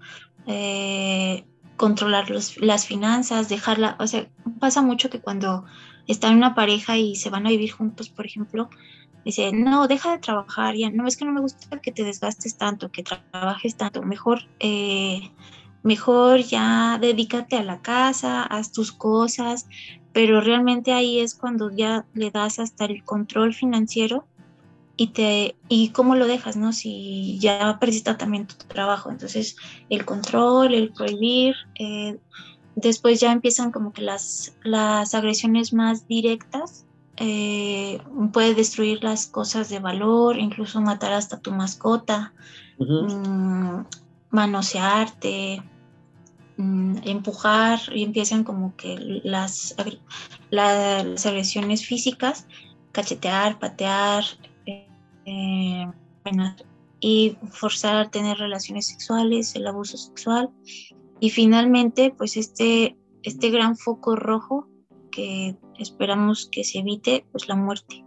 eh, 0.45 1.45
controlar 1.77 2.29
las 2.29 2.85
finanzas, 2.85 3.49
dejarla, 3.49 3.95
o 3.99 4.07
sea, 4.07 4.27
pasa 4.59 4.81
mucho 4.81 5.09
que 5.09 5.21
cuando 5.21 5.63
están 6.07 6.31
en 6.33 6.37
una 6.39 6.55
pareja 6.55 6.97
y 6.97 7.15
se 7.15 7.29
van 7.29 7.47
a 7.47 7.49
vivir 7.49 7.71
juntos, 7.71 8.09
por 8.09 8.25
ejemplo, 8.25 8.69
Dice, 9.25 9.51
no, 9.51 9.87
deja 9.87 10.11
de 10.11 10.19
trabajar, 10.19 10.75
ya, 10.75 10.89
no 10.89 11.07
es 11.07 11.17
que 11.17 11.25
no 11.25 11.33
me 11.33 11.41
gusta 11.41 11.79
que 11.79 11.91
te 11.91 12.03
desgastes 12.03 12.57
tanto, 12.57 12.89
que 12.89 13.03
trabajes 13.03 13.75
tanto, 13.75 14.01
mejor, 14.01 14.41
eh, 14.59 15.31
mejor 15.83 16.39
ya 16.39 16.97
dedícate 16.99 17.57
a 17.57 17.63
la 17.63 17.81
casa, 17.81 18.43
haz 18.43 18.71
tus 18.71 18.91
cosas, 18.91 19.67
pero 20.13 20.41
realmente 20.41 20.93
ahí 20.93 21.19
es 21.19 21.35
cuando 21.35 21.69
ya 21.69 22.05
le 22.13 22.31
das 22.31 22.59
hasta 22.59 22.85
el 22.85 23.03
control 23.03 23.53
financiero 23.53 24.25
y 24.95 25.07
te 25.07 25.55
y 25.69 25.89
cómo 25.89 26.15
lo 26.15 26.27
dejas, 26.27 26.57
¿no? 26.57 26.73
Si 26.73 27.37
ya 27.39 27.77
perdiste 27.79 28.13
también 28.15 28.47
tu 28.47 28.55
trabajo, 28.67 29.09
entonces 29.09 29.55
el 29.89 30.05
control, 30.05 30.73
el 30.73 30.91
prohibir, 30.91 31.55
eh, 31.79 32.17
después 32.75 33.19
ya 33.19 33.31
empiezan 33.31 33.71
como 33.71 33.93
que 33.93 34.01
las, 34.01 34.57
las 34.63 35.13
agresiones 35.13 35.73
más 35.73 36.07
directas 36.07 36.85
eh, 37.21 37.99
puede 38.31 38.55
destruir 38.55 39.03
las 39.03 39.27
cosas 39.27 39.67
de 39.69 39.79
valor, 39.79 40.37
incluso 40.37 40.79
matar 40.79 41.11
hasta 41.11 41.39
tu 41.39 41.51
mascota, 41.51 42.33
mm, 42.77 43.81
manosearte, 44.29 45.61
mm, 46.55 46.99
empujar 47.03 47.79
y 47.93 48.03
empiezan 48.03 48.45
como 48.45 48.73
que 48.77 49.21
las, 49.23 49.75
las 50.49 51.25
agresiones 51.25 51.85
físicas, 51.85 52.47
cachetear, 52.93 53.59
patear 53.59 54.23
eh, 55.25 55.91
y 57.01 57.37
forzar 57.51 57.97
a 57.97 58.09
tener 58.09 58.37
relaciones 58.37 58.87
sexuales, 58.87 59.55
el 59.55 59.67
abuso 59.67 59.97
sexual. 59.97 60.49
Y 61.19 61.31
finalmente 61.31 62.13
pues 62.17 62.37
este, 62.37 62.95
este 63.23 63.49
gran 63.49 63.75
foco 63.75 64.15
rojo 64.15 64.69
que 65.11 65.57
esperamos 65.79 66.49
que 66.51 66.63
se 66.63 66.79
evite 66.79 67.25
pues 67.31 67.47
la 67.47 67.55
muerte. 67.55 68.03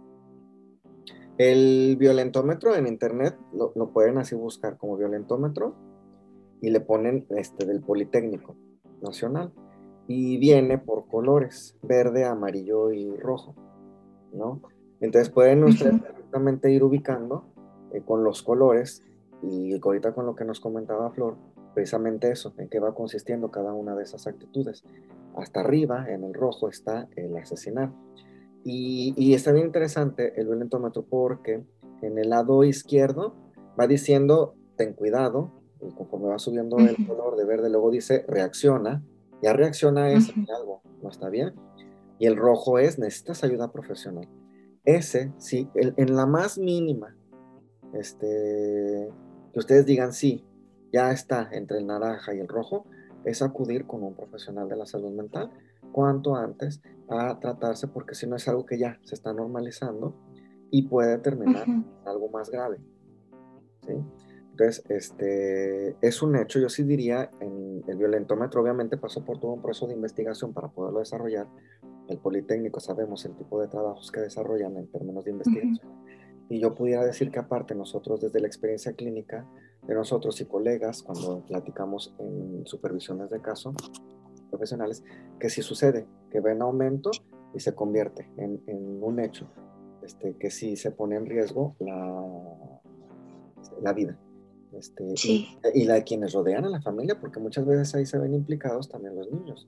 El 1.37 1.97
violentómetro 1.97 2.75
en 2.75 2.87
internet 2.87 3.35
lo, 3.53 3.91
pueden 3.91 4.19
así 4.19 4.35
buscar 4.35 4.77
como 4.77 4.97
violentómetro 4.97 5.75
y 6.61 6.69
le 6.69 6.79
ponen 6.79 7.25
este 7.31 7.65
del 7.65 7.81
Politécnico 7.81 8.55
Nacional 9.01 9.51
y 10.07 10.37
viene 10.37 10.77
por 10.77 11.07
colores, 11.07 11.75
verde, 11.81 12.25
amarillo 12.25 12.91
y 12.91 13.17
rojo, 13.17 13.55
¿no? 14.31 14.61
Entonces 14.99 15.29
pueden 15.29 15.63
ustedes 15.63 15.99
perfectamente 16.01 16.71
ir 16.71 16.83
ubicando 16.83 17.45
eh, 17.93 18.01
con 18.05 18.23
los 18.23 18.43
colores 18.43 19.03
y 19.41 19.73
ahorita 19.81 20.13
con 20.13 20.25
lo 20.25 20.35
que 20.35 20.45
nos 20.45 20.59
comentaba 20.59 21.11
Flor, 21.11 21.35
precisamente 21.73 22.31
eso, 22.31 22.53
en 22.57 22.69
qué 22.69 22.79
va 22.79 22.93
consistiendo 22.93 23.49
cada 23.51 23.73
una 23.73 23.95
de 23.95 24.03
esas 24.03 24.27
actitudes. 24.27 24.83
Hasta 25.35 25.61
arriba, 25.61 26.05
en 26.09 26.23
el 26.23 26.33
rojo, 26.33 26.69
está 26.69 27.07
el 27.15 27.35
asesinar. 27.37 27.91
Y, 28.63 29.33
está 29.33 29.51
bien 29.51 29.65
interesante 29.65 30.39
el 30.39 30.47
violentómetro 30.47 31.03
porque 31.03 31.63
en 32.01 32.17
el 32.17 32.29
lado 32.29 32.63
izquierdo 32.63 33.35
va 33.79 33.87
diciendo, 33.87 34.55
ten 34.77 34.93
cuidado, 34.93 35.51
y 35.81 35.93
conforme 35.93 36.27
va 36.27 36.39
subiendo 36.39 36.77
el 36.77 36.95
color 37.05 37.35
de 37.35 37.45
verde, 37.45 37.69
luego 37.69 37.91
dice, 37.91 38.23
reacciona, 38.27 39.03
ya 39.41 39.51
reacciona 39.51 40.11
es 40.11 40.31
algo 40.55 40.81
no 41.01 41.09
está 41.09 41.29
bien. 41.29 41.53
Y 42.19 42.25
el 42.27 42.37
rojo 42.37 42.79
es, 42.79 42.97
necesitas 42.97 43.43
ayuda 43.43 43.71
profesional. 43.71 44.29
Ese, 44.85 45.33
sí, 45.37 45.69
en 45.75 46.15
la 46.15 46.25
más 46.25 46.57
mínima, 46.57 47.15
este, 47.93 49.09
que 49.51 49.59
ustedes 49.59 49.85
digan, 49.85 50.13
sí, 50.13 50.45
ya 50.91 51.11
está 51.11 51.49
entre 51.51 51.77
el 51.77 51.87
naranja 51.87 52.33
y 52.33 52.39
el 52.39 52.47
rojo, 52.47 52.85
es 53.25 53.41
acudir 53.41 53.85
con 53.85 54.03
un 54.03 54.15
profesional 54.15 54.67
de 54.67 54.75
la 54.75 54.85
salud 54.85 55.11
mental 55.11 55.51
cuanto 55.91 56.35
antes 56.35 56.81
a 57.09 57.39
tratarse 57.39 57.87
porque 57.87 58.15
si 58.15 58.27
no 58.27 58.35
es 58.35 58.47
algo 58.47 58.65
que 58.65 58.77
ya 58.77 58.99
se 59.03 59.15
está 59.15 59.33
normalizando 59.33 60.15
y 60.71 60.83
puede 60.83 61.17
terminar 61.19 61.65
algo 62.05 62.29
más 62.29 62.49
grave. 62.49 62.79
Entonces, 64.51 64.83
este, 64.89 65.95
es 66.01 66.21
un 66.21 66.35
hecho, 66.35 66.59
yo 66.59 66.69
sí 66.69 66.83
diría, 66.83 67.29
en 67.39 67.83
el 67.87 67.97
violentómetro 67.97 68.61
obviamente 68.61 68.97
pasó 68.97 69.25
por 69.25 69.39
todo 69.39 69.53
un 69.53 69.61
proceso 69.61 69.87
de 69.87 69.95
investigación 69.95 70.53
para 70.53 70.67
poderlo 70.69 70.99
desarrollar. 70.99 71.47
El 72.07 72.19
Politécnico 72.19 72.79
sabemos 72.79 73.25
el 73.25 73.35
tipo 73.35 73.59
de 73.59 73.67
trabajos 73.67 74.11
que 74.11 74.19
desarrollan 74.19 74.77
en 74.77 74.87
términos 74.87 75.25
de 75.25 75.31
investigación. 75.31 75.89
Y 76.49 76.59
yo 76.59 76.75
pudiera 76.75 77.03
decir 77.03 77.31
que 77.31 77.39
aparte 77.39 77.73
nosotros 77.73 78.21
desde 78.21 78.39
la 78.39 78.47
experiencia 78.47 78.93
clínica 78.93 79.47
de 79.87 79.95
nosotros 79.95 80.39
y 80.41 80.45
colegas 80.45 81.03
cuando 81.03 81.41
platicamos 81.45 82.13
en 82.19 82.65
supervisiones 82.65 83.29
de 83.29 83.41
caso 83.41 83.73
profesionales, 84.49 85.03
que 85.39 85.49
si 85.49 85.63
sucede, 85.63 86.05
que 86.29 86.39
ven 86.39 86.61
aumento 86.61 87.09
y 87.55 87.59
se 87.59 87.73
convierte 87.73 88.29
en, 88.37 88.61
un 89.01 89.19
hecho, 89.19 89.47
este, 90.03 90.35
que 90.37 90.51
si 90.51 90.75
se 90.75 90.91
pone 90.91 91.15
en 91.15 91.25
riesgo 91.25 91.75
la, 91.79 92.23
la 93.81 93.93
vida. 93.93 94.17
Este, 94.73 95.03
y, 95.73 95.85
la 95.85 95.95
de 95.95 96.03
quienes 96.03 96.33
rodean 96.33 96.65
a 96.65 96.69
la 96.69 96.81
familia, 96.81 97.19
porque 97.19 97.39
muchas 97.39 97.65
veces 97.65 97.93
ahí 97.95 98.05
se 98.05 98.17
ven 98.17 98.33
implicados 98.33 98.89
también 98.89 99.15
los 99.15 99.31
niños. 99.31 99.67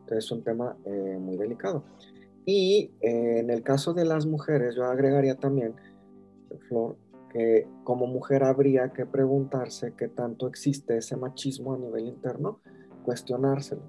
Entonces 0.00 0.24
es 0.24 0.30
un 0.32 0.42
tema 0.42 0.76
eh, 0.84 1.16
muy 1.20 1.36
delicado. 1.36 1.84
Y 2.44 2.90
eh, 3.00 3.38
en 3.38 3.50
el 3.50 3.62
caso 3.62 3.94
de 3.94 4.04
las 4.04 4.26
mujeres, 4.26 4.74
yo 4.76 4.84
agregaría 4.84 5.36
también, 5.36 5.74
Flor, 6.68 6.96
que 7.34 7.66
como 7.82 8.06
mujer 8.06 8.44
habría 8.44 8.92
que 8.92 9.06
preguntarse 9.06 9.94
qué 9.98 10.06
tanto 10.06 10.46
existe 10.46 10.96
ese 10.96 11.16
machismo 11.16 11.74
a 11.74 11.78
nivel 11.78 12.06
interno, 12.06 12.60
cuestionárselo, 13.04 13.82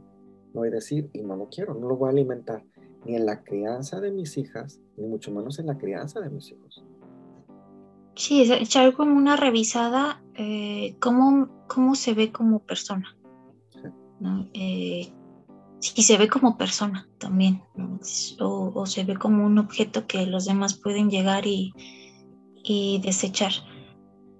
no 0.55 0.65
y 0.65 0.71
decir, 0.71 1.11
y 1.13 1.21
no 1.21 1.35
lo 1.35 1.47
quiero, 1.47 1.75
no 1.75 1.87
lo 1.87 1.95
voy 1.95 2.07
a 2.07 2.11
alimentar, 2.11 2.65
ni 3.05 3.15
en 3.15 3.27
la 3.27 3.43
crianza 3.43 4.01
de 4.01 4.11
mis 4.11 4.39
hijas, 4.39 4.81
ni 4.97 5.05
mucho 5.05 5.31
menos 5.31 5.59
en 5.59 5.67
la 5.67 5.77
crianza 5.77 6.19
de 6.21 6.31
mis 6.31 6.51
hijos. 6.51 6.83
Sí, 8.15 8.51
echar 8.51 8.93
como 8.93 9.15
una 9.15 9.35
revisada 9.35 10.23
eh, 10.33 10.95
cómo, 10.99 11.49
cómo, 11.67 11.93
se 11.93 12.15
ve 12.15 12.31
como 12.31 12.63
persona. 12.63 13.15
Eh, 14.53 15.13
si 15.79 16.01
se 16.01 16.17
ve 16.17 16.27
como 16.27 16.57
persona 16.57 17.07
también, 17.19 17.61
o, 18.39 18.85
se 18.87 19.03
ve 19.03 19.17
como 19.17 19.45
un 19.45 19.59
objeto 19.59 20.07
que 20.07 20.25
los 20.25 20.45
demás 20.45 20.73
pueden 20.73 21.11
llegar 21.11 21.45
y, 21.45 21.73
y 22.66 22.99
desechar. 23.03 23.51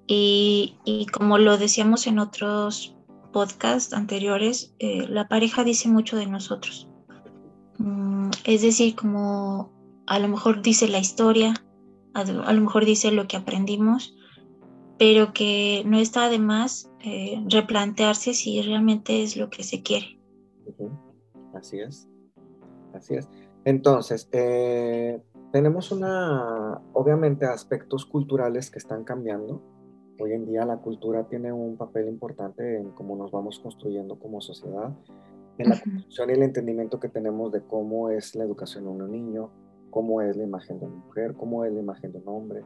Y, 0.08 1.08
como 1.12 1.38
lo 1.38 1.58
decíamos 1.58 2.08
en 2.08 2.20
otros 2.20 2.96
podcasts 3.32 3.94
anteriores, 3.94 4.74
eh, 4.80 5.08
la 5.08 5.28
pareja 5.28 5.64
dice 5.64 5.90
mucho 5.90 6.18
de 6.18 6.28
nosotros. 6.28 6.88
Mm, 7.78 8.30
es 8.46 8.62
decir, 8.62 8.96
como 8.96 9.72
a 10.08 10.20
lo 10.20 10.28
mejor 10.28 10.62
dice 10.62 10.88
la 10.88 11.00
historia, 11.00 11.54
a, 12.14 12.24
lo 12.24 12.62
mejor 12.62 12.86
dice 12.86 13.12
lo 13.12 13.28
que 13.28 13.38
aprendimos, 13.38 14.16
pero 14.98 15.34
que 15.34 15.84
no 15.86 16.00
está 16.00 16.30
de 16.30 16.40
más 16.40 16.90
eh, 17.02 17.44
replantearse 17.50 18.34
si 18.34 18.62
realmente 18.62 19.24
es 19.24 19.36
lo 19.36 19.50
que 19.50 19.64
se 19.64 19.82
quiere. 19.82 20.20
Así 21.54 21.80
es, 21.80 22.08
así 22.94 23.16
es. 23.16 23.28
Entonces, 23.66 24.30
eh, 24.32 25.22
tenemos 25.56 25.90
una, 25.94 26.82
obviamente, 26.92 27.46
aspectos 27.46 28.06
culturales 28.06 28.70
que 28.70 28.78
están 28.78 29.06
cambiando. 29.06 29.62
Hoy 30.20 30.34
en 30.34 30.46
día 30.46 30.66
la 30.66 30.80
cultura 30.80 31.30
tiene 31.30 31.54
un 31.54 31.78
papel 31.78 32.10
importante 32.10 32.76
en 32.76 32.92
cómo 32.92 33.16
nos 33.16 33.32
vamos 33.32 33.60
construyendo 33.60 34.20
como 34.20 34.42
sociedad, 34.42 34.94
en 35.58 35.70
la 35.70 35.80
construcción 35.80 36.30
y 36.30 36.34
el 36.34 36.44
entendimiento 36.44 37.00
que 37.00 37.08
tenemos 37.08 37.54
de 37.54 37.62
cómo 37.62 38.10
es 38.10 38.36
la 38.36 38.44
educación 38.44 38.84
de 38.84 38.90
un 38.90 39.10
niño, 39.10 39.50
cómo 39.92 40.20
es 40.22 40.36
la 40.36 40.44
imagen 40.44 40.78
de 40.78 40.88
una 40.88 40.96
mujer, 40.98 41.36
cómo 41.36 41.64
es 41.64 41.72
la 41.72 41.80
imagen 41.80 42.12
de 42.12 42.18
un 42.18 42.28
hombre, 42.28 42.62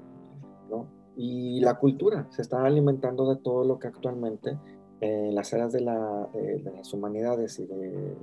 ¿no? 0.71 0.87
Y 1.15 1.59
la 1.59 1.75
cultura 1.75 2.25
se 2.31 2.41
está 2.41 2.65
alimentando 2.65 3.29
de 3.29 3.39
todo 3.39 3.65
lo 3.65 3.77
que 3.77 3.85
actualmente 3.85 4.57
en 4.99 5.35
las 5.35 5.53
áreas 5.53 5.73
de, 5.73 5.81
las 5.81 6.91
humanidades 6.91 7.59
y 7.59 7.67
de 7.67 8.17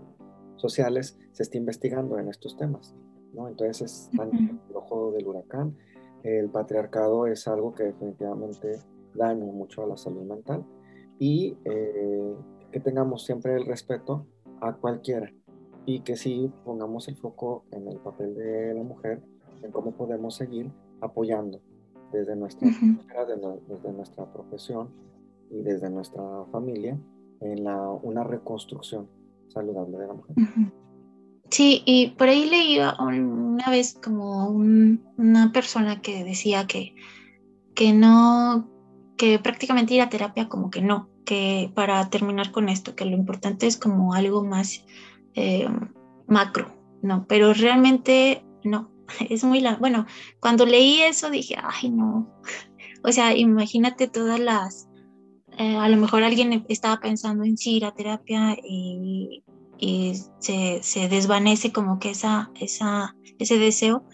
sociales 0.56 1.16
se 1.30 1.44
está 1.44 1.56
investigando 1.56 2.18
en 2.18 2.26
estos 2.26 2.56
temas, 2.56 2.96
¿no? 3.36 3.48
Entonces, 3.48 3.82
es 3.82 4.10
el 4.18 4.58
ojo 4.74 5.12
del 5.12 5.26
huracán. 5.26 5.76
El 6.22 6.48
patriarcado 6.48 7.26
es 7.26 7.46
algo 7.46 7.74
que 7.74 7.84
definitivamente 7.84 8.80
daña 9.14 9.44
mucho 9.44 9.84
a 9.84 9.86
la 9.86 9.96
salud 9.96 10.22
mental 10.22 10.64
y 11.18 11.56
eh, 11.64 12.34
que 12.72 12.80
tengamos 12.80 13.24
siempre 13.24 13.54
el 13.54 13.66
respeto 13.66 14.26
a 14.60 14.74
cualquiera 14.74 15.32
y 15.84 16.00
que 16.00 16.16
sí 16.16 16.50
pongamos 16.64 17.08
el 17.08 17.16
foco 17.16 17.64
en 17.70 17.86
el 17.88 17.98
papel 17.98 18.34
de 18.34 18.74
la 18.74 18.82
mujer, 18.82 19.22
en 19.62 19.70
cómo 19.70 19.92
podemos 19.92 20.34
seguir 20.34 20.70
apoyando 21.00 21.60
desde 22.12 22.34
nuestra, 22.34 22.68
desde 23.68 23.92
nuestra 23.92 24.32
profesión 24.32 24.88
y 25.50 25.62
desde 25.62 25.90
nuestra 25.90 26.22
familia 26.50 26.98
en 27.40 27.64
la, 27.64 27.88
una 27.90 28.24
reconstrucción 28.24 29.08
saludable 29.48 29.98
de 29.98 30.06
la 30.06 30.14
mujer. 30.14 30.36
Sí, 31.50 31.82
y 31.86 32.08
por 32.08 32.28
ahí 32.28 32.48
leí 32.48 32.78
una 32.98 33.70
vez 33.70 33.98
como 34.02 34.48
una 34.48 35.52
persona 35.52 36.00
que 36.02 36.24
decía 36.24 36.66
que, 36.66 36.94
que 37.74 37.92
no, 37.92 38.68
que 39.16 39.38
prácticamente 39.38 39.94
ir 39.94 40.02
a 40.02 40.08
terapia 40.08 40.48
como 40.48 40.70
que 40.70 40.82
no, 40.82 41.08
que 41.24 41.70
para 41.74 42.08
terminar 42.10 42.50
con 42.50 42.68
esto, 42.68 42.94
que 42.94 43.04
lo 43.04 43.12
importante 43.12 43.66
es 43.66 43.76
como 43.76 44.14
algo 44.14 44.44
más 44.44 44.84
eh, 45.34 45.68
macro, 46.26 46.74
¿no? 47.02 47.26
Pero 47.28 47.52
realmente 47.54 48.44
no, 48.64 48.90
es 49.30 49.44
muy, 49.44 49.60
la 49.60 49.76
bueno, 49.76 50.06
cuando 50.40 50.66
leí 50.66 51.00
eso 51.02 51.30
dije, 51.30 51.56
ay, 51.62 51.90
no, 51.90 52.28
o 53.04 53.12
sea, 53.12 53.36
imagínate 53.36 54.08
todas 54.08 54.40
las, 54.40 54.88
eh, 55.58 55.76
a 55.76 55.88
lo 55.88 55.96
mejor 55.96 56.22
alguien 56.22 56.64
estaba 56.68 57.00
pensando 57.00 57.44
en 57.44 57.56
sí 57.56 57.76
ir 57.76 57.84
a 57.84 57.94
terapia 57.94 58.56
y, 58.62 59.44
y 59.78 60.14
se, 60.38 60.82
se, 60.82 61.08
desvanece 61.08 61.72
como 61.72 61.98
que 61.98 62.10
esa, 62.10 62.50
esa, 62.58 63.14
ese 63.38 63.58
deseo 63.58 64.04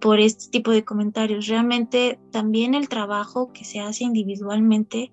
por 0.00 0.20
este 0.20 0.50
tipo 0.50 0.70
de 0.70 0.84
comentarios. 0.84 1.46
Realmente 1.46 2.20
también 2.30 2.74
el 2.74 2.88
trabajo 2.88 3.52
que 3.52 3.64
se 3.64 3.80
hace 3.80 4.04
individualmente, 4.04 5.12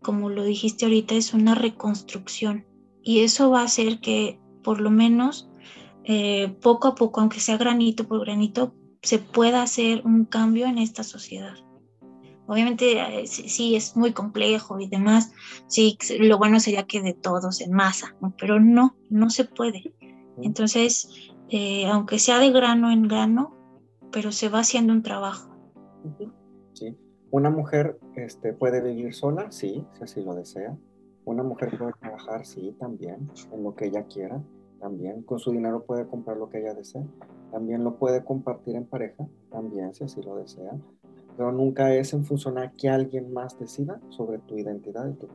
como 0.00 0.30
lo 0.30 0.44
dijiste 0.44 0.84
ahorita, 0.84 1.14
es 1.14 1.34
una 1.34 1.54
reconstrucción 1.54 2.66
y 3.02 3.20
eso 3.20 3.50
va 3.50 3.60
a 3.60 3.64
hacer 3.64 4.00
que 4.00 4.38
por 4.62 4.80
lo 4.80 4.90
menos 4.90 5.50
eh, 6.04 6.56
poco 6.60 6.88
a 6.88 6.94
poco, 6.94 7.20
aunque 7.20 7.40
sea 7.40 7.56
granito 7.56 8.06
por 8.06 8.20
granito, 8.20 8.74
se 9.02 9.18
pueda 9.18 9.62
hacer 9.62 10.02
un 10.04 10.24
cambio 10.24 10.66
en 10.66 10.78
esta 10.78 11.02
sociedad. 11.02 11.54
Obviamente 12.52 12.98
eh, 13.00 13.26
sí, 13.26 13.76
es 13.76 13.96
muy 13.96 14.12
complejo 14.12 14.78
y 14.78 14.86
demás, 14.86 15.32
sí, 15.68 15.96
lo 16.20 16.36
bueno 16.36 16.60
sería 16.60 16.86
que 16.86 17.00
de 17.00 17.14
todos 17.14 17.62
en 17.62 17.72
masa, 17.72 18.14
pero 18.38 18.60
no, 18.60 18.94
no 19.08 19.30
se 19.30 19.46
puede. 19.46 19.94
Entonces, 20.42 21.08
eh, 21.48 21.86
aunque 21.86 22.18
sea 22.18 22.38
de 22.40 22.50
grano 22.50 22.90
en 22.90 23.08
grano, 23.08 23.56
pero 24.10 24.32
se 24.32 24.50
va 24.50 24.58
haciendo 24.58 24.92
un 24.92 25.02
trabajo. 25.02 25.48
Sí. 26.74 26.94
Una 27.30 27.48
mujer 27.48 27.98
este, 28.16 28.52
puede 28.52 28.82
vivir 28.82 29.14
sola, 29.14 29.50
sí, 29.50 29.82
si 29.94 30.04
así 30.04 30.22
lo 30.22 30.34
desea. 30.34 30.76
Una 31.24 31.42
mujer 31.42 31.78
puede 31.78 31.94
trabajar, 32.00 32.44
sí, 32.44 32.76
también, 32.78 33.30
en 33.50 33.62
lo 33.62 33.74
que 33.74 33.86
ella 33.86 34.04
quiera 34.04 34.42
también 34.82 35.22
con 35.22 35.38
su 35.38 35.52
dinero 35.52 35.84
puede 35.84 36.08
comprar 36.08 36.36
lo 36.36 36.50
que 36.50 36.58
ella 36.58 36.74
desea, 36.74 37.04
también 37.52 37.84
lo 37.84 37.98
puede 37.98 38.24
compartir 38.24 38.74
en 38.74 38.84
pareja, 38.84 39.28
también 39.48 39.94
si 39.94 40.02
así 40.02 40.20
lo 40.22 40.34
desea, 40.34 40.76
pero 41.36 41.52
nunca 41.52 41.94
es 41.94 42.12
en 42.12 42.24
función 42.24 42.58
a 42.58 42.72
que 42.72 42.88
alguien 42.88 43.32
más 43.32 43.58
decida 43.58 44.00
sobre 44.10 44.38
tu 44.38 44.56
identidad 44.56 45.08
y 45.08 45.14
tu 45.14 45.28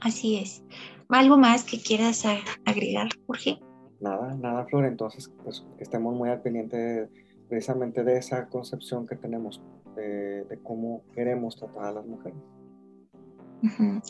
Así 0.00 0.36
es. 0.36 0.62
¿Algo 1.08 1.36
más 1.36 1.64
que 1.64 1.80
quieras 1.80 2.24
agregar, 2.64 3.08
Jorge? 3.26 3.58
Nada, 4.00 4.34
nada, 4.34 4.64
Flor. 4.66 4.86
Entonces, 4.86 5.30
pues 5.42 5.64
que 5.76 5.84
estemos 5.84 6.14
muy 6.14 6.28
al 6.28 6.40
pendiente 6.40 7.08
precisamente 7.48 8.04
de 8.04 8.16
esa 8.16 8.48
concepción 8.48 9.06
que 9.06 9.16
tenemos 9.16 9.60
de, 9.96 10.44
de, 10.44 10.58
cómo 10.62 11.02
queremos 11.14 11.56
tratar 11.56 11.84
a 11.84 11.92
las 11.92 12.06
mujeres. 12.06 12.38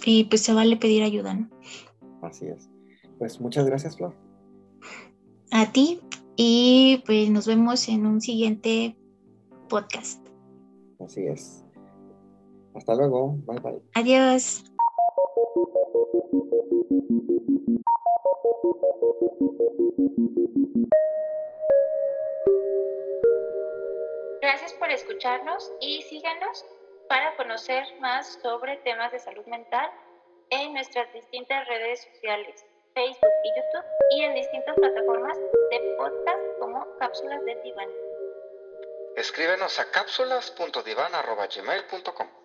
Y 0.04 0.24
pues 0.24 0.42
se 0.42 0.52
vale 0.54 0.76
pedir 0.76 1.02
ayuda, 1.02 1.34
¿no? 1.34 1.50
Así 2.22 2.46
es. 2.46 2.70
Pues 3.18 3.40
muchas 3.40 3.66
gracias, 3.66 3.96
Flor. 3.96 4.14
A 5.50 5.72
ti 5.72 6.00
y 6.36 7.02
pues 7.04 7.28
nos 7.30 7.46
vemos 7.46 7.88
en 7.88 8.06
un 8.06 8.20
siguiente 8.20 8.96
podcast. 9.72 10.28
Así 11.00 11.26
es. 11.26 11.64
Hasta 12.74 12.94
luego. 12.94 13.36
Bye 13.46 13.60
bye. 13.60 13.82
Adiós. 13.94 14.64
Gracias 24.42 24.74
por 24.74 24.90
escucharnos 24.90 25.72
y 25.80 26.02
síganos 26.02 26.66
para 27.08 27.34
conocer 27.36 27.84
más 28.00 28.38
sobre 28.42 28.76
temas 28.78 29.10
de 29.12 29.20
salud 29.20 29.46
mental 29.46 29.90
en 30.50 30.74
nuestras 30.74 31.10
distintas 31.14 31.66
redes 31.66 32.06
sociales. 32.12 32.62
Facebook 32.94 33.32
y 33.44 33.48
YouTube 33.56 33.86
y 34.10 34.20
en 34.20 34.34
distintas 34.34 34.76
plataformas 34.76 35.38
de 35.70 35.94
podcast 35.96 36.58
como 36.60 36.86
Cápsulas 36.98 37.42
del 37.46 37.62
Diván. 37.62 37.88
Escríbenos 39.16 39.78
a 39.78 39.90
cápsulas.divan.gmail.com 39.90 42.41